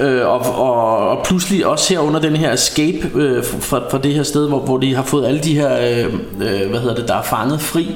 Øh, 0.00 0.26
og, 0.26 0.40
og, 0.40 1.08
og 1.10 1.24
pludselig 1.26 1.66
også 1.66 1.94
her 1.94 2.00
under 2.00 2.20
den 2.20 2.36
her 2.36 2.52
escape 2.52 3.10
øh, 3.14 3.44
fra, 3.60 3.80
fra 3.90 3.98
det 3.98 4.14
her 4.14 4.22
sted, 4.22 4.48
hvor, 4.48 4.58
hvor 4.60 4.78
de 4.78 4.94
har 4.94 5.02
fået 5.02 5.26
alle 5.26 5.40
de 5.40 5.54
her, 5.54 5.78
øh, 5.78 6.04
øh, 6.40 6.70
hvad 6.70 6.80
hedder 6.80 6.94
det, 6.94 7.08
der 7.08 7.14
er 7.14 7.22
fanget 7.22 7.60
fri. 7.60 7.88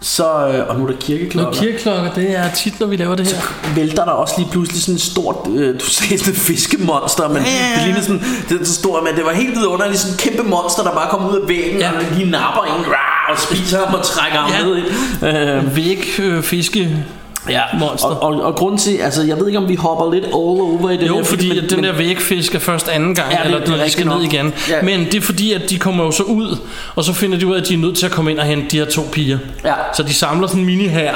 Så, 0.00 0.24
øh, 0.48 0.68
og 0.68 0.76
nu 0.78 0.86
er 0.86 0.90
der 0.90 0.96
kirkeklokker. 1.00 1.60
kirkeklokker, 1.60 2.12
det 2.12 2.36
er 2.38 2.50
tit, 2.50 2.80
når 2.80 2.86
vi 2.86 2.96
laver 2.96 3.14
det 3.14 3.26
her. 3.26 3.40
vælter 3.74 4.04
der 4.04 4.10
også 4.12 4.34
lige 4.38 4.48
pludselig 4.50 4.82
sådan 4.82 4.94
et 4.94 5.00
stort, 5.00 5.36
øh, 5.56 5.80
du 5.80 5.84
sagde 5.84 6.18
sådan 6.18 6.32
et 6.34 6.38
fiskemonster, 6.40 7.28
men 7.28 7.36
Ja, 7.36 7.42
ja, 7.42 7.68
ja. 7.70 7.76
det 7.76 7.84
ligner 7.84 8.00
sådan, 8.00 8.22
det 8.48 8.60
er 8.60 8.64
så 8.64 8.74
stort, 8.74 9.02
men 9.04 9.16
det 9.16 9.24
var 9.24 9.32
helt 9.32 9.56
vidunderligt, 9.56 9.98
sådan 10.00 10.14
en 10.14 10.18
kæmpe 10.18 10.50
monster, 10.50 10.82
der 10.82 10.90
bare 10.92 11.10
kom 11.10 11.30
ud 11.34 11.40
af 11.40 11.48
væggen, 11.48 11.78
Ja. 11.80 11.90
og 11.90 12.02
lige 12.16 12.30
napper 12.30 12.62
en, 12.62 12.84
rah, 12.92 13.30
og 13.32 13.38
spiser 13.38 13.86
ham 13.86 13.94
og 13.94 14.04
trækker 14.04 14.38
ham 14.38 14.50
Ja. 14.52 14.66
ned. 14.66 14.76
Ikke? 14.76 15.52
Øh, 15.56 15.76
Væk 15.76 16.20
øh, 16.22 16.42
fiske 16.42 17.04
ja. 17.50 17.60
monster. 17.78 18.08
Og, 18.08 18.22
og, 18.22 18.42
og 18.42 18.54
grunden 18.54 18.78
til, 18.78 18.96
altså 18.96 19.22
jeg 19.22 19.36
ved 19.38 19.46
ikke 19.46 19.58
om 19.58 19.68
vi 19.68 19.74
hopper 19.74 20.12
lidt 20.12 20.24
all 20.24 20.34
over 20.34 20.90
i 20.90 20.96
det 20.96 21.06
Jo, 21.08 21.16
her, 21.16 21.24
fordi 21.24 21.48
men- 21.48 21.58
at 21.64 21.70
den 21.70 21.84
der 21.84 21.92
vægfisk 21.92 22.54
er 22.54 22.58
først 22.58 22.88
anden 22.88 23.14
gang, 23.14 23.32
Ja, 23.32 23.36
det- 23.38 23.44
eller 23.44 23.58
det 23.58 23.66
er 23.66 23.70
når 23.70 23.76
de 23.76 23.82
rigtigt 23.84 24.08
skal 24.08 24.16
ned 24.18 24.22
igen. 24.32 24.52
Ja. 24.68 24.82
Men 24.82 25.04
det 25.04 25.14
er 25.14 25.20
fordi, 25.20 25.52
at 25.52 25.70
de 25.70 25.78
kommer 25.78 26.04
jo 26.04 26.10
så 26.10 26.22
ud, 26.22 26.58
og 26.96 27.04
så 27.04 27.12
finder 27.12 27.38
de 27.38 27.46
ud 27.46 27.54
af, 27.54 27.60
at 27.60 27.68
de 27.68 27.74
er 27.74 27.78
nødt 27.78 27.96
til 27.96 28.06
at 28.06 28.12
komme 28.12 28.30
ind 28.30 28.38
og 28.38 28.44
hente 28.46 28.66
de 28.70 28.78
her 28.78 28.84
to 28.84 29.08
piger. 29.12 29.38
Ja. 29.64 29.74
Så 29.96 30.02
de 30.02 30.14
samler 30.14 30.46
sådan 30.46 30.60
en 30.60 30.66
mini 30.66 30.86
her 30.88 31.12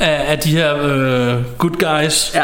af, 0.00 0.24
af 0.32 0.38
de 0.38 0.50
her 0.50 0.74
øh, 0.82 1.34
good 1.58 2.00
guys. 2.02 2.32
Ja. 2.34 2.42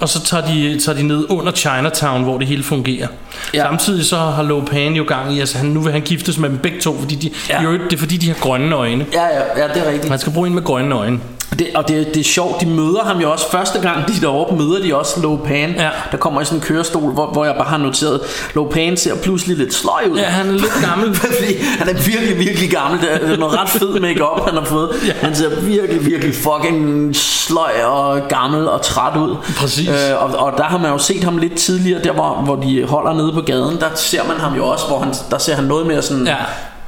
Og 0.00 0.08
så 0.08 0.22
tager 0.24 0.46
de, 0.46 0.80
tager 0.80 0.98
de 0.98 1.02
ned 1.02 1.26
under 1.28 1.52
Chinatown, 1.52 2.22
hvor 2.22 2.38
det 2.38 2.46
hele 2.46 2.62
fungerer. 2.62 3.06
Ja. 3.54 3.58
Ja. 3.58 3.64
Samtidig 3.64 4.04
så 4.06 4.16
har 4.16 4.42
Lo 4.42 4.60
Pan 4.60 4.92
jo 4.92 5.04
gang 5.08 5.34
i, 5.34 5.40
altså 5.40 5.58
han, 5.58 5.66
nu 5.66 5.80
vil 5.80 5.92
han 5.92 6.00
giftes 6.02 6.38
med 6.38 6.48
dem 6.48 6.58
begge 6.58 6.80
to, 6.80 6.98
fordi 7.00 7.14
de, 7.14 7.30
Ja. 7.50 7.62
jo, 7.62 7.72
det 7.72 7.92
er 7.92 7.96
fordi, 7.98 8.16
de 8.16 8.26
har 8.28 8.34
grønne 8.40 8.76
øjne. 8.76 9.06
Ja, 9.12 9.22
ja, 9.22 9.62
ja, 9.62 9.68
det 9.74 9.82
er 9.82 9.90
rigtigt. 9.90 10.08
Man 10.10 10.18
skal 10.18 10.32
bruge 10.32 10.46
en 10.48 10.54
med 10.54 10.62
grønne 10.62 10.94
øjne. 10.94 11.20
Det, 11.58 11.68
og 11.74 11.88
det, 11.88 12.06
det 12.14 12.20
er 12.20 12.24
sjovt, 12.24 12.60
de 12.60 12.66
møder 12.66 13.04
ham 13.04 13.18
jo 13.20 13.32
også 13.32 13.50
Første 13.50 13.80
gang 13.80 14.08
de 14.08 14.12
er 14.16 14.20
deroppe, 14.20 14.56
møder 14.56 14.82
de 14.82 14.96
også 14.96 15.20
Lopan 15.20 15.70
Ja. 15.76 15.88
Der 16.12 16.16
kommer 16.16 16.40
i 16.40 16.44
sådan 16.44 16.58
en 16.58 16.62
kørestol 16.62 17.12
hvor, 17.12 17.26
hvor 17.26 17.44
jeg 17.44 17.54
bare 17.54 17.68
har 17.68 17.76
noteret 17.78 18.20
Lopan 18.54 18.96
ser 18.96 19.14
pludselig 19.16 19.56
lidt 19.56 19.74
sløj 19.74 20.02
ud 20.10 20.18
Ja, 20.18 20.24
han 20.24 20.48
er 20.48 20.52
lidt 20.52 20.72
gammel. 20.88 21.16
Han 21.78 21.88
er 21.88 21.94
virkelig, 21.94 22.38
virkelig 22.38 22.70
gammel 22.70 23.00
Det 23.00 23.12
er 23.14 23.18
det 23.18 23.30
er 23.32 23.36
noget 23.36 23.60
ret 23.60 23.68
fed 23.68 24.00
makeup 24.00 24.44
han 24.44 24.54
har 24.54 24.64
fået 24.64 24.90
Ja. 25.06 25.12
Han 25.20 25.34
ser 25.34 25.60
virkelig, 25.60 26.06
virkelig 26.06 26.34
fucking 26.34 27.16
sløj 27.16 27.72
og 27.86 28.20
gammel 28.28 28.68
og 28.68 28.82
træt 28.82 29.16
ud 29.16 29.36
Præcis. 29.56 29.88
øh, 29.88 30.22
og, 30.22 30.38
og 30.46 30.52
der 30.58 30.64
har 30.64 30.78
man 30.78 30.90
jo 30.92 30.98
set 30.98 31.24
ham 31.24 31.38
lidt 31.38 31.54
tidligere 31.58 32.02
Der 32.02 32.12
hvor, 32.12 32.42
hvor 32.44 32.56
de 32.56 32.84
holder 32.88 33.14
nede 33.14 33.32
på 33.32 33.40
gaden 33.40 33.80
Der 33.80 33.86
ser 33.94 34.24
man 34.28 34.36
ham 34.36 34.54
jo 34.56 34.66
også 34.66 34.86
hvor 34.86 34.98
han, 34.98 35.14
Der 35.30 35.38
ser 35.38 35.54
han 35.54 35.64
noget 35.64 35.86
mere 35.86 36.02
sådan 36.02 36.26
Ja. 36.26 36.36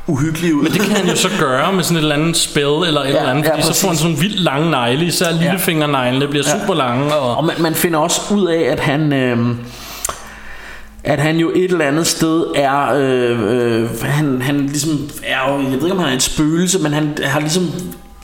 Uhyggelig 0.06 0.54
ud 0.54 0.62
Men 0.62 0.72
det 0.72 0.80
kan 0.80 0.96
han 0.96 1.08
jo 1.08 1.16
så 1.16 1.28
gøre 1.38 1.72
med 1.72 1.84
sådan 1.84 1.96
et 1.96 2.00
eller 2.00 2.14
andet 2.14 2.36
spil 2.36 2.62
eller 2.62 3.00
et 3.00 3.08
Ja, 3.08 3.18
eller 3.18 3.30
andet, 3.30 3.44
ja, 3.44 3.52
fordi 3.52 3.62
så 3.62 3.80
får 3.80 3.88
han 3.88 3.96
sådan 3.96 4.10
nogle 4.10 4.22
vildt 4.22 4.40
lange 4.40 4.70
negle, 4.70 5.04
især 5.06 5.32
lillefingerneglene 5.32 6.28
bliver 6.28 6.44
super 6.44 6.74
lange. 6.74 7.14
Og, 7.14 7.36
Og 7.36 7.44
man, 7.44 7.54
man 7.58 7.74
finder 7.74 7.98
også 7.98 8.20
ud 8.34 8.46
af, 8.46 8.60
at 8.60 8.80
han... 8.80 9.12
Øh, 9.12 9.38
at 11.04 11.18
han 11.18 11.36
jo 11.36 11.50
et 11.54 11.64
eller 11.64 11.84
andet 11.84 12.06
sted 12.06 12.44
er, 12.54 12.94
øh, 12.94 13.82
øh, 13.82 14.02
han, 14.02 14.42
han 14.42 14.66
ligesom 14.66 15.10
er 15.24 15.52
jo, 15.52 15.58
jeg 15.58 15.66
ved 15.66 15.74
ikke 15.74 15.92
om 15.92 15.98
han 15.98 16.08
er 16.08 16.16
et 16.16 16.22
spøgelse, 16.22 16.78
men 16.78 16.92
han 16.92 17.18
har 17.24 17.40
ligesom 17.40 17.70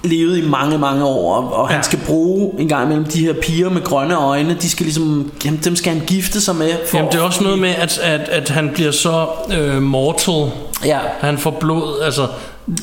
levet 0.04 0.38
i 0.38 0.48
mange, 0.48 0.78
mange 0.78 1.04
år, 1.04 1.34
og, 1.34 1.68
ja. 1.68 1.72
Ja. 1.72 1.74
han 1.74 1.84
skal 1.84 1.98
bruge 2.06 2.50
en 2.58 2.68
gang 2.68 2.84
imellem 2.84 3.04
de 3.04 3.26
her 3.26 3.32
piger 3.32 3.70
med 3.70 3.82
grønne 3.82 4.16
øjne, 4.16 4.56
de 4.62 4.70
skal 4.70 4.84
ligesom, 4.84 5.32
jamen, 5.44 5.60
dem 5.64 5.76
skal 5.76 5.92
han 5.92 6.02
gifte 6.06 6.40
sig 6.40 6.56
med. 6.56 6.70
For, 6.86 6.96
Jamen, 6.96 7.12
det 7.12 7.18
er 7.18 7.22
også 7.22 7.42
noget 7.44 7.58
med, 7.58 7.68
at, 7.68 7.98
at, 7.98 8.28
at 8.28 8.48
han 8.48 8.70
bliver 8.74 8.90
så 8.90 9.26
øh, 9.58 9.82
mortal. 9.82 10.52
Ja. 10.84 10.98
Han 11.20 11.38
får 11.38 11.50
blod, 11.50 12.02
altså... 12.02 12.28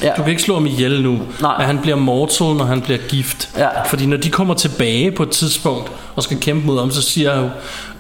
Ja. 0.01 0.07
Ja. 0.07 0.13
Du 0.17 0.21
kan 0.21 0.29
ikke 0.29 0.41
slå 0.41 0.53
ham 0.53 0.65
ihjel 0.65 1.01
nu, 1.03 1.19
Nej. 1.41 1.57
men 1.57 1.65
han 1.67 1.79
bliver 1.79 1.97
mortal, 1.97 2.47
når 2.55 2.65
han 2.65 2.81
bliver 2.81 2.99
gift. 3.09 3.49
Ja. 3.57 3.67
Fordi 3.89 4.05
når 4.05 4.17
de 4.17 4.29
kommer 4.29 4.53
tilbage 4.53 5.11
på 5.11 5.23
et 5.23 5.29
tidspunkt 5.29 5.91
og 6.15 6.23
skal 6.23 6.37
kæmpe 6.39 6.67
mod 6.67 6.79
ham, 6.79 6.91
så 6.91 7.01
siger 7.01 7.37
jo 7.39 7.49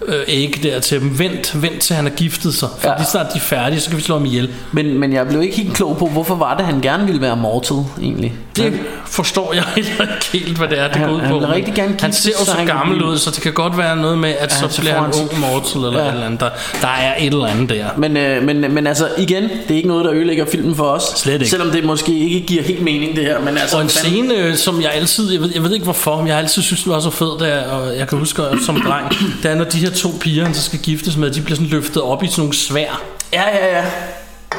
øh, 0.07 0.15
Egg 0.27 0.63
der 0.63 0.79
til 0.79 0.99
dem, 0.99 1.19
vent, 1.19 1.61
vent 1.61 1.79
til 1.79 1.95
han 1.95 2.05
er 2.07 2.11
giftet 2.11 2.53
sig. 2.53 2.69
For 2.79 2.87
Ja. 2.87 2.91
ja. 2.93 2.97
lige 2.97 3.07
snart 3.07 3.25
de 3.33 3.37
er 3.37 3.41
færdige, 3.41 3.79
så 3.79 3.89
kan 3.89 3.97
vi 3.97 4.03
slå 4.03 4.17
ham 4.17 4.25
ihjel. 4.25 4.49
Men, 4.71 4.99
men 4.99 5.13
jeg 5.13 5.27
blev 5.27 5.41
ikke 5.41 5.55
helt 5.57 5.73
klog 5.73 5.97
på, 5.97 6.07
hvorfor 6.07 6.35
var 6.35 6.57
det, 6.57 6.65
han 6.65 6.81
gerne 6.81 7.05
ville 7.05 7.21
være 7.21 7.35
mortal, 7.35 7.77
egentlig. 8.01 8.33
Det 8.55 8.79
forstår 9.05 9.53
jeg 9.53 9.63
heller 9.75 10.01
ikke 10.01 10.45
helt, 10.45 10.57
hvad 10.57 10.67
det 10.67 10.79
er, 10.79 10.87
det 10.87 10.95
Han- 10.95 11.07
går 11.09 11.15
ud 11.15 11.19
han 11.21 11.29
på. 11.31 11.39
vil 11.39 11.47
rigtig 11.47 11.73
gerne 11.73 11.95
han 12.01 12.13
ser 12.13 12.29
jo 12.39 12.45
så 12.45 12.45
så 12.45 12.51
han 12.57 12.65
gammel 12.67 13.03
ud, 13.03 13.17
så 13.17 13.31
det 13.31 13.41
kan 13.41 13.53
godt 13.53 13.77
være 13.77 13.95
noget 13.95 14.17
med, 14.17 14.29
at 14.39 14.53
han 14.53 14.69
så 14.69 14.75
så 14.75 14.81
bliver 14.81 14.93
han 14.95 15.03
han 15.03 15.13
ung 15.21 15.39
mortal 15.39 15.81
eller 15.81 15.99
Ja. 16.01 16.07
et 16.07 16.13
eller 16.13 16.25
andet. 16.25 16.39
Der, 16.39 16.49
der 16.81 16.87
er 16.87 17.13
et 17.19 17.25
eller 17.33 17.45
andet 17.45 17.69
der. 17.69 17.85
Men, 17.97 18.17
øh, 18.17 18.43
men, 18.43 18.73
men 18.73 18.87
altså 18.87 19.07
igen, 19.17 19.43
det 19.43 19.71
er 19.71 19.75
ikke 19.75 19.87
noget, 19.87 20.05
der 20.05 20.13
ødelægger 20.13 20.45
filmen 20.51 20.75
for 20.75 20.83
os. 20.83 21.03
Slet 21.15 21.33
ikke. 21.33 21.49
Selvom 21.49 21.71
det 21.75 21.83
måske 21.83 22.19
ikke 22.19 22.47
giver 22.47 22.63
helt 22.63 22.81
mening, 22.81 23.15
det 23.15 23.23
her. 23.25 23.39
Men 23.39 23.57
altså, 23.57 23.75
Og 23.75 23.81
en 23.83 23.89
fanden- 23.89 24.11
scene, 24.11 24.35
øh, 24.35 24.55
som 24.57 24.81
jeg 24.81 24.91
altid, 24.93 25.31
jeg 25.31 25.41
ved, 25.41 25.51
jeg 25.53 25.63
ved 25.63 25.73
ikke 25.73 25.83
hvorfor, 25.83 26.17
men 26.17 26.27
jeg 26.27 26.35
har 26.35 26.41
altid 26.41 26.61
synes, 26.61 26.83
den 26.83 26.91
var 26.91 26.99
så 26.99 27.09
fed, 27.09 27.39
der, 27.39 27.63
og 27.67 27.97
jeg 27.97 28.07
kan 28.07 28.17
huske 28.17 28.41
øh, 28.41 28.61
som 28.65 28.81
dreng, 28.81 29.09
det 29.43 29.51
er, 29.51 29.55
når 29.55 29.63
de 29.65 29.77
her 29.77 29.89
to 29.89 30.09
piger, 30.19 30.53
så 30.53 30.61
skal 30.61 30.79
giftes 30.79 31.17
med, 31.17 31.31
de 31.31 31.41
bliver 31.41 31.55
sådan 31.55 31.69
løftet 31.69 32.01
op 32.01 32.23
i 32.23 32.27
sådan 32.27 32.41
nogle 32.41 32.53
svær. 32.55 33.01
Ja, 33.33 33.43
ja, 33.57 33.77
ja. 33.77 33.85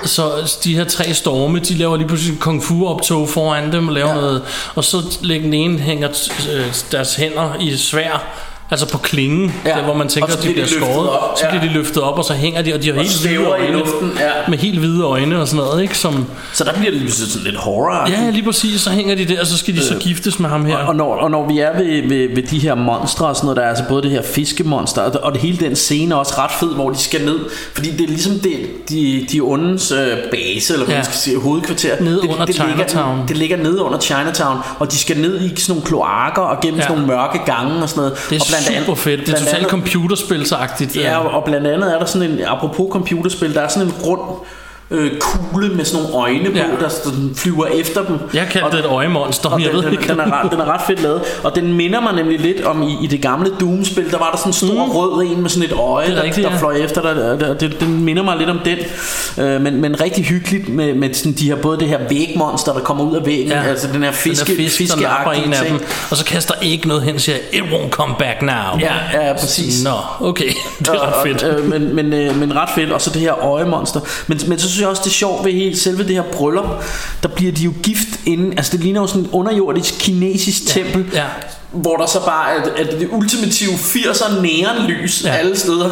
Så 0.04 0.30
de 0.64 0.76
her 0.76 0.84
tre 0.84 1.14
storme, 1.14 1.58
de 1.58 1.74
laver 1.74 1.96
lige 1.96 2.06
pludselig 2.08 2.32
en 2.32 2.38
kung 2.38 2.62
fu 2.64 2.86
optog 2.88 3.28
foran 3.28 3.72
dem 3.72 3.88
og 3.88 3.94
laver 3.94 4.08
Ja. 4.08 4.14
ja. 4.14 4.20
noget, 4.20 4.42
og 4.74 4.84
så 4.84 5.02
lægger 5.22 5.44
den 5.46 5.54
ene 5.54 5.78
hænger 5.78 6.08
øh, 6.54 6.66
deres 6.92 7.14
hænder 7.14 7.54
i 7.60 7.76
svær, 7.76 8.24
Altså 8.70 8.88
på 8.88 8.98
klingen, 8.98 9.54
Ja. 9.66 9.70
der 9.70 9.82
hvor 9.84 9.94
man 9.94 10.08
tænker, 10.08 10.26
Og 10.26 10.32
så 10.32 10.38
at 10.38 10.44
de 10.44 10.52
bliver 10.52 10.66
skåret. 10.66 11.10
op, 11.10 11.38
Så 11.38 11.44
ja. 11.44 11.50
bliver 11.50 11.64
de 11.64 11.72
løftet 11.78 12.02
op, 12.02 12.18
og 12.18 12.24
så 12.24 12.32
hænger 12.32 12.62
de, 12.62 12.74
og 12.74 12.82
de 12.82 12.86
har 12.86 12.94
Og 12.94 13.00
helt 13.02 13.20
hvide 13.20 13.34
svæver 13.36 13.56
i 13.56 13.60
øjne. 13.60 13.78
luften, 13.78 14.12
ja. 14.20 14.30
Med 14.48 14.58
helt 14.58 14.78
hvide 14.78 15.02
øjne 15.04 15.40
og 15.40 15.48
sådan 15.48 15.64
noget, 15.64 15.82
ikke? 15.82 15.98
Som, 15.98 16.24
Så 16.52 16.64
der 16.64 16.72
bliver 16.72 16.90
det 16.90 17.00
pludselig 17.00 17.32
sådan 17.32 17.44
lidt 17.46 17.56
horror 17.56 18.10
ja, 18.10 18.30
lige 18.30 18.42
præcis, 18.44 18.80
så 18.80 18.90
hænger 18.90 19.14
de 19.14 19.24
der, 19.24 19.40
og 19.40 19.46
så 19.46 19.58
skal 19.58 19.74
de 19.76 19.84
så 19.84 19.94
Øh. 19.94 20.00
giftes 20.00 20.38
med 20.40 20.48
ham 20.50 20.64
her. 20.64 20.76
Og 20.76 20.96
når, 20.96 21.14
og 21.16 21.30
når 21.30 21.48
vi 21.48 21.58
er 21.58 21.76
ved, 21.76 22.08
ved, 22.08 22.34
ved 22.34 22.42
de 22.42 22.58
her 22.58 22.74
monstre 22.74 23.26
og 23.26 23.36
sådan 23.36 23.46
noget, 23.46 23.56
der 23.56 23.62
er 23.62 23.68
altså 23.68 23.84
både 23.88 24.02
det 24.02 24.10
her 24.10 24.22
fiskemonster, 24.22 25.02
og, 25.02 25.20
og 25.22 25.32
det 25.32 25.40
hele 25.40 25.56
den 25.58 25.76
scene 25.76 26.14
er 26.14 26.18
også 26.18 26.34
ret 26.38 26.50
fed, 26.60 26.74
hvor 26.74 26.90
de 26.90 26.98
skal 26.98 27.24
ned, 27.24 27.38
fordi 27.74 27.90
det 27.90 28.00
er 28.00 28.08
ligesom 28.08 28.32
det, 28.38 28.58
de, 28.88 29.26
de 29.32 29.40
ondes 29.40 29.90
øh, 29.92 29.98
base, 30.30 30.72
eller 30.72 30.84
hvad 30.86 30.94
Ja. 30.94 30.98
man 30.98 31.04
skal 31.04 31.16
sige, 31.16 31.40
hovedkvarter. 31.40 32.00
Nede 32.00 32.20
det, 32.22 32.28
under 32.30 32.44
det 32.44 32.54
Chinatown. 32.54 32.76
Ligger, 33.16 33.26
det 33.28 33.36
ligger 33.36 33.56
nede 33.56 33.82
under 33.82 33.98
Chinatown, 33.98 34.58
og 34.78 34.92
de 34.92 34.98
skal 34.98 35.16
ned 35.18 35.40
i 35.40 35.60
sådan 35.60 35.72
nogle 35.72 35.82
kloakker 35.86 36.42
og 36.42 36.60
gennem 36.62 36.80
Ja. 36.80 36.86
sådan 36.86 36.96
nogle 37.02 37.12
mørke 37.16 37.38
gange 37.46 37.82
og 37.82 37.88
sådan 37.88 38.00
noget. 38.00 38.18
Det 38.30 38.42
og 38.56 38.62
super 38.80 38.94
fedt. 38.94 39.20
Det 39.20 39.28
er 39.28 39.32
blandt 39.32 39.38
totalt 39.38 39.54
andet- 39.56 39.70
computerspilsagtigt. 39.70 40.96
Ja, 40.96 41.18
og, 41.18 41.44
blandt 41.44 41.66
andet 41.66 41.94
er 41.94 41.98
der 41.98 42.06
sådan 42.06 42.30
en, 42.30 42.40
apropos 42.46 42.86
computerspil, 42.92 43.54
der 43.54 43.60
er 43.60 43.68
sådan 43.68 43.88
en 43.88 43.94
rund 43.94 44.20
øh, 44.90 45.10
kugle 45.20 45.68
med 45.68 45.84
sådan 45.84 46.02
nogle 46.04 46.18
øjne 46.18 46.50
på, 46.50 46.56
Ja. 46.56 46.64
der 46.80 46.88
sådan 46.88 47.30
flyver 47.36 47.66
efter 47.66 48.04
dem. 48.04 48.18
Jeg 48.34 48.46
kaldte 48.50 48.66
Og- 48.66 48.72
det 48.72 48.78
et 48.80 48.86
øjemonster, 48.86 49.48
og 49.48 49.60
jeg 49.60 49.68
den, 49.68 49.76
ved 49.76 49.82
den, 49.82 49.92
ikke. 49.92 50.08
den, 50.08 50.20
er 50.20 50.42
ret, 50.44 50.50
den 50.52 50.60
er 50.60 50.64
ret 50.74 50.80
fedt 50.86 51.02
lavet 51.02 51.22
Og 51.42 51.54
den 51.56 51.74
minder 51.74 52.00
mig 52.00 52.14
nemlig 52.14 52.40
lidt 52.40 52.60
om 52.64 52.82
i, 52.82 52.96
i 53.02 53.06
det 53.06 53.22
gamle 53.22 53.50
Doom-spil 53.60 54.10
Der 54.10 54.18
var 54.18 54.30
der 54.30 54.36
sådan 54.38 54.48
en 54.50 54.52
stor 54.52 54.84
mm. 54.86 54.90
rød 54.90 55.22
en 55.26 55.40
med 55.42 55.50
sådan 55.50 55.68
et 55.68 55.72
øje 55.72 56.06
er 56.06 56.14
Der, 56.14 56.22
rigtigt, 56.22 56.44
der 56.46 56.52
ja. 56.52 56.58
fløj 56.58 56.76
efter 56.76 57.02
dig 57.02 57.16
der, 57.16 57.38
der, 57.38 57.54
den, 57.54 57.72
den 57.80 58.04
minder 58.04 58.22
mig 58.22 58.36
lidt 58.36 58.50
om 58.50 58.58
den 58.64 58.78
øh, 59.44 59.60
men, 59.60 59.80
men 59.80 60.00
rigtig 60.00 60.24
hyggeligt 60.24 60.68
med, 60.68 60.94
med 60.94 61.14
sådan 61.14 61.32
de 61.32 61.44
her, 61.44 61.56
både 61.56 61.78
det 61.78 61.88
her 61.88 61.98
vægmonster 62.08 62.72
Der 62.72 62.80
kommer 62.80 63.04
ud 63.04 63.16
af 63.16 63.26
væggen 63.26 63.48
Ja. 63.48 63.62
Altså 63.62 63.88
den 63.92 64.02
her 64.02 64.12
fiske, 64.12 64.52
den 64.52 64.64
der 64.64 64.70
fisk, 64.70 64.94
der 64.94 65.00
napper 65.00 65.32
fiskeagtige 65.32 65.46
en 65.70 65.74
af 65.74 65.78
dem, 65.80 65.86
og 66.10 66.16
så 66.16 66.24
kaster 66.24 66.54
ikke 66.62 66.88
noget 66.88 67.02
hen 67.02 67.14
og 67.14 67.20
siger, 67.20 67.36
it 67.52 67.62
won't 67.62 67.90
come 67.90 68.14
back 68.18 68.42
now. 68.42 68.50
Ja, 68.80 68.94
ja, 69.26 69.32
præcis. 69.32 69.84
Nå, 69.84 69.90
okay, 70.20 70.48
det 70.78 70.88
er 70.88 70.92
Og- 70.92 71.06
ret 71.08 71.14
fedt. 71.28 71.42
Og, 71.42 71.60
øh, 71.60 71.70
men, 71.70 71.94
men, 71.94 72.12
øh, 72.12 72.36
men 72.36 72.56
ret 72.56 72.68
fedt 72.74 72.92
Og 72.92 73.00
så 73.00 73.10
det 73.10 73.20
her 73.20 73.32
øjemonster 73.44 74.00
men, 74.26 74.40
men 74.48 74.58
så 74.58 74.68
synes 74.76 74.82
jeg 74.82 74.88
også 74.88 75.02
det 75.04 75.10
er 75.10 75.14
sjovt 75.14 75.44
ved 75.44 75.52
hele 75.52 75.76
selve 75.76 76.02
det 76.02 76.14
her 76.14 76.22
bryllup 76.22 76.84
Der 77.22 77.28
bliver 77.28 77.52
de 77.52 77.62
jo 77.62 77.72
gift 77.82 78.08
inden 78.26 78.52
Altså 78.52 78.72
det 78.72 78.80
ligner 78.80 79.00
jo 79.00 79.06
sådan 79.06 79.22
en 79.22 79.30
underjordisk 79.32 79.94
kinesisk 79.98 80.66
tempel 80.66 81.06
ja. 81.14 81.24
Hvor 81.72 81.96
der 81.96 82.06
så 82.06 82.24
bare 82.24 82.54
er, 82.54 82.84
er 82.84 82.98
det 82.98 83.08
ultimative 83.12 83.70
80'er 83.70 84.40
neonlys 84.40 85.24
ja. 85.24 85.30
Alle 85.30 85.58
steder 85.58 85.90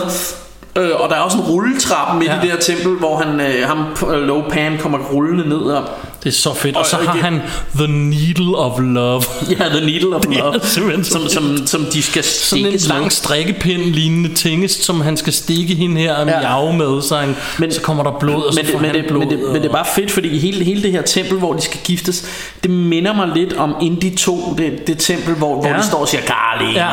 Øh, 0.79 0.91
og 1.01 1.09
der 1.09 1.15
er 1.15 1.21
også 1.21 1.37
en 1.37 1.45
rulletrappe 1.45 2.19
midt 2.19 2.31
ja. 2.31 2.39
I 2.39 2.41
det 2.41 2.51
her 2.51 2.59
tempel 2.59 2.93
Hvor 2.93 3.17
han, 3.17 3.41
øh, 3.41 3.67
ham, 3.69 3.87
Low 4.27 4.49
Pan 4.49 4.79
kommer 4.79 4.99
rullende 4.99 5.49
ned 5.49 5.57
og, 5.57 5.85
Det 6.25 6.31
er 6.31 6.35
så 6.35 6.55
fedt. 6.55 6.77
Og 6.77 6.81
Og- 6.81 6.87
så 6.87 6.97
har 6.97 7.13
han 7.19 7.41
The 7.77 7.87
Needle 7.89 8.57
of 8.57 8.81
Love. 8.81 9.23
Ja, 9.59 9.69
The 9.69 9.87
Needle 9.87 10.17
of 10.17 10.23
Det 10.27 10.37
Love 10.39 10.61
som, 10.63 10.91
fedt. 10.91 11.33
som, 11.33 11.67
som 11.67 11.85
de 11.93 12.03
skal 12.03 12.25
Sådan 12.25 12.67
en 12.67 12.79
lang 12.89 13.13
strikkepind 13.13 13.83
lignende 13.83 14.35
tingest, 14.35 14.85
som 14.85 15.01
han 15.01 15.17
skal 15.17 15.33
stikke 15.33 15.75
hende 15.75 16.01
her 16.01 16.15
og 16.15 16.27
Ja. 16.29 16.73
med, 16.73 17.03
så, 17.03 17.17
han, 17.17 17.37
men, 17.59 17.73
så 17.73 17.81
kommer 17.81 18.03
der 18.03 18.11
blod, 18.21 18.43
og 18.43 18.55
så 18.55 18.61
men 18.63 18.73
får 18.73 18.79
men, 18.79 18.91
han 18.91 18.95
det, 18.95 19.05
blod. 19.09 19.21
men, 19.21 19.31
det, 19.31 19.39
men 19.53 19.55
det 19.63 19.65
er 19.69 19.73
bare 19.73 19.87
fedt, 19.95 20.11
fordi 20.11 20.39
hele, 20.39 20.65
hele 20.65 20.83
det 20.83 20.93
her 20.93 21.03
tempel, 21.03 21.39
hvor 21.39 21.53
de 21.53 21.63
skal 21.63 21.81
giftes, 21.85 22.25
det 22.63 22.71
minder 22.71 23.13
mig 23.15 23.29
lidt 23.35 23.53
om 23.53 23.75
Indie 23.83 24.17
2, 24.17 24.55
det, 24.59 24.87
det 24.87 24.99
tempel, 24.99 25.35
hvor, 25.35 25.55
hvor 25.61 25.69
Ja. 25.69 25.77
de 25.79 25.87
står 25.87 25.99
og 25.99 26.09
siger, 26.09 26.21
Garli, 26.23 26.73
Ja. 26.75 26.89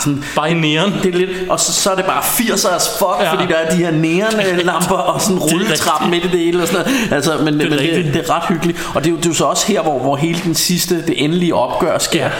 sådan, 0.00 0.24
Bare 0.36 0.50
i 0.50 0.54
næren. 0.54 0.94
det 1.02 1.14
er 1.14 1.18
lidt, 1.18 1.30
og 1.48 1.60
så, 1.60 1.72
så 1.72 1.90
er 1.90 1.94
det 1.96 2.04
bare 2.04 2.22
80'er 2.22 2.74
as 2.76 2.88
fuck, 2.98 3.10
ja. 3.20 3.32
Fordi 3.32 3.44
der 3.52 3.54
er 3.54 3.70
de 3.70 3.76
her 3.76 3.90
neonlamper 3.90 4.94
og 4.94 5.20
sådan 5.20 5.36
en 5.36 5.42
Det 5.46 5.48
er 5.52 5.54
rulletrappe 5.54 6.10
midt 6.10 6.24
i 6.24 6.28
det 6.28 6.40
hele. 6.40 6.62
Og 6.62 6.68
sådan 6.68 6.86
noget. 6.86 7.12
Altså, 7.12 7.36
men 7.44 7.54
det, 7.54 7.66
er 7.66 7.70
men 7.70 7.78
det, 7.78 8.14
det, 8.14 8.16
er 8.28 8.30
ret 8.36 8.42
hyggeligt. 8.48 8.75
Og 8.94 9.04
det 9.04 9.06
er, 9.06 9.10
jo, 9.10 9.16
det 9.16 9.24
er 9.26 9.30
jo 9.30 9.34
så 9.34 9.44
også 9.44 9.66
her, 9.66 9.82
hvor, 9.82 9.98
hvor 9.98 10.16
hele 10.16 10.40
den 10.44 10.54
sidste, 10.54 11.06
det 11.06 11.24
endelige 11.24 11.54
opgør 11.54 11.98
sker. 11.98 12.24
Ja. 12.24 12.30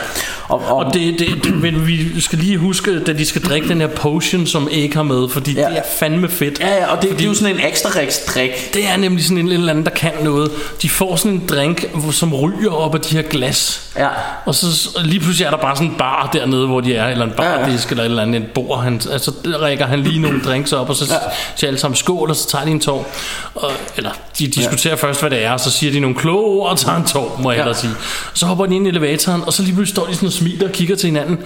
Og, 0.49 0.63
og, 0.69 0.77
Og 0.77 0.95
det, 0.95 1.19
det, 1.19 1.45
det, 1.45 1.55
men 1.55 1.87
vi 1.87 2.21
skal 2.21 2.39
lige 2.39 2.59
huske, 2.59 3.01
da 3.05 3.13
de 3.13 3.27
skal 3.27 3.43
drikke 3.43 3.69
den 3.69 3.81
her 3.81 3.89
potion, 3.89 4.47
som 4.47 4.69
Egg 4.73 4.91
har 4.95 5.03
med, 5.03 5.29
fordi 5.29 5.53
Ja. 5.55 5.61
ja. 5.61 5.69
det 5.69 5.79
er 5.79 5.83
fandme 5.99 6.29
fedt. 6.29 6.61
ja, 6.61 6.75
ja, 6.75 6.87
og 6.97 7.03
det, 7.03 7.11
det 7.11 7.21
er 7.21 7.25
jo 7.25 7.35
sådan 7.35 7.55
en 7.55 7.61
ekstra 7.67 7.91
drik. 8.35 8.75
Det 8.75 8.89
er 8.89 8.97
nemlig 8.97 9.25
sådan 9.25 9.39
en 9.39 9.49
eller 9.49 9.71
anden, 9.71 9.85
der 9.85 9.91
kan 9.91 10.13
noget. 10.23 10.51
De 10.83 10.89
får 10.89 11.17
sådan 11.17 11.33
en 11.33 11.43
drink, 11.49 11.85
som 12.13 12.35
ryger 12.35 12.71
op 12.73 12.95
af 12.95 13.01
de 13.01 13.17
her 13.17 13.23
glas. 13.23 13.83
Ja. 13.99 14.09
Og 14.45 14.55
så 14.55 14.67
lige 15.05 15.21
pludselig 15.21 15.47
er 15.47 15.51
der 15.51 15.57
bare 15.59 15.77
sådan 15.77 15.91
en 15.91 15.95
bar 15.99 16.31
dernede, 16.33 16.67
hvor 16.67 16.81
de 16.81 16.95
er, 16.95 17.09
eller 17.09 17.25
en 17.25 17.33
bardisk, 17.37 17.91
eller 17.91 18.03
et 18.05 18.09
eller 18.09 18.23
andet, 18.23 18.43
et 18.43 18.51
bord. 18.55 18.83
Han, 18.83 19.01
altså, 19.13 19.33
der 19.45 19.59
rækker 19.63 19.87
han 19.87 20.01
lige 20.01 20.19
nogle 20.21 20.41
drinks 20.45 20.73
op, 20.73 20.89
og 20.91 20.97
så 20.97 21.05
Ja. 21.09 21.15
ja. 21.15 21.21
siger 21.57 21.69
alle 21.69 21.81
sammen 21.81 21.97
skål, 21.97 22.31
og 22.31 22.37
så 22.37 22.49
tager 22.49 22.65
de 22.65 22.71
en 22.71 22.81
tår. 22.81 23.11
Og, 23.55 23.71
eller, 23.97 24.11
de 24.39 24.47
diskuterer 24.49 24.95
ja. 25.03 25.07
først, 25.09 25.21
hvad 25.21 25.31
det 25.31 25.45
er, 25.45 25.53
og 25.53 25.61
så 25.61 25.71
siger 25.71 25.93
de 25.93 26.01
nogle 26.01 26.17
kloge 26.27 26.47
ord, 26.61 26.71
og 26.71 26.79
tager 26.79 26.97
en 26.99 27.05
tår, 27.05 27.41
må 27.43 27.53
jeg 27.53 27.67
Ja. 27.67 27.73
sige. 27.73 27.93
Så 28.35 28.47
hopper 28.47 28.67
de 28.67 28.75
ind 28.77 28.87
i 28.87 28.91
elevatoren, 28.91 29.43
og 29.47 29.53
så 29.53 29.63
lige 29.63 29.75
pludselig 29.75 29.95
står 29.97 30.07
de 30.07 30.15
sådan 30.15 30.27
og 30.27 30.33
smiler 30.33 30.67
og 30.67 30.73
kigger 30.73 30.97
til 30.97 31.07
hinanden. 31.07 31.39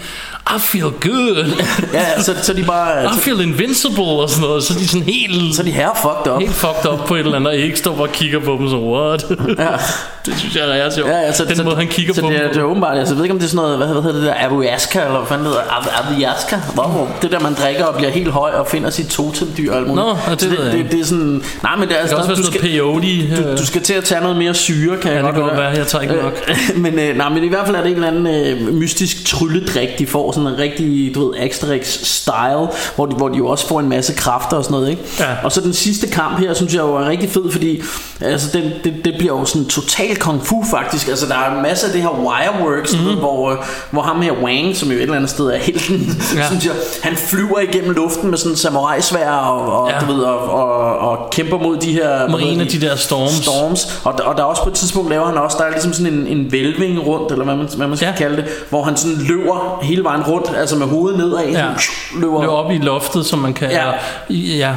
I 0.56 0.58
feel 0.58 0.84
good. 1.00 1.62
Ja, 1.92 2.22
så, 2.22 2.34
så 2.42 2.52
de 2.52 2.62
bare... 2.64 3.04
I 3.04 3.08
feel 3.18 3.40
invincible, 3.40 4.02
og 4.04 4.30
sådan 4.30 4.42
noget. 4.48 4.62
Så 4.64 4.74
de 4.74 4.88
sådan 4.88 5.02
helt... 5.06 5.54
Så 5.56 5.62
er 5.62 5.64
de 5.64 5.70
her 5.70 5.88
fucked 6.02 6.32
up. 6.32 6.40
Helt 6.40 6.54
fucked 6.54 6.92
up 6.92 6.98
på 7.06 7.14
et 7.14 7.18
eller 7.20 7.34
andet, 7.36 7.48
og 7.52 7.56
ikke 7.56 7.76
står 7.76 7.92
bare 7.94 8.02
og 8.02 8.12
kigger 8.12 8.38
på 8.40 8.52
dem 8.60 8.68
så, 8.68 8.76
what? 8.76 9.24
Ja. 9.58 9.68
det 10.26 10.34
synes 10.38 10.56
jeg 10.56 10.78
er 10.78 10.90
sjovt. 10.90 11.08
Ja, 11.10 11.16
ja, 11.16 11.32
så, 11.32 11.44
Den 11.44 11.56
så, 11.56 11.62
måde, 11.64 11.76
han 11.76 11.88
kigger 11.88 12.14
så 12.14 12.20
på 12.20 12.26
det, 12.26 12.36
er, 12.36 12.42
dem 12.42 12.48
det 12.52 12.58
er 12.60 12.62
åbenbart, 12.64 12.98
altså, 12.98 13.14
jeg 13.14 13.16
ved 13.16 13.24
ikke 13.24 13.32
om 13.32 13.38
det 13.38 13.46
er 13.46 13.50
sådan 13.50 13.62
noget, 13.62 13.76
hvad, 13.76 13.86
hvad 13.88 14.02
hedder 14.02 14.18
det 14.18 14.26
der, 14.26 14.34
ayahuasca, 14.34 14.98
eller 15.04 15.18
hvad 15.18 15.28
fanden 15.28 15.46
det 15.46 15.54
hedder, 15.54 16.10
Ayahuasca. 16.10 16.60
Wow. 16.76 17.08
Det 17.22 17.30
der, 17.32 17.40
man 17.40 17.54
drikker 17.54 17.84
og 17.84 17.94
bliver 17.96 18.10
helt 18.10 18.28
høj 18.30 18.50
og 18.50 18.66
finder 18.66 18.90
sit 18.90 19.06
totemdyr 19.06 19.72
og 19.72 19.78
alt 19.78 19.88
muligt. 19.88 20.06
Nå, 20.06 20.16
det 20.30 20.40
Så 20.40 20.48
det, 20.48 20.58
det, 20.72 20.86
det, 20.92 21.00
er 21.00 21.04
sådan... 21.04 21.42
Nej, 21.62 21.76
men 21.76 21.88
det 21.88 21.96
er 21.96 22.00
Det 22.00 22.08
kan 22.08 22.18
også 22.18 22.28
være 22.28 22.36
du 22.36 22.42
sådan 22.42 22.60
skal, 22.60 22.70
noget 22.80 23.00
peyote. 23.00 23.42
du, 23.42 23.48
øh, 23.50 23.58
du 23.58 23.66
skal 23.66 23.82
til 23.82 23.94
at 23.94 24.04
tage 24.04 24.20
noget 24.20 24.36
mere 24.36 24.54
syre, 24.74 24.96
kan 24.98 25.10
Ja, 25.10 25.16
jeg 25.16 25.24
det 25.26 25.34
godt 25.42 25.56
være. 25.56 25.68
Jeg 25.68 25.86
tager 25.86 26.02
ikke 26.02 26.14
nok. 26.14 26.32
Øh, 26.48 26.58
men, 26.82 26.98
øh, 26.98 27.16
nej, 27.16 27.28
men 27.28 27.44
i 27.44 27.48
hvert 27.48 27.66
fald 27.66 27.76
er 27.76 27.80
det 27.82 27.88
en 27.90 27.94
eller 28.04 28.08
anden 28.08 28.26
øh, 28.68 28.74
mystisk 28.74 29.26
trylledrik, 29.26 29.88
de 29.98 30.06
får. 30.06 30.32
Sådan 30.32 30.46
en 30.48 30.58
rigtig, 30.58 31.14
du 31.14 31.28
ved, 31.28 31.38
Asterix-style, 31.38 32.76
hvor 32.96 33.06
de, 33.06 33.16
hvor 33.16 33.28
de 33.28 33.36
jo 33.38 33.46
også 33.46 33.68
får 33.68 33.80
en 33.80 33.88
masse 33.88 34.12
kræfter 34.14 34.56
og 34.56 34.64
sådan 34.64 34.74
noget, 34.74 34.90
ikke? 34.90 35.02
Ja. 35.20 35.24
Og 35.44 35.52
så 35.52 35.60
den 35.60 35.72
sidste 35.74 36.06
kamp 36.06 36.38
her, 36.38 36.54
synes 36.54 36.74
jeg 36.74 36.80
jo 36.80 36.94
er 36.96 37.08
rigtig 37.08 37.30
fed, 37.30 37.50
fordi 37.52 37.82
altså, 38.20 38.48
den, 38.52 38.64
det, 38.84 39.04
det 39.04 39.14
bliver 39.18 39.38
jo 39.38 39.44
sådan 39.44 39.66
total 39.66 40.16
kung 40.16 40.46
fu 40.46 40.64
faktisk. 40.70 41.08
Altså, 41.08 41.26
der 41.26 41.34
er 41.34 41.56
en 41.56 41.62
masse 41.62 41.86
af 41.86 41.92
det 41.92 42.02
her 42.02 42.08
wireworks, 42.26 42.92
mm-hmm. 42.96 43.18
hvor, 43.18 43.50
øh, 43.50 43.56
hvor 43.90 44.02
ham 44.02 44.22
her 44.22 44.32
Wang, 44.42 44.76
som 44.76 44.88
jo 44.90 44.96
et 44.96 45.02
eller 45.02 45.14
andet 45.16 45.30
sted 45.30 45.46
er 45.46 45.56
helten, 45.58 45.96
Ja. 46.36 46.46
synes 46.46 46.64
jeg, 46.66 46.72
han 47.02 47.16
flyver 47.16 47.58
igennem 47.60 47.90
luften 47.90 48.30
med 48.30 48.38
sådan 48.38 48.52
en 48.52 48.56
samurai-svær 48.56 49.30
og, 49.30 49.82
og, 49.82 49.90
Ja. 49.90 50.06
du 50.06 50.12
ved, 50.12 50.22
og, 50.22 50.38
og, 50.50 50.98
og 50.98 51.30
kæmper 51.30 51.58
mod 51.58 51.76
de 51.76 51.92
her... 51.92 52.28
Marine 52.28 52.46
hedder 52.50 52.64
af 52.64 52.68
de 52.70 52.80
der 52.80 52.96
storms. 52.96 53.32
storms. 53.32 54.00
Og, 54.04 54.12
og 54.24 54.36
der 54.36 54.42
er 54.42 54.46
også 54.50 54.62
på 54.62 54.68
et 54.68 54.74
tidspunkt 54.74 55.10
laver 55.10 55.26
han 55.26 55.36
også, 55.38 55.56
der 55.58 55.64
er 55.64 55.70
ligesom 55.70 55.92
sådan 55.92 56.12
en, 56.12 56.26
en 56.26 56.52
vælving 56.52 57.06
rundt, 57.06 57.32
eller 57.32 57.44
hvad 57.44 57.56
man, 57.56 57.68
hvad 57.76 57.86
man 57.86 57.96
skal 57.96 58.06
Ja. 58.08 58.14
kalde 58.16 58.36
det, 58.36 58.44
hvor 58.70 58.82
han 58.82 58.96
sådan 58.96 59.16
løber 59.28 59.78
hele 59.82 60.04
vejen 60.04 60.22
rundt, 60.22 60.50
altså 60.56 60.76
med 60.76 60.86
hovedet 60.86 61.18
nedad, 61.18 61.38
Ja. 61.46 61.52
sådan, 61.52 61.74
løber, 62.20 62.40
løber 62.40 62.52
op 62.52 62.70
i 62.72 62.78
loftet, 62.78 63.26
som 63.26 63.38
man 63.38 63.52
kan... 63.54 63.70
Ja, 63.70 63.86
Ja. 64.30 64.74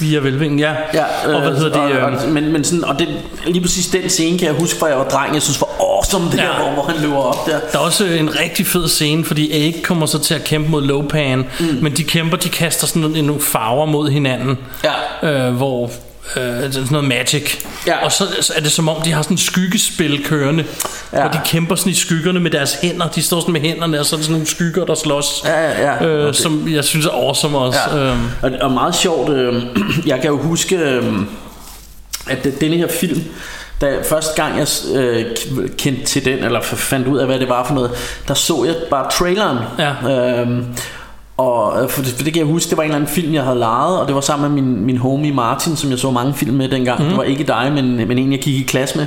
via 0.00 0.20
vælvingen, 0.20 0.58
ja. 0.58 0.72
Ja, 0.94 1.04
og 1.34 1.40
hvad 1.40 1.52
hedder 1.56 1.72
det? 1.86 2.00
Og, 2.02 2.10
øh, 2.12 2.22
og, 2.24 2.28
men, 2.28 2.52
men 2.52 2.64
sådan, 2.64 2.84
og 2.84 2.98
det, 2.98 3.08
lige 3.46 3.60
præcis 3.62 3.86
den 3.86 4.08
scene 4.10 4.38
kan 4.38 4.46
jeg 4.48 4.54
huske, 4.56 4.78
fra 4.78 4.86
jeg 4.86 4.98
var 4.98 5.04
dreng, 5.08 5.34
jeg 5.34 5.42
synes 5.42 5.60
var 5.60 5.68
awesome, 5.80 6.24
det 6.30 6.38
Ja. 6.38 6.42
der, 6.42 6.54
hvor, 6.64 6.70
hvor 6.72 6.82
han 6.82 7.02
løber 7.02 7.16
op 7.16 7.46
der. 7.46 7.58
Der 7.72 7.78
er 7.78 7.82
også 7.82 8.04
en 8.04 8.30
rigtig 8.40 8.66
fed 8.66 8.88
scene, 8.88 9.24
fordi 9.24 9.66
Egg 9.68 9.82
kommer 9.82 10.06
så 10.06 10.18
til 10.18 10.34
at 10.34 10.44
kæmpe 10.44 10.70
mod 10.70 10.82
Lopan, 10.82 11.38
mm. 11.60 11.66
men 11.82 11.92
de 11.92 12.04
kæmper, 12.04 12.36
de 12.36 12.48
kaster 12.48 12.86
sådan 12.86 13.02
nogle, 13.02 13.22
nogle 13.22 13.42
farver 13.42 13.86
mod 13.86 14.10
hinanden, 14.10 14.58
Ja. 15.22 15.46
øh, 15.48 15.54
hvor 15.54 15.90
øh, 16.36 16.42
det 16.42 16.64
er 16.66 16.70
sådan 16.70 16.86
noget 16.90 17.08
magic. 17.08 17.64
Ja. 17.86 18.04
Og 18.04 18.12
så, 18.12 18.24
så 18.40 18.52
er 18.56 18.60
det 18.60 18.72
som 18.72 18.88
om, 18.88 19.02
de 19.02 19.12
har 19.12 19.22
sådan 19.22 19.34
et 19.34 19.40
skyggespil 19.40 20.24
kørende, 20.24 20.64
ja. 21.12 21.20
Hvor 21.20 21.30
de 21.30 21.40
kæmper 21.44 21.74
sådan 21.74 21.92
i 21.92 21.94
skyggerne 21.94 22.40
med 22.40 22.50
deres 22.50 22.76
hænder. 22.82 23.08
De 23.08 23.22
står 23.22 23.40
sådan 23.40 23.52
med 23.52 23.60
hænderne, 23.60 24.00
og 24.00 24.06
så 24.06 24.16
er 24.16 24.18
der 24.18 24.24
sådan 24.24 24.32
nogle 24.32 24.46
skygger, 24.46 24.84
der 24.84 24.94
slås, 24.94 25.42
Ja, 25.44 25.60
ja, 25.70 25.92
ja. 25.94 26.06
øh, 26.06 26.26
det- 26.26 26.36
som 26.36 26.68
jeg 26.68 26.84
synes 26.84 27.06
er 27.06 27.10
awesome 27.10 27.58
også. 27.58 27.78
Ja. 27.92 27.98
Øhm, 27.98 28.20
Og, 28.42 28.50
og 28.60 28.72
meget 28.72 28.94
sjovt, 28.94 29.30
øh, 29.32 29.62
jeg 30.06 30.20
kan 30.20 30.30
jo 30.30 30.36
huske, 30.42 30.76
øh, 30.76 31.04
at 32.30 32.44
det- 32.44 32.60
denne 32.60 32.76
her 32.76 32.88
film, 33.00 33.22
da 33.80 33.96
første 34.08 34.42
gang 34.42 34.58
jeg 34.58 34.66
øh, 34.94 35.24
kendte 35.78 36.04
til 36.04 36.24
den, 36.24 36.44
eller 36.44 36.60
fandt 36.62 37.06
ud 37.08 37.18
af, 37.18 37.26
hvad 37.26 37.38
det 37.40 37.48
var 37.48 37.66
for 37.66 37.74
noget, 37.74 37.90
der 38.28 38.34
så 38.34 38.64
jeg 38.66 38.74
bare 38.90 39.10
traileren. 39.10 39.58
Ja. 39.78 40.40
Øhm, 40.40 40.64
og 41.36 41.82
øh, 41.82 41.88
for 41.88 42.02
det, 42.02 42.12
for 42.12 42.24
det 42.24 42.32
kan 42.32 42.40
jeg 42.40 42.52
huske, 42.52 42.70
det 42.70 42.76
var 42.76 42.82
en 42.82 42.88
eller 42.88 42.96
anden 42.96 43.10
film, 43.10 43.34
jeg 43.34 43.42
havde 43.42 43.58
lejet, 43.58 44.00
og 44.00 44.06
det 44.06 44.14
var 44.14 44.20
sammen 44.20 44.54
med 44.54 44.62
min, 44.62 44.84
min 44.86 44.96
homie 44.96 45.32
Martin, 45.32 45.76
som 45.76 45.90
jeg 45.90 45.98
så 45.98 46.10
mange 46.10 46.34
film 46.34 46.56
med 46.56 46.68
dengang. 46.68 47.02
Mm. 47.02 47.08
Det 47.08 47.16
var 47.16 47.22
ikke 47.22 47.44
dig, 47.44 47.72
men, 47.74 47.96
men 47.96 48.18
en, 48.18 48.32
jeg 48.32 48.40
gik 48.40 48.54
i 48.54 48.62
klasse 48.62 48.98
med. 48.98 49.06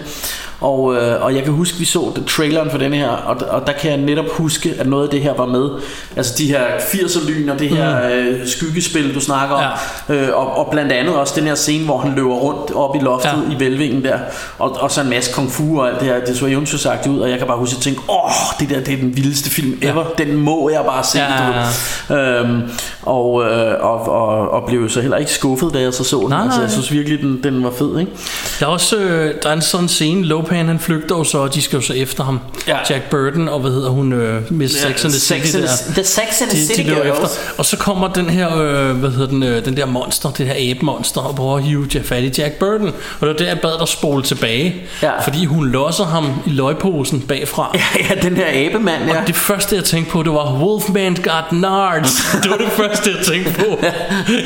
Og, 0.62 0.96
øh, 0.96 1.24
og 1.24 1.36
jeg 1.36 1.44
kan 1.44 1.54
huske, 1.54 1.78
vi 1.78 1.86
så 1.86 2.12
det, 2.16 2.26
traileren 2.26 2.72
for 2.72 2.78
denne 2.78 2.96
her, 2.96 3.10
og, 3.10 3.38
og 3.50 3.68
der 3.68 3.74
kan 3.74 3.92
jeg 3.92 3.98
netop 4.00 4.26
huske, 4.30 4.74
at 4.80 4.88
noget 4.88 5.04
af 5.04 5.10
det 5.10 5.22
her 5.22 5.34
var 5.34 5.46
med. 5.46 5.70
Altså 6.16 6.34
de 6.38 6.48
her 6.48 6.64
80'er-lyn 6.78 7.50
og 7.50 7.60
det 7.60 7.70
her 7.70 8.00
mm. 8.00 8.08
øh, 8.08 8.48
skyggespil, 8.48 9.16
du 9.16 9.20
snakker 9.20 9.56
om. 9.56 9.64
Ja. 10.10 10.16
Øh, 10.16 10.38
og, 10.38 10.58
og 10.58 10.72
blandt 10.72 10.92
andet 10.92 11.16
også 11.16 11.34
den 11.38 11.44
her 11.48 11.56
scene, 11.56 11.86
hvor 11.86 11.98
han 11.98 12.16
løber 12.16 12.36
rundt 12.36 12.72
op 12.76 12.96
i 12.96 13.00
loftet 13.00 13.30
Ja. 13.30 13.50
ja. 13.50 13.56
i 13.56 13.60
vælvingen 13.60 14.04
der. 14.04 14.20
Og, 14.60 14.78
og 14.80 14.92
så 14.92 15.02
en 15.02 15.10
masse 15.10 15.34
kung 15.34 15.52
fu 15.52 15.82
og 15.82 15.90
alt 15.90 16.00
det 16.00 16.08
her. 16.08 16.26
Det 16.26 16.38
så 16.38 16.46
eventyrsagtigt 16.46 17.16
ud, 17.16 17.20
og 17.20 17.30
jeg 17.30 17.38
kan 17.38 17.48
bare 17.48 17.58
huske 17.58 17.76
at 17.78 17.82
tænke, 17.82 18.02
åh, 18.10 18.32
det 18.60 18.70
der 18.70 18.80
det 18.80 18.94
er 18.94 18.98
den 18.98 19.16
vildeste 19.16 19.50
film 19.50 19.80
ever. 19.82 20.06
Ja. 20.20 20.24
Den 20.24 20.36
må 20.38 20.70
jeg 20.70 20.82
bare 20.86 21.04
se. 21.04 21.20
Ja, 21.20 21.26
du 21.26 22.14
ved. 22.14 22.19
Øhm, 22.20 22.62
og, 23.04 23.44
øh, 23.46 23.74
og, 23.86 24.10
og, 24.10 24.52
og 24.52 24.64
blev 24.68 24.90
så 24.90 25.02
heller 25.02 25.18
ikke 25.18 25.32
skuffet, 25.32 25.74
da 25.74 25.80
jeg 25.80 25.94
så 25.94 26.04
så 26.04 26.18
den. 26.20 26.30
Nej, 26.30 26.44
Altså, 26.44 26.62
jeg 26.62 26.72
synes 26.72 26.92
virkelig, 26.92 27.20
den, 27.22 27.44
den 27.44 27.64
var 27.64 27.72
fed, 27.78 28.00
ikke? 28.00 28.12
Der 28.60 28.66
er 28.66 28.70
også 28.70 28.96
øh, 28.98 29.34
der 29.44 29.50
er 29.50 29.54
en 29.54 29.62
sådan 29.62 29.88
scene, 29.88 30.26
Lopan 30.26 30.66
han 30.68 30.80
flygter 30.80 31.18
jo 31.18 31.24
så, 31.24 31.38
og 31.38 31.54
de 31.56 31.62
skal 31.62 31.78
jo 31.78 31.82
så 31.82 31.94
efter 31.94 32.24
ham. 32.24 32.40
Ja. 32.68 32.78
Jack 32.90 33.10
Burton 33.10 33.48
og 33.50 33.60
hvad 33.60 33.72
hedder 33.72 33.90
hun, 33.90 34.14
øh, 34.14 34.42
Miss 34.54 34.76
Ja, 34.84 34.90
Sex 34.92 35.04
and 35.06 35.12
the 35.14 35.20
Sex 35.20 35.44
City 35.46 35.56
and 35.58 35.66
the- 35.66 35.94
The 35.94 36.04
Sex 36.04 36.42
and 36.42 36.50
the 36.50 36.60
de, 36.62 36.66
City 36.68 36.82
de 36.90 36.96
Girls. 36.96 37.10
efter. 37.10 37.28
Og 37.58 37.66
så 37.66 37.78
kommer 37.78 38.08
den 38.08 38.30
her, 38.30 38.58
øh, 38.58 38.92
hvad 38.98 39.10
hedder 39.10 39.28
den, 39.28 39.44
øh, 39.44 39.66
den 39.66 39.78
der 39.78 39.86
monster, 39.86 40.30
det 40.32 40.46
her 40.48 40.72
abe-monster, 40.72 41.22
og 41.22 41.36
prøver 41.36 41.58
at 41.58 41.64
hive 41.64 41.86
Jack 41.94 42.06
fat 42.06 42.24
i 42.24 42.42
Jack 42.42 42.54
Burton. 42.54 42.88
Og 42.88 42.94
det 43.22 43.28
var 43.28 43.34
der, 43.34 43.46
jeg 43.46 43.60
bad 43.62 43.80
dig 43.80 43.88
spole 43.88 44.24
tilbage, 44.24 44.76
Ja. 45.04 45.20
fordi 45.22 45.46
hun 45.46 45.68
losser 45.70 46.06
ham 46.06 46.26
i 46.46 46.50
løgposen 46.50 47.22
bagfra. 47.22 47.72
Ja, 47.76 48.04
ja, 48.10 48.22
den 48.30 48.36
her 48.38 48.46
abemand, 48.70 49.04
ja. 49.08 49.22
Og 49.22 49.28
det 49.28 49.36
første, 49.36 49.76
jeg 49.76 49.84
tænkte 49.84 50.12
på, 50.12 50.24
det 50.24 50.32
var 50.32 50.54
Wolfman 50.64 51.16
Got 51.16 51.52
Nards. 51.60 52.09
Det 52.44 52.52
var 52.52 52.58
det 52.58 52.68
første, 52.68 53.10
jeg 53.18 53.26
tænkte 53.26 53.52
på. 53.54 53.80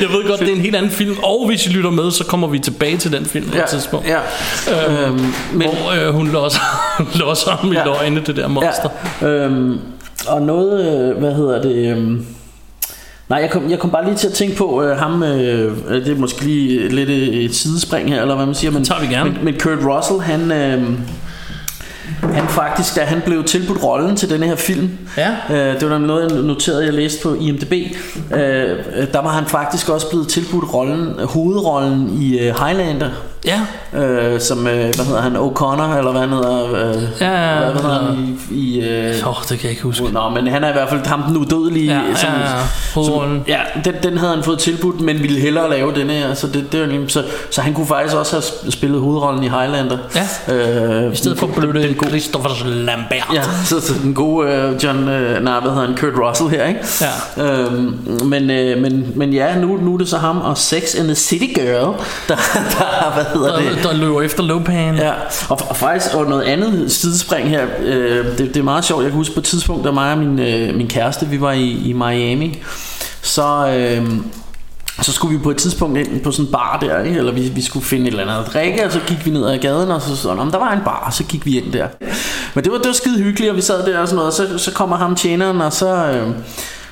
Jeg 0.00 0.08
ved 0.10 0.28
godt, 0.28 0.40
det 0.40 0.48
er 0.48 0.52
en 0.54 0.60
helt 0.60 0.76
anden 0.76 0.90
film, 0.90 1.16
og 1.22 1.46
hvis 1.46 1.66
I 1.66 1.68
lytter 1.68 1.90
med, 1.90 2.10
så 2.10 2.24
kommer 2.24 2.48
vi 2.48 2.58
tilbage 2.58 2.96
til 2.96 3.12
den 3.12 3.24
film 3.26 3.48
på 3.50 3.56
et 3.58 3.64
tidspunkt. 3.68 4.06
ja. 4.08 4.18
Øhm, 4.88 5.14
Øhm, 5.14 5.32
men, 5.52 5.68
hvor 5.68 6.06
øh, 6.08 6.14
hun 6.14 6.28
losser, 6.28 6.60
losser 7.18 7.50
ham 7.60 7.72
i 7.72 7.76
Ja. 7.76 7.84
løgne, 7.84 8.22
det 8.26 8.36
der 8.36 8.48
monster. 8.48 8.88
Ja, 9.22 9.26
øhm, 9.28 9.78
og 10.28 10.42
noget, 10.42 11.10
øh, 11.10 11.18
hvad 11.18 11.34
hedder 11.34 11.62
det... 11.62 11.90
Øhm, 11.96 12.26
nej, 13.28 13.38
jeg 13.38 13.50
kom, 13.50 13.70
jeg 13.70 13.78
kom 13.78 13.90
bare 13.90 14.04
lige 14.04 14.16
til 14.16 14.26
at 14.26 14.32
tænke 14.34 14.56
på 14.56 14.82
øh, 14.82 14.96
ham, 14.98 15.22
øh, 15.22 15.72
det 15.90 16.08
er 16.08 16.16
måske 16.16 16.44
lige 16.44 16.88
lidt 16.88 17.10
et 17.10 17.54
sidespring 17.54 18.08
her, 18.08 18.22
eller 18.22 18.34
hvad 18.34 18.46
man 18.46 18.54
siger, 18.54 18.70
men, 18.70 18.84
tager 18.84 19.00
vi 19.00 19.06
gerne. 19.06 19.30
men, 19.30 19.44
men 19.44 19.54
Kurt 19.60 19.78
Russell, 19.86 20.20
han... 20.20 20.52
Øh, 20.52 20.82
han 22.22 22.48
faktisk, 22.48 22.96
da 22.96 23.00
han 23.00 23.22
blev 23.26 23.44
tilbudt 23.44 23.82
rollen 23.84 24.16
til 24.16 24.30
denne 24.30 24.46
her 24.46 24.56
film, 24.56 24.90
Ja. 25.16 25.30
øh, 25.50 25.80
det 25.80 25.90
var 25.90 25.98
noget, 25.98 26.32
jeg 26.32 26.42
noterede, 26.42 26.84
jeg 26.84 26.94
læste 26.94 27.22
på 27.22 27.34
IMDb, 27.34 27.72
øh, 27.72 28.70
øh, 28.96 29.12
der 29.12 29.22
var 29.22 29.30
han 29.30 29.46
faktisk 29.46 29.88
også 29.88 30.10
blevet 30.10 30.28
tilbudt 30.28 30.74
rollen, 30.74 31.14
hovedrollen 31.24 32.22
i 32.22 32.38
øh, 32.38 32.54
Highlander, 32.64 33.10
Ja, 33.44 33.60
øh, 34.00 34.40
som, 34.40 34.66
øh, 34.66 34.94
hvad 34.94 35.04
hedder 35.04 35.20
han, 35.20 35.36
O'Connor, 35.36 35.96
eller 35.98 36.10
hvad 36.10 36.20
han 36.20 36.30
hedder, 36.30 36.64
øh, 36.64 37.02
Ja, 37.20 37.58
hvad, 37.58 37.72
hvad 37.72 37.82
hedder 37.82 38.02
han 38.02 38.38
i, 38.50 38.54
i 38.54 38.80
øh, 38.80 39.28
oh, 39.28 39.34
det 39.40 39.48
kan 39.48 39.60
jeg 39.62 39.70
ikke 39.70 39.82
huske. 39.82 40.04
Nå, 40.12 40.28
men 40.28 40.46
han 40.46 40.64
er 40.64 40.68
i 40.68 40.72
hvert 40.72 40.88
fald 40.88 41.06
ham 41.06 41.22
den 41.22 41.36
udødelige. 41.36 41.92
Ja, 41.94 42.00
ja, 42.22 42.40
ja, 42.40 42.56
hovedrollen. 42.94 43.44
ja 43.48 43.58
den, 43.84 43.94
den 44.02 44.18
havde 44.18 44.34
han 44.34 44.44
fået 44.44 44.58
tilbudt, 44.58 45.00
men 45.00 45.22
ville 45.22 45.40
hellere 45.40 45.70
lave 45.70 45.94
den 45.94 46.10
her. 46.10 46.34
Så, 46.34 46.46
det, 46.46 46.72
det 46.72 46.80
var 46.80 47.08
så, 47.08 47.24
så 47.50 47.60
han 47.60 47.74
kunne 47.74 47.86
faktisk 47.86 48.16
også 48.16 48.32
have 48.32 48.42
sp- 48.42 48.70
spillet 48.70 49.00
hovedrollen 49.00 49.44
i 49.44 49.48
Highlander. 49.48 49.98
Ja. 50.48 50.54
Øh, 50.54 51.12
I 51.12 51.16
stedet 51.16 51.38
for 51.38 51.46
bløde 51.46 51.94
Christopher 51.94 52.66
Lambert. 52.66 53.28
Ja, 53.34 53.42
så, 53.64 53.80
så 53.80 53.94
den 54.02 54.14
gode 54.14 54.46
uh, 54.46 54.84
John, 54.84 54.98
uh, 54.98 55.44
nej, 55.44 55.60
hvad 55.60 55.70
hedder 55.70 55.86
han, 55.86 55.96
Kurt 55.96 56.12
Russell 56.18 56.50
her, 56.50 56.66
ikke? 56.66 56.80
Ja. 57.36 57.44
Øhm, 57.44 57.98
men, 58.24 58.50
øh, 58.50 58.82
men, 58.82 59.12
men 59.14 59.32
ja, 59.32 59.58
nu, 59.58 59.78
nu 59.82 59.94
er 59.94 59.98
det 59.98 60.08
så 60.08 60.18
ham 60.18 60.40
og 60.40 60.58
Sex 60.58 60.94
and 60.98 61.06
the 61.06 61.14
City 61.14 61.60
Girl, 61.60 61.94
der, 62.28 62.36
der 62.78 63.12
hvad 63.14 63.24
hedder 63.38 63.56
det? 63.56 63.82
Der, 63.82 63.90
der 63.90 63.96
løber 63.96 64.22
efter 64.22 64.42
Lopan. 64.42 64.96
Ja, 64.96 65.12
og, 65.48 65.58
og 65.68 65.76
faktisk 65.76 66.14
og 66.14 66.26
noget 66.26 66.42
andet 66.42 66.92
sidespring 66.92 67.48
her, 67.48 67.66
øh, 67.80 68.26
det, 68.26 68.38
det 68.38 68.56
er 68.56 68.62
meget 68.62 68.84
sjovt, 68.84 69.02
jeg 69.02 69.10
kan 69.10 69.16
huske 69.16 69.34
på 69.34 69.40
et 69.40 69.44
tidspunkt, 69.44 69.84
da 69.84 69.90
mig 69.90 70.12
og 70.12 70.18
min, 70.18 70.38
øh, 70.38 70.74
min 70.74 70.88
kæreste, 70.88 71.26
vi 71.26 71.40
var 71.40 71.52
i, 71.52 71.70
i 71.70 71.92
Miami, 71.92 72.62
så... 73.22 73.68
Øh, 73.68 74.06
så 75.02 75.12
skulle 75.12 75.38
vi 75.38 75.42
på 75.42 75.50
et 75.50 75.56
tidspunkt 75.56 75.98
ind 75.98 76.20
på 76.20 76.30
sådan 76.30 76.46
en 76.46 76.52
bar 76.52 76.78
der, 76.80 77.02
ikke? 77.02 77.18
eller 77.18 77.32
vi, 77.32 77.40
vi 77.40 77.62
skulle 77.62 77.86
finde 77.86 78.06
et 78.06 78.10
eller 78.10 78.22
andet 78.22 78.46
at 78.46 78.52
drikke, 78.52 78.86
og 78.86 78.92
så 78.92 79.00
gik 79.06 79.26
vi 79.26 79.30
ned 79.30 79.46
ad 79.46 79.58
gaden, 79.58 79.90
og 79.90 80.02
så 80.02 80.16
sådan, 80.16 80.38
om 80.38 80.50
der 80.50 80.58
var 80.58 80.72
en 80.72 80.84
bar, 80.84 81.04
og 81.06 81.12
så 81.12 81.24
gik 81.24 81.46
vi 81.46 81.58
ind 81.58 81.72
der. 81.72 81.88
Men 82.54 82.64
det 82.64 82.72
var, 82.72 82.78
det 82.78 82.86
var 82.86 82.92
skide 82.92 83.22
hyggeligt, 83.22 83.50
og 83.50 83.56
vi 83.56 83.62
sad 83.62 83.86
der 83.86 83.98
og 83.98 84.08
sådan 84.08 84.16
noget, 84.16 84.28
og 84.28 84.58
så, 84.58 84.58
så 84.58 84.72
kommer 84.72 84.96
ham 84.96 85.14
tjeneren, 85.14 85.60
og 85.60 85.72
så, 85.72 85.94
øh, 85.94 86.28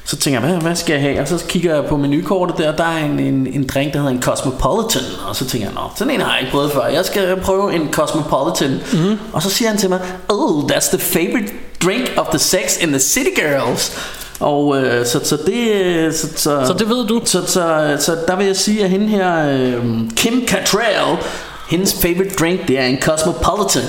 så 0.04 0.16
tænker 0.16 0.40
jeg, 0.40 0.48
hvad, 0.48 0.60
hvad 0.60 0.76
skal 0.76 0.92
jeg 0.92 1.02
have? 1.02 1.20
Og 1.20 1.28
så 1.28 1.44
kigger 1.48 1.74
jeg 1.74 1.84
på 1.84 1.96
menukortet 1.96 2.58
der, 2.58 2.76
der 2.76 2.84
er 2.84 3.04
en, 3.04 3.18
en, 3.20 3.46
en 3.46 3.66
drink, 3.66 3.92
der 3.92 3.98
hedder 3.98 4.12
en 4.12 4.22
Cosmopolitan, 4.22 5.02
og 5.28 5.36
så 5.36 5.46
tænker 5.46 5.66
jeg, 5.66 5.74
nå, 5.74 5.80
sådan 5.96 6.14
en 6.14 6.20
har 6.20 6.32
jeg 6.32 6.40
ikke 6.40 6.52
prøvet 6.52 6.72
før, 6.72 6.86
jeg 6.86 7.04
skal 7.04 7.36
prøve 7.36 7.74
en 7.74 7.88
Cosmopolitan. 7.92 8.70
Mm-hmm. 8.92 9.18
Og 9.32 9.42
så 9.42 9.50
siger 9.50 9.68
han 9.68 9.78
til 9.78 9.88
mig, 9.88 10.00
oh, 10.28 10.64
that's 10.64 10.88
the 10.88 10.98
favorite 10.98 11.52
drink 11.84 12.12
of 12.16 12.26
the 12.26 12.38
sex 12.38 12.82
in 12.82 12.88
the 12.88 12.98
city 12.98 13.30
girls. 13.40 13.92
Og 14.40 14.82
øh, 14.82 15.06
så, 15.06 15.20
så 15.24 15.38
det 15.46 15.72
øh, 15.72 16.12
så, 16.12 16.26
så, 16.36 16.66
Så 16.66 16.74
det 16.78 16.88
ved 16.88 17.06
du. 17.06 17.20
så, 17.24 17.46
så, 17.46 17.96
så 18.00 18.16
der 18.28 18.36
vil 18.36 18.46
jeg 18.46 18.56
sige 18.56 18.84
at 18.84 18.90
hende 18.90 19.08
her 19.08 19.48
øh, 19.48 19.84
Kim 20.16 20.46
Cattrall 20.46 21.18
Hendes 21.70 21.94
favorite 22.02 22.34
drink 22.40 22.68
det 22.68 22.78
er 22.78 22.84
en 22.84 22.98
Cosmopolitan 23.02 23.82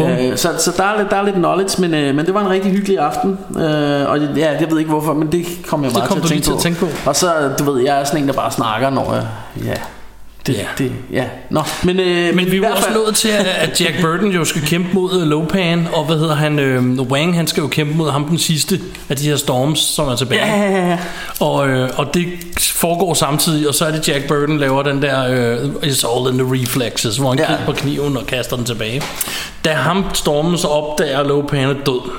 Øh, 0.00 0.36
så, 0.36 0.48
så 0.58 0.72
der, 0.76 0.84
er 0.84 0.98
lidt, 0.98 1.10
der 1.10 1.16
er 1.16 1.24
lidt 1.24 1.36
knowledge 1.36 1.80
men, 1.80 1.94
øh, 1.94 2.14
men 2.14 2.26
det 2.26 2.34
var 2.34 2.40
en 2.40 2.50
rigtig 2.50 2.72
hyggelig 2.72 2.98
aften 2.98 3.38
øh, 3.56 4.10
Og 4.10 4.18
ja, 4.18 4.56
jeg 4.60 4.70
ved 4.70 4.78
ikke 4.78 4.90
hvorfor 4.90 5.14
Men 5.14 5.32
det 5.32 5.46
kom 5.66 5.82
jeg 5.82 5.90
Det 5.90 5.98
bare 5.98 6.08
kom 6.08 6.20
til, 6.20 6.24
at 6.24 6.28
tænke, 6.28 6.44
til 6.44 6.50
at 6.50 6.56
på. 6.56 6.62
tænke 6.62 6.80
på. 6.80 6.86
Og 7.06 7.16
så 7.16 7.32
du 7.58 7.72
ved 7.72 7.82
jeg 7.82 8.00
er 8.00 8.04
sådan 8.04 8.22
en 8.22 8.28
der 8.28 8.34
bare 8.34 8.50
snakker 8.50 8.90
når 8.90 9.14
jeg, 9.14 9.26
Ja 9.64 9.74
det, 10.46 10.54
Ja. 10.54 10.64
det, 10.78 10.92
ja. 11.12 11.24
Nå, 11.50 11.62
men, 11.82 12.00
øh, 12.00 12.34
Men 12.36 12.50
vi 12.50 12.60
var 12.60 12.66
hvert 12.66 12.76
også 12.78 12.88
nået 12.94 13.14
til, 13.16 13.28
at- 13.28 13.80
Jack 13.80 14.00
Burton 14.02 14.30
jo 14.30 14.44
skal 14.44 14.62
kæmpe 14.62 14.88
mod 14.92 15.20
øh, 15.20 15.26
Lopan, 15.28 15.88
og 15.92 16.04
hvad 16.04 16.16
hedder 16.18 16.34
han, 16.34 16.58
øh, 16.58 17.00
Wang, 17.00 17.36
han 17.36 17.46
skal 17.46 17.60
jo 17.60 17.66
kæmpe 17.66 17.94
mod 17.94 18.10
ham 18.10 18.24
den 18.24 18.38
sidste 18.38 18.80
af 19.08 19.16
de 19.16 19.24
her 19.28 19.36
storms, 19.36 19.78
som 19.78 20.08
er 20.08 20.16
tilbage. 20.16 20.46
Ja, 20.46 20.70
ja, 20.70 20.88
ja. 20.88 20.98
Og, 21.40 21.68
øh, 21.68 21.90
og 21.96 22.14
det 22.14 22.26
foregår 22.60 23.14
samtidig, 23.14 23.68
og 23.68 23.74
så 23.74 23.84
er 23.86 23.90
det 23.90 24.08
Jack 24.08 24.26
Burton 24.28 24.58
laver 24.58 24.82
den 24.82 25.02
der 25.02 25.24
øh, 25.30 25.56
It's 25.82 26.06
all 26.16 26.32
in 26.32 26.38
the 26.38 26.62
reflexes, 26.62 27.16
hvor 27.16 27.28
han 27.28 27.38
Ja. 27.38 27.52
ja. 27.52 27.58
griber 27.58 27.72
kniven 27.72 28.16
og 28.16 28.26
kaster 28.26 28.56
den 28.56 28.64
tilbage. 28.64 29.02
Da 29.64 29.72
ham 29.72 30.04
stormen 30.14 30.58
så 30.58 30.66
opdager, 30.68 31.18
at 31.20 31.26
Lopan 31.26 31.68
er 31.68 31.74
død, 31.86 32.10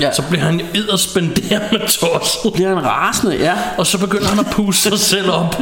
Ja. 0.00 0.12
Så 0.12 0.22
bliver 0.22 0.44
han 0.44 0.60
edderspenderet 0.74 1.72
med 1.72 1.80
tosset. 1.88 2.52
Bliver 2.54 2.74
han 2.74 2.84
rasende, 2.84 3.36
ja. 3.36 3.54
Og 3.78 3.86
så 3.86 3.98
begynder 3.98 4.28
han 4.28 4.38
at 4.38 4.46
puste 4.50 4.82
sig 4.82 4.98
selv 4.98 5.30
op. 5.30 5.56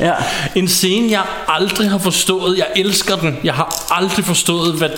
Ja. 0.00 0.14
En 0.54 0.68
scene, 0.68 1.10
jeg 1.10 1.24
aldrig 1.48 1.90
har 1.90 1.98
forstået. 1.98 2.58
Jeg 2.58 2.66
elsker 2.76 3.16
den. 3.16 3.38
Jeg 3.44 3.54
har 3.54 3.86
aldrig 3.90 4.24
forstået, 4.24 4.74
hvad 4.74 4.90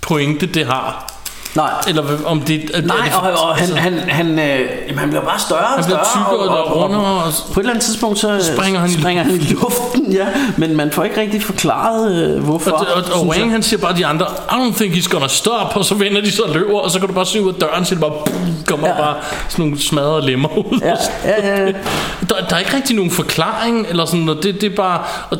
pointe 0.00 0.46
det 0.46 0.66
har. 0.66 1.12
Nej. 1.54 1.70
Eller 1.88 2.02
om 2.26 2.40
det... 2.40 2.70
er- 2.74 2.80
Nej, 2.82 2.96
det, 3.04 3.14
og, 3.14 3.48
og 3.48 3.56
han, 3.56 3.76
han, 3.76 3.98
han, 3.98 4.38
øh, 4.38 4.60
jamen, 4.86 4.98
han 4.98 5.08
bliver 5.08 5.24
bare 5.24 5.38
større 5.38 5.60
og 5.60 5.66
Han 5.68 5.84
bliver 5.84 5.98
større. 6.04 6.24
tykkere 6.26 6.56
og 6.56 6.76
rundere, 6.82 7.00
og- 7.00 7.22
på 7.54 7.60
et 7.60 7.64
eller 7.64 7.70
andet 7.70 7.84
tidspunkt, 7.84 8.18
så 8.18 8.52
Springer 8.56 8.80
han 8.80 8.90
i 8.90 8.92
springer 8.92 9.22
han 9.22 9.34
i 9.34 9.38
luften, 9.38 10.12
ja. 10.12 10.26
Men 10.56 10.76
man 10.76 10.90
får 10.92 11.04
ikke 11.04 11.20
rigtig 11.20 11.42
forklaret, 11.42 12.12
øh, 12.36 12.44
hvorfor. 12.44 12.70
Og, 12.70 12.86
og, 12.96 13.20
og 13.20 13.26
Wang 13.28 13.50
han 13.50 13.62
siger 13.62 13.80
bare 13.80 13.96
de 13.96 14.06
andre 14.06 14.26
I 14.26 14.54
don't 14.54 14.76
think 14.76 14.94
he's 14.94 15.08
gonna 15.10 15.28
stop 15.28 15.76
Og 15.76 15.84
så 15.84 15.94
vender 15.94 16.20
de 16.20 16.30
så 16.32 16.42
og 16.42 16.54
løber 16.54 16.78
Og 16.78 16.90
så 16.90 16.98
kan 16.98 17.08
du 17.08 17.14
bare 17.14 17.26
se 17.26 17.42
ud 17.42 17.48
af 17.48 17.54
døren 17.60 17.84
Så 17.84 17.94
det 17.94 18.00
bare 18.00 18.10
pum, 18.26 18.54
kommer 18.66 18.88
Ja. 18.88 18.94
ja. 18.94 19.00
bare 19.00 19.14
sådan 19.48 19.64
nogle 19.64 19.80
smadrede 19.82 20.26
lemmer 20.26 20.58
ud 20.58 20.80
Ja, 20.82 20.94
ja, 21.24 21.56
ja. 21.60 21.66
der, 22.28 22.34
der 22.48 22.54
er 22.54 22.58
ikke 22.58 22.76
rigtig 22.76 22.96
nogen 22.96 23.10
forklaring 23.10 23.86
Eller 23.88 24.04
sådan 24.04 24.20
noget 24.20 24.42
det, 24.42 24.60
det 24.60 24.72
er 24.72 24.76
bare 24.76 24.98
og 25.30 25.38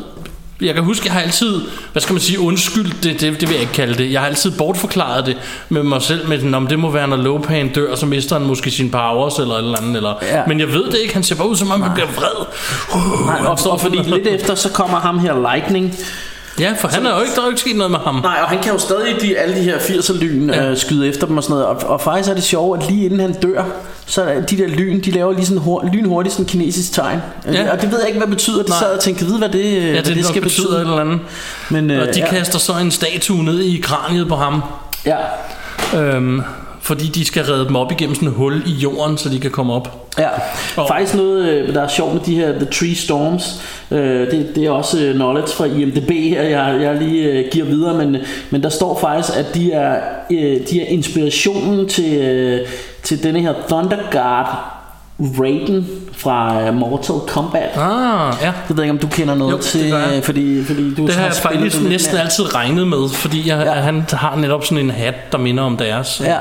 jeg 0.63 0.73
kan 0.73 0.83
huske, 0.83 1.05
jeg 1.05 1.13
har 1.13 1.21
altid, 1.21 1.61
hvad 1.91 2.01
skal 2.01 2.13
man 2.13 2.21
sige, 2.21 2.39
undskyldt 2.39 3.03
det, 3.03 3.21
det, 3.21 3.41
det 3.41 3.41
vil 3.41 3.49
jeg 3.51 3.61
ikke 3.61 3.73
kalde 3.73 3.93
det. 3.93 4.11
Jeg 4.11 4.21
har 4.21 4.27
altid 4.27 4.51
bortforklaret 4.51 5.25
det 5.25 5.37
med 5.69 5.83
mig 5.83 6.01
selv, 6.01 6.29
med 6.29 6.37
den, 6.37 6.53
om 6.53 6.67
det 6.67 6.79
må 6.79 6.91
være, 6.91 7.07
når 7.07 7.17
Lopan 7.17 7.73
dør, 7.73 7.95
så 7.95 8.05
mister 8.05 8.37
han 8.37 8.47
måske 8.47 8.71
sin 8.71 8.91
powers 8.91 9.39
eller 9.39 9.55
eller 9.55 9.77
andet. 9.77 9.95
Eller, 9.95 10.13
Ja. 10.21 10.41
Men 10.47 10.59
jeg 10.59 10.67
ved 10.67 10.83
det 10.83 10.97
ikke, 11.01 11.13
han 11.13 11.23
ser 11.23 11.35
bare 11.35 11.49
ud 11.49 11.55
som 11.55 11.71
om, 11.71 11.81
han 11.81 11.93
bliver 11.93 12.07
vred. 12.07 12.45
Nej, 13.25 13.49
og, 13.49 13.71
og 13.71 13.81
fordi 13.81 13.97
lidt 13.97 14.27
efter, 14.27 14.55
så 14.55 14.69
kommer 14.69 14.99
ham 14.99 15.19
her 15.19 15.51
Lightning. 15.53 15.95
Ja, 16.59 16.73
for 16.79 16.87
han 16.87 17.05
er 17.05 17.15
jo 17.15 17.21
ikke, 17.21 17.35
der 17.35 17.41
er 17.41 17.45
jo 17.45 17.49
ikke 17.49 17.61
sket 17.61 17.75
noget 17.75 17.91
med 17.91 17.99
ham. 17.99 18.15
Nej, 18.15 18.39
og 18.43 18.49
han 18.49 18.63
kan 18.63 18.71
jo 18.71 18.77
stadig 18.79 19.15
de, 19.21 19.37
alle 19.37 19.55
de 19.55 19.61
her 19.61 19.77
80'er 19.77 20.17
lyn. 20.17 20.49
Ja. 20.49 20.69
øh, 20.69 20.77
skyde 20.77 21.07
efter 21.07 21.27
dem 21.27 21.37
og 21.37 21.43
sådan 21.43 21.53
noget. 21.53 21.65
Og, 21.65 21.89
og 21.89 22.01
faktisk 22.01 22.29
er 22.29 22.33
det 22.33 22.43
sjovt, 22.43 22.83
at 22.83 22.89
lige 22.89 23.05
inden 23.05 23.19
han 23.19 23.33
dør, 23.33 23.63
så 24.05 24.25
de 24.49 24.57
der 24.57 24.67
lyn, 24.67 25.01
de 25.01 25.11
laver 25.11 25.33
lige 25.33 25.45
sådan 25.45 25.61
hur, 25.61 25.89
lynhurtigt 25.93 26.33
sådan 26.35 26.45
kinesisk 26.45 26.93
tegn. 26.93 27.19
Ja. 27.45 27.51
Ja. 27.63 27.71
Og 27.71 27.81
det 27.81 27.91
ved 27.91 27.99
jeg 27.99 28.07
ikke, 28.07 28.19
hvad 28.19 28.27
betyder. 28.27 28.57
Det 28.57 28.69
Nej. 28.69 28.79
sad 28.79 28.93
og 28.93 28.99
tænkte, 28.99 29.25
vide, 29.25 29.37
hvad 29.37 29.49
det, 29.49 29.73
Ja, 29.73 29.79
hvad 29.91 29.95
det, 29.97 30.05
det 30.05 30.15
det 30.15 30.25
skal 30.25 30.41
betyde 30.41 30.65
betyde. 30.67 30.77
et 30.81 30.81
eller 30.81 30.99
andet. 31.01 31.19
Men, 31.69 31.91
øh, 31.91 32.01
Og 32.07 32.15
de 32.15 32.19
ja. 32.19 32.27
kaster 32.29 32.59
så 32.59 32.73
en 32.81 32.91
statue 32.91 33.43
ned 33.43 33.59
i 33.59 33.77
kraniet 33.83 34.27
på 34.27 34.35
ham. 34.35 34.61
Ja. 35.05 35.17
Øhm, 35.99 36.41
fordi 36.81 37.07
de 37.07 37.25
skal 37.25 37.43
redde 37.43 37.65
dem 37.67 37.75
op 37.75 37.91
igennem 37.91 38.15
sådan 38.15 38.27
et 38.27 38.33
hul 38.33 38.63
i 38.65 38.71
jorden, 38.71 39.17
så 39.17 39.29
de 39.29 39.39
kan 39.39 39.51
komme 39.51 39.73
op. 39.73 40.09
Ja, 40.19 40.27
Og- 40.77 40.87
faktisk 40.87 41.15
noget, 41.15 41.49
øh, 41.49 41.73
der 41.75 41.81
er 41.81 41.87
sjovt 41.87 42.13
med 42.13 42.21
de 42.25 42.35
her 42.35 42.51
The 42.51 42.65
Tree 42.65 42.95
Storms, 42.95 43.61
øh, 43.91 44.31
det, 44.31 44.51
det 44.55 44.65
er 44.65 44.71
også 44.71 44.99
øh, 44.99 45.13
knowledge 45.15 45.47
fra 45.47 45.65
IMDb 45.65 46.09
her, 46.11 46.41
jeg, 46.41 46.81
jeg 46.81 46.95
lige 46.95 47.23
øh, 47.23 47.45
giver 47.51 47.65
videre, 47.65 47.93
men, 48.05 48.17
men 48.49 48.63
der 48.63 48.69
står 48.69 48.99
faktisk, 48.99 49.37
at 49.37 49.55
de 49.55 49.71
er, 49.71 49.95
øh, 50.31 50.57
de 50.69 50.81
er 50.81 50.85
inspirationen 50.87 51.89
til, 51.89 52.13
øh, 52.13 52.67
til 53.03 53.23
denne 53.23 53.39
her 53.41 53.53
Thunder 53.69 53.97
Guard 54.11 54.69
Raiden 55.19 55.87
fra 56.17 56.61
øh, 56.61 56.73
Mortal 56.73 57.15
Kombat. 57.27 57.69
Ah, 57.77 58.33
ja. 58.41 58.45
Jeg 58.45 58.53
ved 58.77 58.83
ikke, 58.83 58.91
om 58.91 58.97
du 58.97 59.07
kender 59.07 59.35
noget 59.35 59.51
Jo, 59.51 59.57
det 59.57 59.65
til, 59.65 59.81
jeg. 59.87 60.13
øh, 60.17 60.23
fordi, 60.23 60.65
fordi 60.65 60.93
du 60.95 61.05
Det 61.07 61.15
har 61.15 61.23
jeg 61.25 61.33
faktisk 61.33 61.81
næsten 61.81 62.13
mere. 62.13 62.21
altid 62.23 62.55
regnet 62.55 62.87
med, 62.87 63.09
fordi 63.09 63.49
jeg, 63.49 63.65
Ja. 63.65 63.71
han 63.73 64.05
har 64.13 64.35
netop 64.35 64.65
sådan 64.65 64.77
en 64.77 64.89
hat, 64.91 65.31
der 65.31 65.37
minder 65.37 65.63
om 65.63 65.77
deres. 65.77 66.21
Ja, 66.25 66.37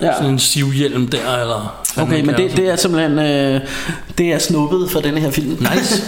ja. 0.00 0.12
Sådan 0.14 0.30
en 0.30 0.38
sivhjelm 0.38 1.08
der, 1.08 1.36
eller... 1.40 1.80
Okay, 2.00 2.20
men 2.24 2.34
det, 2.34 2.56
det 2.56 2.68
er 2.70 2.76
simpelthen 2.76 3.18
øh, 3.18 3.60
det 4.18 4.26
er 4.34 4.38
snuppet 4.38 4.90
fra 4.90 5.00
denne 5.00 5.20
her 5.20 5.30
film. 5.30 5.50
Nice. 5.74 6.02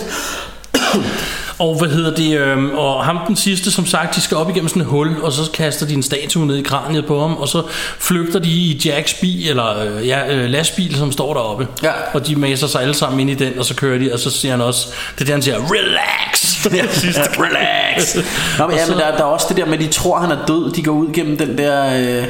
Og 1.61 1.79
hvad 1.79 1.89
hedder 1.89 2.15
det? 2.15 2.39
Øhm, 2.39 2.71
og 2.71 3.05
ham 3.05 3.19
den 3.27 3.37
sidste, 3.37 3.71
som 3.71 3.87
sagt, 3.87 4.17
de 4.17 4.21
skal 4.21 4.37
op 4.37 4.51
igennem 4.51 4.69
sådan 4.69 4.83
et 4.83 4.89
hul, 4.89 5.17
og 5.23 5.33
så 5.33 5.51
kaster 5.55 5.87
de 5.87 5.95
en 5.95 6.03
statue 6.03 6.47
ned 6.47 6.57
i 6.57 6.63
kraniet 6.63 7.07
på 7.07 7.21
ham, 7.21 7.37
og 7.37 7.49
så 7.49 7.63
flygter 7.99 8.39
de 8.39 8.51
i 8.51 8.83
Jacks 8.85 9.15
bil, 9.15 9.49
eller 9.49 9.83
øh, 9.83 10.09
ja, 10.09 10.35
øh, 10.35 10.51
lastbil, 10.51 10.97
som 10.97 11.13
står 11.13 11.35
deroppe. 11.35 11.69
Ja. 11.83 11.93
Og 12.13 12.27
de 12.27 12.37
maser 12.37 12.67
sig 12.67 12.83
alle 12.83 12.95
sammen 12.95 13.21
ind 13.21 13.31
i 13.31 13.45
den, 13.45 13.59
og 13.59 13.65
så 13.65 13.75
kører 13.75 13.99
de, 13.99 14.13
og 14.13 14.19
så 14.19 14.31
siger 14.31 14.53
han 14.53 14.61
også, 14.61 14.89
det 15.15 15.21
er 15.21 15.25
det, 15.25 15.35
han 15.35 15.43
siger, 15.43 15.57
relax! 15.57 16.65
Ja, 16.65 16.83
relax. 17.45 18.15
Nå, 18.59 18.67
men, 18.67 18.77
ja, 18.77 18.87
men 18.87 18.99
der, 18.99 19.11
der 19.11 19.19
er 19.19 19.23
også 19.23 19.47
det 19.49 19.57
der 19.57 19.67
med, 19.67 19.79
de 19.79 19.87
tror, 19.87 20.19
han 20.19 20.31
er 20.31 20.47
død. 20.47 20.73
De 20.73 20.83
går 20.83 20.93
ud 20.93 21.13
gennem 21.13 21.39
den 21.39 21.59
der... 21.59 21.85
Øh, 21.87 22.25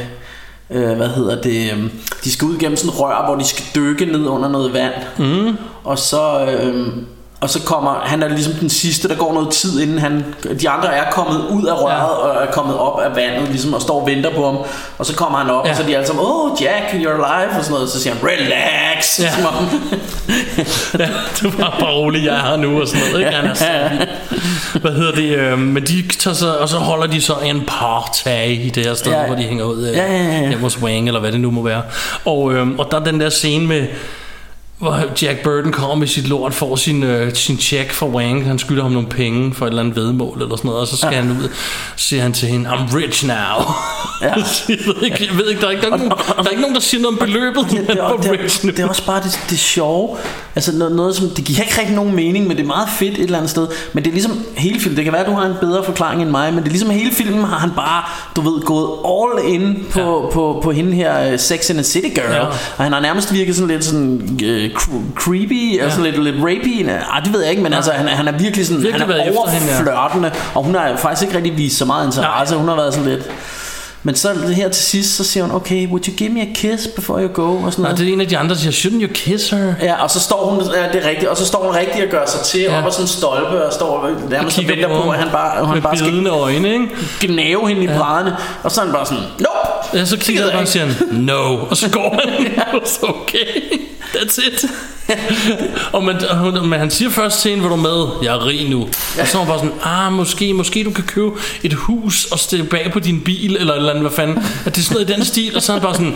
øh, 0.71 0.97
hvad 0.97 1.09
hedder 1.09 1.43
det? 1.43 1.73
Øh, 1.73 1.83
de 2.25 2.33
skal 2.33 2.49
ud 2.49 2.59
gennem 2.59 2.77
sådan 2.77 2.91
rør, 2.91 3.27
hvor 3.27 3.37
de 3.37 3.45
skal 3.45 3.65
dykke 3.75 4.05
ned 4.07 4.27
under 4.27 4.49
noget 4.49 4.73
vand. 4.73 4.95
Mm. 5.19 5.57
Og 5.85 5.99
så... 5.99 6.45
Øh, 6.45 6.87
og 7.41 7.51
så 7.51 7.61
kommer, 7.63 8.01
han 8.05 8.23
er 8.23 8.29
ligesom 8.29 8.53
den 8.53 8.69
sidste, 8.71 9.09
der 9.09 9.15
går 9.15 9.35
noget 9.35 9.51
tid 9.51 9.81
inden 9.81 9.99
han, 9.99 10.25
de 10.61 10.69
andre 10.69 10.95
er 10.95 11.11
kommet 11.11 11.45
ud 11.51 11.65
af 11.67 11.75
røret 11.83 11.91
Ja. 11.97 12.03
og 12.05 12.43
er 12.47 12.51
kommet 12.53 12.79
op 12.79 13.01
af 13.01 13.17
vandet 13.17 13.49
ligesom 13.49 13.75
og 13.75 13.83
står 13.83 14.01
og 14.01 14.07
venter 14.07 14.31
på 14.35 14.47
ham. 14.47 14.57
Og 14.99 15.07
så 15.07 15.15
kommer 15.15 15.39
han 15.39 15.51
op, 15.51 15.65
ja. 15.65 15.69
Ja. 15.69 15.71
og 15.71 15.77
så 15.77 15.83
er 15.83 15.87
de 15.87 15.95
alle 15.97 16.07
sammen, 16.07 16.25
oh 16.29 16.51
Jack, 16.63 16.85
you're 16.95 17.09
alive, 17.25 17.59
og 17.59 17.65
sådan 17.65 17.73
noget. 17.75 17.91
Så 17.91 18.01
siger 18.03 18.15
han, 18.15 18.25
relax. 18.29 19.21
Ja. 19.21 19.31
Som 19.35 19.47
om, 19.47 19.69
ja, 20.99 21.09
det 21.43 21.59
var 21.59 21.77
bare 21.81 21.93
roligt, 21.95 22.25
jeg 22.25 22.35
er 22.35 22.41
her 22.51 22.57
nu 22.57 22.81
og 22.81 22.89
sådan 22.89 23.03
noget. 23.11 23.19
Ikke? 23.27 23.37
Han 23.37 23.51
er 23.51 23.55
så. 23.55 23.67
Hvad 24.81 24.93
hedder 24.93 25.13
det? 25.13 25.29
Øh, 25.37 25.59
men 25.59 25.83
de 25.83 26.09
tager 26.19 26.35
så, 26.35 26.55
og 26.55 26.69
så 26.69 26.77
holder 26.77 27.07
de 27.07 27.21
så 27.21 27.35
en 27.45 27.63
party 27.69 28.29
i 28.47 28.71
det 28.75 28.87
her 28.87 28.95
sted, 28.95 29.13
Ja. 29.13 29.21
ja. 29.21 29.27
hvor 29.27 29.37
de 29.37 29.43
hænger 29.43 29.65
ud 29.65 29.89
øh, 29.89 29.97
Ja, 29.97 30.13
ja, 30.13 30.25
ja, 30.25 30.41
ja. 30.51 30.57
hos 30.57 30.79
Wang, 30.83 31.07
eller 31.07 31.21
hvad 31.21 31.33
det 31.33 31.41
nu 31.41 31.51
må 31.51 31.63
være. 31.63 31.83
Og, 32.25 32.53
øh, 32.53 32.69
og 32.79 32.89
der 32.91 33.01
er 33.01 33.05
den 33.05 33.21
der 33.21 33.29
scene 33.29 33.67
med, 33.67 33.87
hvor 34.81 35.03
Jack 35.23 35.43
Burton 35.43 35.73
kommer 35.73 35.95
med 35.95 36.07
sit 36.07 36.29
lort, 36.29 36.55
får 36.55 36.77
sin, 36.77 37.03
øh, 37.03 37.35
sin 37.35 37.59
check 37.59 37.93
fra 37.93 38.07
Wang, 38.07 38.47
han 38.47 38.59
skylder 38.59 38.83
ham 38.83 38.93
nogle 38.93 39.09
penge 39.09 39.55
for 39.55 39.67
et 39.67 39.71
eller 39.71 39.83
andet 39.83 39.97
vedmål 39.97 40.43
eller 40.43 40.57
sådan 40.57 40.69
noget, 40.69 40.81
og 40.81 40.87
så 40.89 40.97
skal 40.97 41.13
ja. 41.13 41.21
han 41.21 41.31
ud, 41.31 41.49
så 41.97 42.09
siger 42.09 42.23
han 42.23 42.33
til 42.33 42.49
hende, 42.49 42.71
I'm 42.71 42.97
rich 42.97 43.27
now. 43.27 43.37
Ja. 44.23 44.35
jeg, 44.69 44.79
ved 44.87 45.03
ikke, 45.03 45.27
jeg 45.31 45.39
ved 45.39 45.49
ikke, 45.49 45.61
der 45.61 45.67
er 45.67 45.71
ikke, 45.71 45.83
der 45.83 45.91
er 45.91 45.95
ikke, 45.95 46.09
nogen, 46.09 46.11
der 46.37 46.45
er 46.45 46.49
ikke 46.49 46.61
nogen, 46.61 46.75
der 46.75 46.81
siger 46.81 47.03
noget 47.03 47.21
om 47.21 47.27
beløbet, 47.27 47.67
det, 47.71 47.87
han 47.87 47.99
er, 47.99 48.03
var 48.03 48.17
det, 48.17 48.27
er, 48.27 48.43
rich 48.43 48.67
nu. 48.67 48.71
det 48.73 48.79
er 48.79 48.89
også 48.89 49.07
bare 49.07 49.23
det, 49.23 49.41
det 49.51 49.59
sjove 49.59 50.17
Altså 50.55 50.77
noget, 50.77 50.97
noget 50.97 51.17
som 51.17 51.29
Det 51.29 51.45
giver 51.45 51.61
ikke 51.61 51.81
rigtig 51.81 51.97
nogen 51.97 52.15
mening 52.17 52.47
Men 52.47 52.57
det 52.57 52.63
er 52.63 52.67
meget 52.67 52.89
fedt 52.99 53.15
et 53.19 53.25
eller 53.25 53.39
andet 53.39 53.51
sted 53.51 53.69
Men 53.93 54.05
det 54.05 54.11
er 54.11 54.15
ligesom 54.15 54.39
hele 54.57 54.81
filmen 54.81 54.97
Det 54.97 55.05
kan 55.05 55.13
være 55.13 55.23
at 55.23 55.29
du 55.29 55.35
har 55.35 55.47
en 55.47 55.55
bedre 55.61 55.85
forklaring 55.85 56.23
end 56.23 56.31
mig 56.31 56.53
Men 56.53 56.59
det 56.59 56.69
er 56.69 56.73
ligesom 56.73 56.91
hele 56.91 57.13
filmen 57.13 57.45
Har 57.45 57.59
han 57.59 57.71
bare 57.77 58.05
Du 58.37 58.41
ved 58.41 58.63
gået 58.63 58.89
all 59.07 59.55
in 59.55 59.87
På, 59.91 60.01
ja. 60.01 60.33
på, 60.33 60.61
på 60.63 60.73
hende 60.73 60.93
her 60.93 61.33
uh, 61.33 61.39
Sex 61.39 61.71
in 61.71 61.77
the 61.77 61.85
City 61.85 62.09
Girl 62.15 62.33
Ja. 62.33 62.47
Og 62.47 62.55
han 62.85 62.93
har 62.93 63.01
nærmest 63.01 63.33
virket 63.33 63.55
sådan 63.57 63.69
lidt 63.69 63.85
sådan 63.85 64.39
uh, 64.93 65.03
creepy 65.17 65.77
ja. 65.77 65.85
Altså 65.85 66.01
lidt, 66.01 66.25
lidt 66.25 66.37
rapey 66.37 66.89
Ah, 67.11 67.25
det 67.25 67.33
ved 67.33 67.41
jeg 67.41 67.51
ikke 67.51 67.63
Men 67.63 67.73
altså 67.73 67.93
han, 67.93 68.09
han 68.09 68.29
er 68.29 68.33
virkelig 68.33 68.67
sådan 68.67 68.83
Virkelig 68.83 69.07
Han 69.07 69.17
er 69.17 69.25
efter 69.25 69.51
hende, 69.51 69.67
ja. 69.67 69.77
overflørtende 69.77 70.33
Og 70.55 70.65
hun 70.65 70.75
har 70.75 70.97
faktisk 70.97 71.23
ikke 71.23 71.37
rigtig 71.37 71.59
vist 71.59 71.79
så 71.79 71.85
meget 71.85 72.07
interesse 72.07 72.57
Hun 72.57 72.69
har 72.69 72.77
været 72.77 72.95
sådan 72.95 73.09
lidt 73.09 73.31
men 74.03 74.15
så 74.15 74.33
her 74.55 74.69
til 74.69 74.83
sidst, 74.83 75.17
så 75.17 75.25
siger 75.25 75.45
hun, 75.45 75.55
okay, 75.55 75.89
would 75.89 76.09
you 76.09 76.15
give 76.15 76.31
me 76.31 76.41
a 76.41 76.47
kiss 76.55 76.87
before 76.87 77.23
you 77.23 77.29
go? 77.33 77.43
Og 77.43 77.73
sådan 77.73 77.83
Nej, 77.83 77.91
noget. 77.91 77.99
det 77.99 78.09
er 78.09 78.13
en 78.13 78.21
af 78.21 78.29
de 78.29 78.39
andre, 78.39 78.55
der 78.55 78.61
siger, 78.61 78.73
shouldn't 78.73 79.03
you 79.03 79.09
kiss 79.15 79.51
her? 79.51 79.75
Ja, 79.83 80.03
og 80.03 80.11
så 80.11 80.21
står 80.21 80.51
hun, 80.51 80.61
ja, 80.75 80.89
det 80.93 81.05
er 81.05 81.09
rigtigt, 81.09 81.31
og 81.31 81.37
så 81.37 81.47
står 81.47 81.65
hun 81.65 81.77
rigtig 81.77 82.05
og 82.05 82.11
gør 82.11 82.27
sig 82.27 82.41
til 82.41 82.61
ja. 82.61 82.73
Ja. 82.73 82.79
op 82.79 82.87
ad 82.87 82.91
sådan 82.91 83.05
en 83.05 83.09
stolpe, 83.09 83.65
og 83.65 83.73
står 83.73 84.11
nærmest 84.31 84.59
og 84.59 84.65
venter 84.69 85.03
på 85.03 85.11
at 85.11 85.19
han 85.19 85.29
bare, 85.33 85.67
han 85.67 85.83
bare 85.83 85.97
skal 85.97 86.27
øjne, 86.27 86.73
ikke? 86.73 86.89
gnave 87.21 87.69
hende 87.69 87.85
i 87.85 87.87
brædderne, 87.87 88.37
og 88.63 88.71
så 88.71 88.81
er 88.81 88.85
han 88.85 88.95
bare 88.95 89.07
sådan, 89.07 89.23
nope! 89.39 89.99
Ja, 89.99 90.05
så 90.05 90.19
kigger 90.19 90.51
bare 90.51 90.61
og 90.61 90.69
siger 90.69 90.87
han, 90.87 90.95
no, 91.11 91.57
og 91.71 91.77
så 91.77 91.91
går 91.91 92.21
han, 92.25 92.59
og 92.81 92.89
så 93.01 93.07
okay, 93.07 93.47
that's 94.15 94.39
it. 94.39 94.65
og 95.95 96.05
man, 96.05 96.25
og 96.25 96.67
men 96.67 96.79
han 96.79 96.91
siger 96.91 97.11
først 97.11 97.41
til 97.41 97.51
hende, 97.51 97.63
vil 97.63 97.71
du 97.71 97.77
med? 97.77 98.07
Jeg 98.23 98.35
er 98.35 98.47
rig 98.47 98.71
nu. 98.71 98.83
Og 99.21 99.27
så 99.27 99.39
er 99.39 99.39
hun 99.39 99.47
bare 99.47 99.59
sådan, 99.59 99.73
ah, 99.85 100.13
måske, 100.13 100.55
måske 100.55 100.85
du 100.85 100.91
kan 100.91 101.05
købe 101.05 101.31
et 101.63 101.73
hus 101.73 102.25
og 102.25 102.39
stille 102.39 102.65
bag 102.65 102.91
på 102.93 102.99
din 102.99 103.21
bil, 103.21 103.57
eller 103.57 103.75
eller 103.75 103.91
andet, 103.91 104.03
hvad 104.03 104.13
fanden. 104.13 104.39
At 104.67 104.77
det 104.77 104.79
er 104.79 104.85
sådan 104.85 104.95
noget 104.95 105.11
i 105.11 105.13
den 105.13 105.25
stil, 105.25 105.57
og 105.57 105.63
så 105.63 105.73
er 105.73 105.77
han 105.77 105.83
bare 105.83 105.95
sådan, 105.95 106.15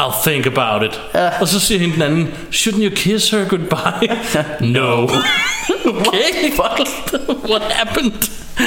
I'll 0.00 0.28
think 0.30 0.46
about 0.46 0.82
it. 0.82 1.00
Og 1.40 1.48
så 1.48 1.60
siger 1.60 1.80
hende 1.80 1.94
den 1.94 2.02
anden, 2.02 2.28
shouldn't 2.52 2.82
you 2.82 2.90
kiss 2.94 3.30
her 3.30 3.44
goodbye? 3.48 4.08
no. 4.76 5.02
okay, 5.84 6.52
what 7.50 7.62
happened? 7.62 8.12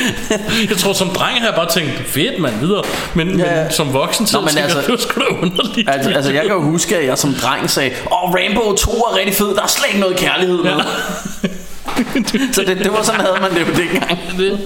Jeg 0.70 0.78
tror 0.78 0.94
som 0.94 1.10
dreng 1.10 1.40
har 1.40 1.46
jeg 1.46 1.56
bare 1.56 1.70
tænkt 1.70 1.92
Fedt 2.08 2.40
mand, 2.40 2.60
videre 2.60 2.84
Men, 3.14 3.40
Ja, 3.40 3.56
ja. 3.56 3.64
men 3.64 3.72
som 3.72 3.94
voksen 3.94 4.28
så 4.28 4.38
tænker 4.38 4.54
jeg, 4.56 4.64
altså- 4.64 4.82
det 4.82 4.90
var 4.90 4.98
sgu 4.98 5.22
da 5.22 5.26
underligt 5.42 5.90
Altså, 5.90 6.10
altså, 6.12 6.32
jeg 6.32 6.42
kan 6.42 6.52
jo 6.52 6.62
huske, 6.62 6.98
at 6.98 7.06
jeg 7.06 7.18
som 7.18 7.34
dreng 7.34 7.70
sagde, 7.70 7.92
åh, 8.12 8.24
oh, 8.24 8.34
Rainbow 8.36 8.76
2 8.76 8.92
er 8.92 9.18
rigtig 9.18 9.36
fed, 9.36 9.56
der 9.56 9.62
er 9.64 9.68
slet 9.68 9.88
ikke 9.88 10.00
noget 10.00 10.16
kærlighed 10.18 10.58
med. 10.64 10.72
så 12.54 12.64
det, 12.68 12.78
det 12.78 12.92
var 12.92 13.04
sådan, 13.04 13.22
havde 13.22 13.38
man 13.42 13.52
det 13.52 13.60
jo 13.60 13.84
dengang. 13.84 14.20
det, 14.40 14.60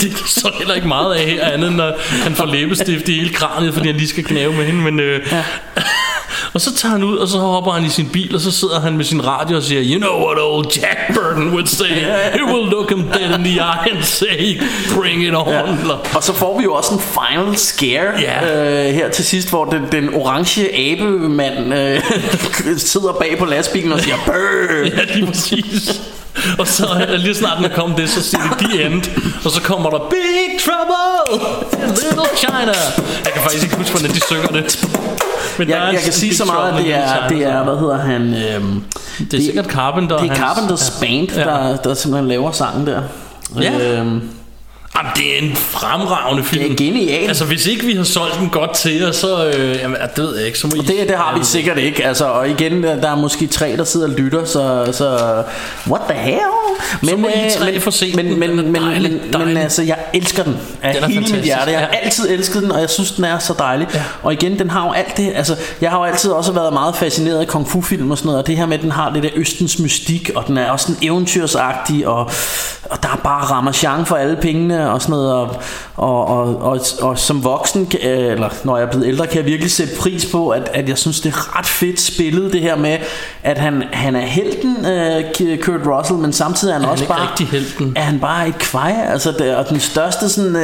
det 0.00 0.12
er 0.12 0.16
så 0.26 0.50
heller 0.58 0.74
ikke 0.74 0.88
meget 0.88 1.14
af 1.14 1.24
her 1.26 1.44
andet 1.52 1.72
Når 1.72 1.92
han 2.22 2.34
får 2.34 2.44
læbestift 2.46 3.08
i 3.08 3.14
hele 3.18 3.34
kraniet 3.34 3.74
Fordi 3.74 3.86
han 3.86 3.96
lige 3.96 4.08
skal 4.08 4.24
knæve 4.24 4.52
med 4.52 4.64
hende 4.64 4.80
Men 4.80 5.00
øh, 5.00 5.32
Og 6.54 6.60
så 6.60 6.74
tager 6.74 6.92
han 6.92 7.02
ud 7.04 7.16
Og 7.16 7.28
så 7.28 7.38
hopper 7.38 7.70
han 7.72 7.84
i 7.84 7.88
sin 7.88 8.08
bil 8.08 8.34
Og 8.34 8.40
så 8.40 8.50
sidder 8.50 8.80
han 8.80 8.96
med 8.96 9.04
sin 9.04 9.26
radio 9.26 9.56
og 9.56 9.62
siger 9.62 9.82
You 9.84 9.98
know 10.00 10.26
what 10.26 10.38
old 10.40 10.66
Jack 10.76 11.14
Burton 11.14 11.48
would 11.50 11.66
say 11.66 11.86
He 12.32 12.44
will 12.44 12.70
look 12.70 12.90
him 12.90 13.02
dead 13.02 13.38
in 13.38 13.44
the 13.44 13.54
eye 13.54 13.90
And 13.94 14.02
say 14.04 14.60
Bring 15.00 15.22
it 15.26 15.34
on 15.34 15.48
Ja. 15.48 15.62
Og 16.14 16.22
så 16.22 16.32
får 16.32 16.58
vi 16.58 16.64
jo 16.64 16.74
også 16.74 16.94
en 16.94 17.00
final 17.00 17.56
scare 17.56 18.20
Ja. 18.20 18.86
øh, 18.88 18.94
her 18.94 19.08
til 19.10 19.24
sidst, 19.24 19.48
hvor 19.48 19.64
den, 19.64 19.82
den 19.92 20.14
orange 20.14 20.74
abemand 20.74 21.74
øh, 21.74 22.02
sidder 22.92 23.12
bag 23.12 23.36
på 23.38 23.44
lastbilen 23.44 23.92
og 23.92 24.00
siger, 24.00 24.16
Brrr! 24.26 24.84
Ja, 24.84 25.14
lige 25.14 25.26
præcis. 25.26 26.00
Og 26.58 26.66
så 26.68 27.06
lige 27.18 27.34
snart 27.34 27.56
den 27.56 27.64
er 27.64 27.74
kommet 27.74 27.98
det, 27.98 28.10
så 28.10 28.22
siger 28.22 28.42
de 28.60 28.64
The 28.64 28.84
End. 28.86 29.02
Og 29.44 29.50
så 29.50 29.60
kommer 29.62 29.90
der 29.90 29.98
Big 29.98 30.60
Trouble 30.64 31.44
in 31.84 31.88
Little 31.88 32.36
China. 32.36 32.72
Jeg 33.24 33.32
kan 33.32 33.42
faktisk 33.42 33.64
ikke 33.64 33.76
huske, 33.76 33.92
hvordan 33.98 34.10
de 34.16 34.20
synger 34.26 34.46
det. 34.48 34.88
Men 35.60 35.68
der 35.68 35.84
jeg, 35.84 35.92
jeg 35.94 36.02
kan 36.02 36.12
sige 36.12 36.34
så 36.34 36.44
meget, 36.44 36.72
at 36.72 36.84
det 36.84 36.94
er, 36.94 37.28
det 37.28 37.42
er 37.46 37.64
hvad 37.64 37.78
hedder 37.78 37.98
han? 37.98 38.34
Øhm, 38.34 38.84
Det 39.30 39.34
er 39.40 39.44
sikkert 39.44 39.64
Carpenter. 39.66 40.16
det 40.18 40.24
er 40.24 40.28
hans- 40.34 40.38
Carpenters 40.38 40.98
band, 41.00 41.30
Ja. 41.36 41.44
der, 41.44 41.76
der 41.76 41.94
simpelthen 41.94 42.28
laver 42.28 42.52
sangen 42.52 42.86
der. 42.86 43.02
Ja. 43.60 43.98
Øhm, 44.00 44.20
Jamen, 44.96 45.12
det 45.16 45.34
er 45.34 45.38
en 45.42 45.56
fremragende 45.56 46.44
film. 46.44 46.62
Det 46.62 46.72
er 46.72 46.76
genialt. 46.76 47.28
Altså, 47.28 47.44
hvis 47.44 47.66
ikke 47.66 47.86
vi 47.86 47.94
har 47.94 48.04
solgt 48.04 48.38
den 48.38 48.48
godt 48.48 48.74
til 48.74 48.92
jer, 49.00 49.12
så... 49.12 49.46
Øh, 49.46 49.76
jamen, 49.76 49.96
det 50.16 50.24
ved 50.24 50.36
jeg 50.36 50.46
ikke. 50.46 50.58
Så 50.58 50.66
må 50.66 50.72
I, 50.74 50.78
det, 50.78 51.08
det 51.08 51.16
har 51.16 51.38
vi 51.38 51.44
sikkert 51.44 51.78
ikke. 51.78 52.04
Altså, 52.04 52.24
og 52.24 52.48
igen, 52.48 52.82
der 52.82 53.10
er 53.10 53.16
måske 53.16 53.46
tre, 53.46 53.76
der 53.76 53.84
sidder 53.84 54.06
og 54.06 54.12
lytter, 54.12 54.44
så, 54.44 54.88
så 54.92 55.18
what 55.90 56.02
the 56.08 56.18
hell? 56.18 56.40
Så 57.02 57.16
må 57.16 57.28
I 57.28 57.30
øh, 57.44 57.50
tre 57.50 57.72
men, 57.72 57.80
få 57.80 57.90
set 57.90 58.16
men, 58.16 58.26
den. 58.26 58.38
men, 58.38 58.58
Den 58.58 58.72
men, 58.72 58.82
dejlig, 58.82 59.12
men, 59.12 59.20
men 59.20 59.32
dejlig. 59.32 59.62
altså, 59.62 59.82
jeg 59.82 59.96
elsker 60.14 60.42
den 60.42 60.56
af 60.82 60.94
Den 60.94 61.04
er 61.04 61.08
hele 61.08 61.20
mit 61.20 61.44
hjerte. 61.44 61.70
Jeg 61.70 61.80
har 61.80 61.86
altid 61.86 62.30
elsket 62.30 62.62
den, 62.62 62.72
og 62.72 62.80
jeg 62.80 62.90
synes, 62.90 63.12
den 63.12 63.24
er 63.24 63.38
så 63.38 63.54
dejlig. 63.58 63.88
Ja. 63.94 64.02
Og 64.22 64.32
igen, 64.32 64.58
den 64.58 64.70
har 64.70 64.86
jo 64.86 64.92
alt 64.92 65.16
det. 65.16 65.32
Altså, 65.34 65.56
jeg 65.80 65.90
har 65.90 65.98
jo 65.98 66.04
altid 66.04 66.30
også 66.30 66.52
været 66.52 66.72
meget 66.72 66.96
fascineret 66.96 67.38
af 67.38 67.46
kung 67.46 67.68
fu 67.68 67.80
film 67.80 68.10
og 68.10 68.18
sådan 68.18 68.26
noget, 68.26 68.42
og 68.42 68.46
det 68.46 68.56
her 68.56 68.66
med, 68.66 68.76
at 68.76 68.82
den 68.82 68.90
har 68.90 69.10
det 69.10 69.22
der 69.22 69.28
østens 69.34 69.78
mystik, 69.78 70.30
og 70.34 70.46
den 70.46 70.58
er 70.58 70.70
også 70.70 70.86
sådan 70.86 70.98
eventyrsagtig, 71.02 72.06
og, 72.08 72.30
og 72.90 73.02
der 73.02 73.08
er 73.08 73.20
bare 73.24 73.44
ramachan 73.44 74.06
for 74.06 74.16
alle 74.16 74.36
pengene 74.36 74.89
og 74.90 75.02
sådan 75.02 75.12
noget, 75.12 75.32
og, 75.32 75.48
og, 75.96 76.26
og, 76.26 76.56
og, 76.62 76.80
og 77.00 77.18
som 77.18 77.44
voksen, 77.44 77.92
øh, 78.02 78.18
eller 78.32 78.48
når 78.64 78.76
jeg 78.76 78.86
er 78.86 78.90
blevet 78.90 79.06
ældre, 79.06 79.26
kan 79.26 79.36
jeg 79.36 79.46
virkelig 79.46 79.70
sætte 79.70 79.92
pris 79.98 80.26
på, 80.26 80.48
at, 80.48 80.70
at 80.74 80.88
jeg 80.88 80.98
synes, 80.98 81.20
det 81.20 81.32
er 81.34 81.58
ret 81.58 81.66
fedt 81.66 82.00
spillet, 82.00 82.52
det 82.52 82.60
her 82.60 82.76
med, 82.76 82.96
at 83.42 83.58
han, 83.58 83.82
han 83.92 84.16
er 84.16 84.20
helten, 84.20 84.76
øh, 84.86 85.58
Kurt 85.62 85.80
Russell, 85.86 86.18
men 86.18 86.32
samtidig 86.32 86.72
er 86.72 86.74
han 86.78 86.82
Er 86.82 86.86
han 86.86 86.92
også 86.92 87.04
ikke 87.04 87.12
bare... 87.14 87.28
rigtig 87.30 87.46
helten? 87.46 87.92
Er 87.96 88.00
han 88.02 88.20
bare 88.20 88.48
et 88.48 88.58
kvaj, 88.58 88.94
altså 89.12 89.32
det, 89.38 89.56
og 89.56 89.68
den 89.68 89.80
største 89.80 90.28
sådan, 90.28 90.56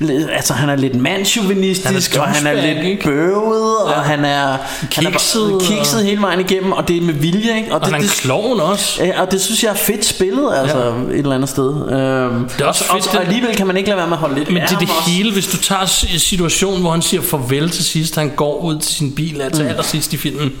li- 0.00 0.32
altså 0.36 0.52
han 0.52 0.68
er 0.68 0.76
lidt 0.76 0.94
mandsjuvenistisk, 0.94 2.14
Han 2.14 2.22
er 2.24 2.28
og 2.28 2.34
han 2.34 2.46
er 2.46 2.74
lidt 2.74 2.86
ikke? 2.86 3.04
bøvet, 3.04 3.76
og 3.78 3.92
han 3.94 4.24
er 4.24 4.56
Kikset, 4.90 5.42
han 5.42 5.50
er 5.50 5.54
og- 5.54 5.60
kikset 5.60 6.04
hele 6.04 6.20
vejen 6.22 6.40
igennem, 6.40 6.72
og 6.72 6.88
det 6.88 6.96
er 6.96 7.00
med 7.00 7.14
vilje, 7.14 7.56
ikke? 7.56 7.74
Og 7.74 7.80
det, 7.80 7.88
han 7.88 7.94
er 8.00 8.04
en 8.04 8.10
klovn 8.20 8.60
også. 8.60 9.04
Ja, 9.04 9.20
og 9.22 9.30
det 9.30 9.40
synes 9.40 9.62
jeg 9.64 9.70
er 9.70 9.74
fedt 9.74 10.04
spillet, 10.04 10.48
altså 10.56 10.78
ja. 10.78 10.88
et 11.12 11.18
eller 11.18 11.34
andet 11.34 11.48
sted. 11.48 11.68
Øhm, 11.68 12.48
Det 12.48 12.60
er 12.60 12.66
også 12.66 12.84
og, 12.90 12.94
fedt, 13.02 13.14
og, 13.16 13.20
og 13.20 13.23
alligevel 13.24 13.56
kan 13.56 13.66
man 13.66 13.76
ikke 13.76 13.88
lade 13.88 13.96
være 13.98 14.06
med 14.06 14.16
at 14.16 14.20
holde 14.20 14.34
lidt 14.34 14.50
Men 14.50 14.62
det 14.62 14.72
er 14.72 14.78
det 14.78 14.88
også. 14.88 15.10
hele, 15.10 15.32
hvis 15.32 15.46
du 15.46 15.56
tager 15.56 15.86
situationen, 16.18 16.80
hvor 16.80 16.90
han 16.90 17.02
siger 17.02 17.22
farvel 17.22 17.70
til 17.70 17.84
sidst, 17.84 18.14
han 18.16 18.30
går 18.36 18.60
ud 18.60 18.78
til 18.78 18.94
sin 18.94 19.14
bil, 19.14 19.40
altså 19.40 19.62
mm. 19.62 19.68
allersidst 19.68 20.12
i 20.12 20.16
filmen. 20.16 20.52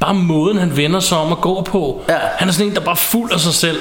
Bare 0.00 0.14
måden, 0.14 0.58
han 0.58 0.76
vender 0.76 1.00
sig 1.00 1.18
om 1.18 1.32
og 1.32 1.40
går 1.40 1.62
på. 1.62 2.04
Ja. 2.08 2.18
Han 2.38 2.48
er 2.48 2.52
sådan 2.52 2.66
en, 2.66 2.74
der 2.74 2.80
bare 2.80 2.96
fuld 2.96 3.32
af 3.32 3.40
sig 3.40 3.54
selv. 3.54 3.78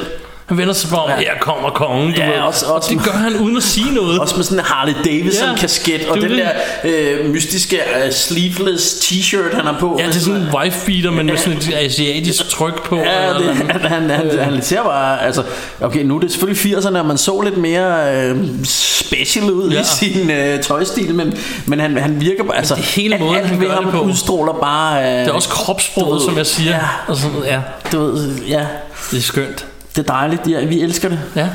Han 0.54 0.58
vender 0.58 0.74
sig 0.74 0.90
bare 0.90 1.00
om, 1.04 1.10
Ja. 1.10 1.16
her 1.18 1.32
kommer 1.42 1.70
kongen, 1.70 2.14
du 2.14 2.22
Ja, 2.22 2.28
ved. 2.32 2.40
også- 2.40 2.66
og 2.66 2.74
også- 2.74 2.90
det 2.90 3.04
gør 3.04 3.12
han 3.12 3.36
uden 3.36 3.58
at 3.58 3.64
sige 3.64 3.94
noget. 3.94 4.20
Også 4.20 4.36
med 4.36 4.44
sådan 4.44 4.60
en 4.60 4.66
Harley 4.66 4.94
Davidson 5.06 5.48
Ja, 5.50 5.56
kasket 5.56 6.06
og 6.10 6.18
den 6.22 6.30
det. 6.30 6.38
der 6.38 6.50
øh, 6.84 7.30
mystiske 7.30 7.78
øh, 8.06 8.12
sleeveless 8.12 8.86
t-shirt 8.94 9.56
han 9.56 9.66
har 9.66 9.78
på. 9.80 9.98
Ja, 10.00 10.08
det 10.08 10.16
er 10.16 10.20
sådan 10.20 10.42
en 10.42 10.48
wife 10.56 10.86
beater, 10.86 11.12
men 11.12 11.26
med 11.26 11.38
sådan 11.38 11.58
et 11.58 11.74
asiatisk 11.76 12.50
tryk 12.50 12.84
på. 12.84 12.96
Ja, 12.98 13.34
det, 13.34 13.56
han, 13.56 13.82
han, 13.82 14.10
han, 14.10 14.40
han 14.40 14.62
ser 14.62 14.84
bare, 14.84 15.26
altså, 15.26 15.44
okay, 15.82 16.04
nu 16.04 16.16
er 16.16 16.20
det 16.20 16.32
selvfølgelig 16.32 16.78
80'erne, 16.78 16.98
og 17.00 17.06
man 17.06 17.18
så 17.18 17.42
lidt 17.42 17.58
mere 17.58 18.16
øh, 18.26 18.38
special 18.66 19.52
ud 19.52 19.72
ja. 19.72 19.82
I 19.82 19.84
sin 19.84 20.30
øh, 20.32 20.60
tøjstil, 20.60 21.16
men, 21.16 21.38
men 21.66 21.80
han, 21.80 21.98
han 21.98 22.22
virker 22.22 22.44
bare, 22.44 22.58
altså, 22.58 22.76
det 22.76 22.84
hele 22.84 23.18
måden, 23.18 23.36
alt 23.36 23.48
han 23.48 23.60
ved 23.60 23.68
gør 23.68 23.74
ham 23.76 23.84
det 23.84 23.94
på. 23.94 24.00
udstråler 24.02 24.54
bare, 24.54 25.04
øh, 25.04 25.20
Det 25.20 25.28
er 25.28 25.32
også 25.32 25.50
kropssproget, 25.50 26.22
som 26.22 26.38
jeg 26.38 26.46
siger. 26.46 26.72
ja. 26.72 26.80
Og 27.08 27.18
sådan, 27.18 27.38
ja, 27.46 27.60
du 27.92 28.00
ved, 28.06 28.36
ja, 28.48 28.66
det 29.12 29.18
er 29.18 29.22
skønt. 29.22 29.66
Det 29.96 30.10
er 30.10 30.14
dejligt, 30.14 30.42
ja, 30.48 30.66
vi 30.66 30.82
elsker 30.82 31.10
det. 31.10 31.20
Ja. 31.36 31.48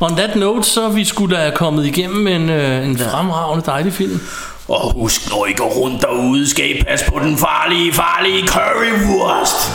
On 0.00 0.16
that 0.16 0.36
note, 0.36 0.68
så 0.68 0.84
er 0.84 0.90
vi 0.90 1.04
skulle 1.04 1.36
da 1.36 1.50
kommet 1.50 1.86
igennem 1.86 2.26
en, 2.26 2.50
øh, 2.50 2.86
en 2.86 2.98
fremragende 2.98 3.66
dejlig 3.66 3.92
film. 3.92 4.20
Og 4.68 4.92
husk, 4.92 5.30
når 5.30 5.46
I 5.46 5.52
går 5.52 5.68
rundt 5.68 6.02
derude, 6.02 6.50
skal 6.50 6.70
I 6.70 6.82
passe 6.82 7.06
på 7.06 7.18
den 7.18 7.38
farlige, 7.38 7.92
farlige 7.92 8.46
currywurst. 8.46 9.70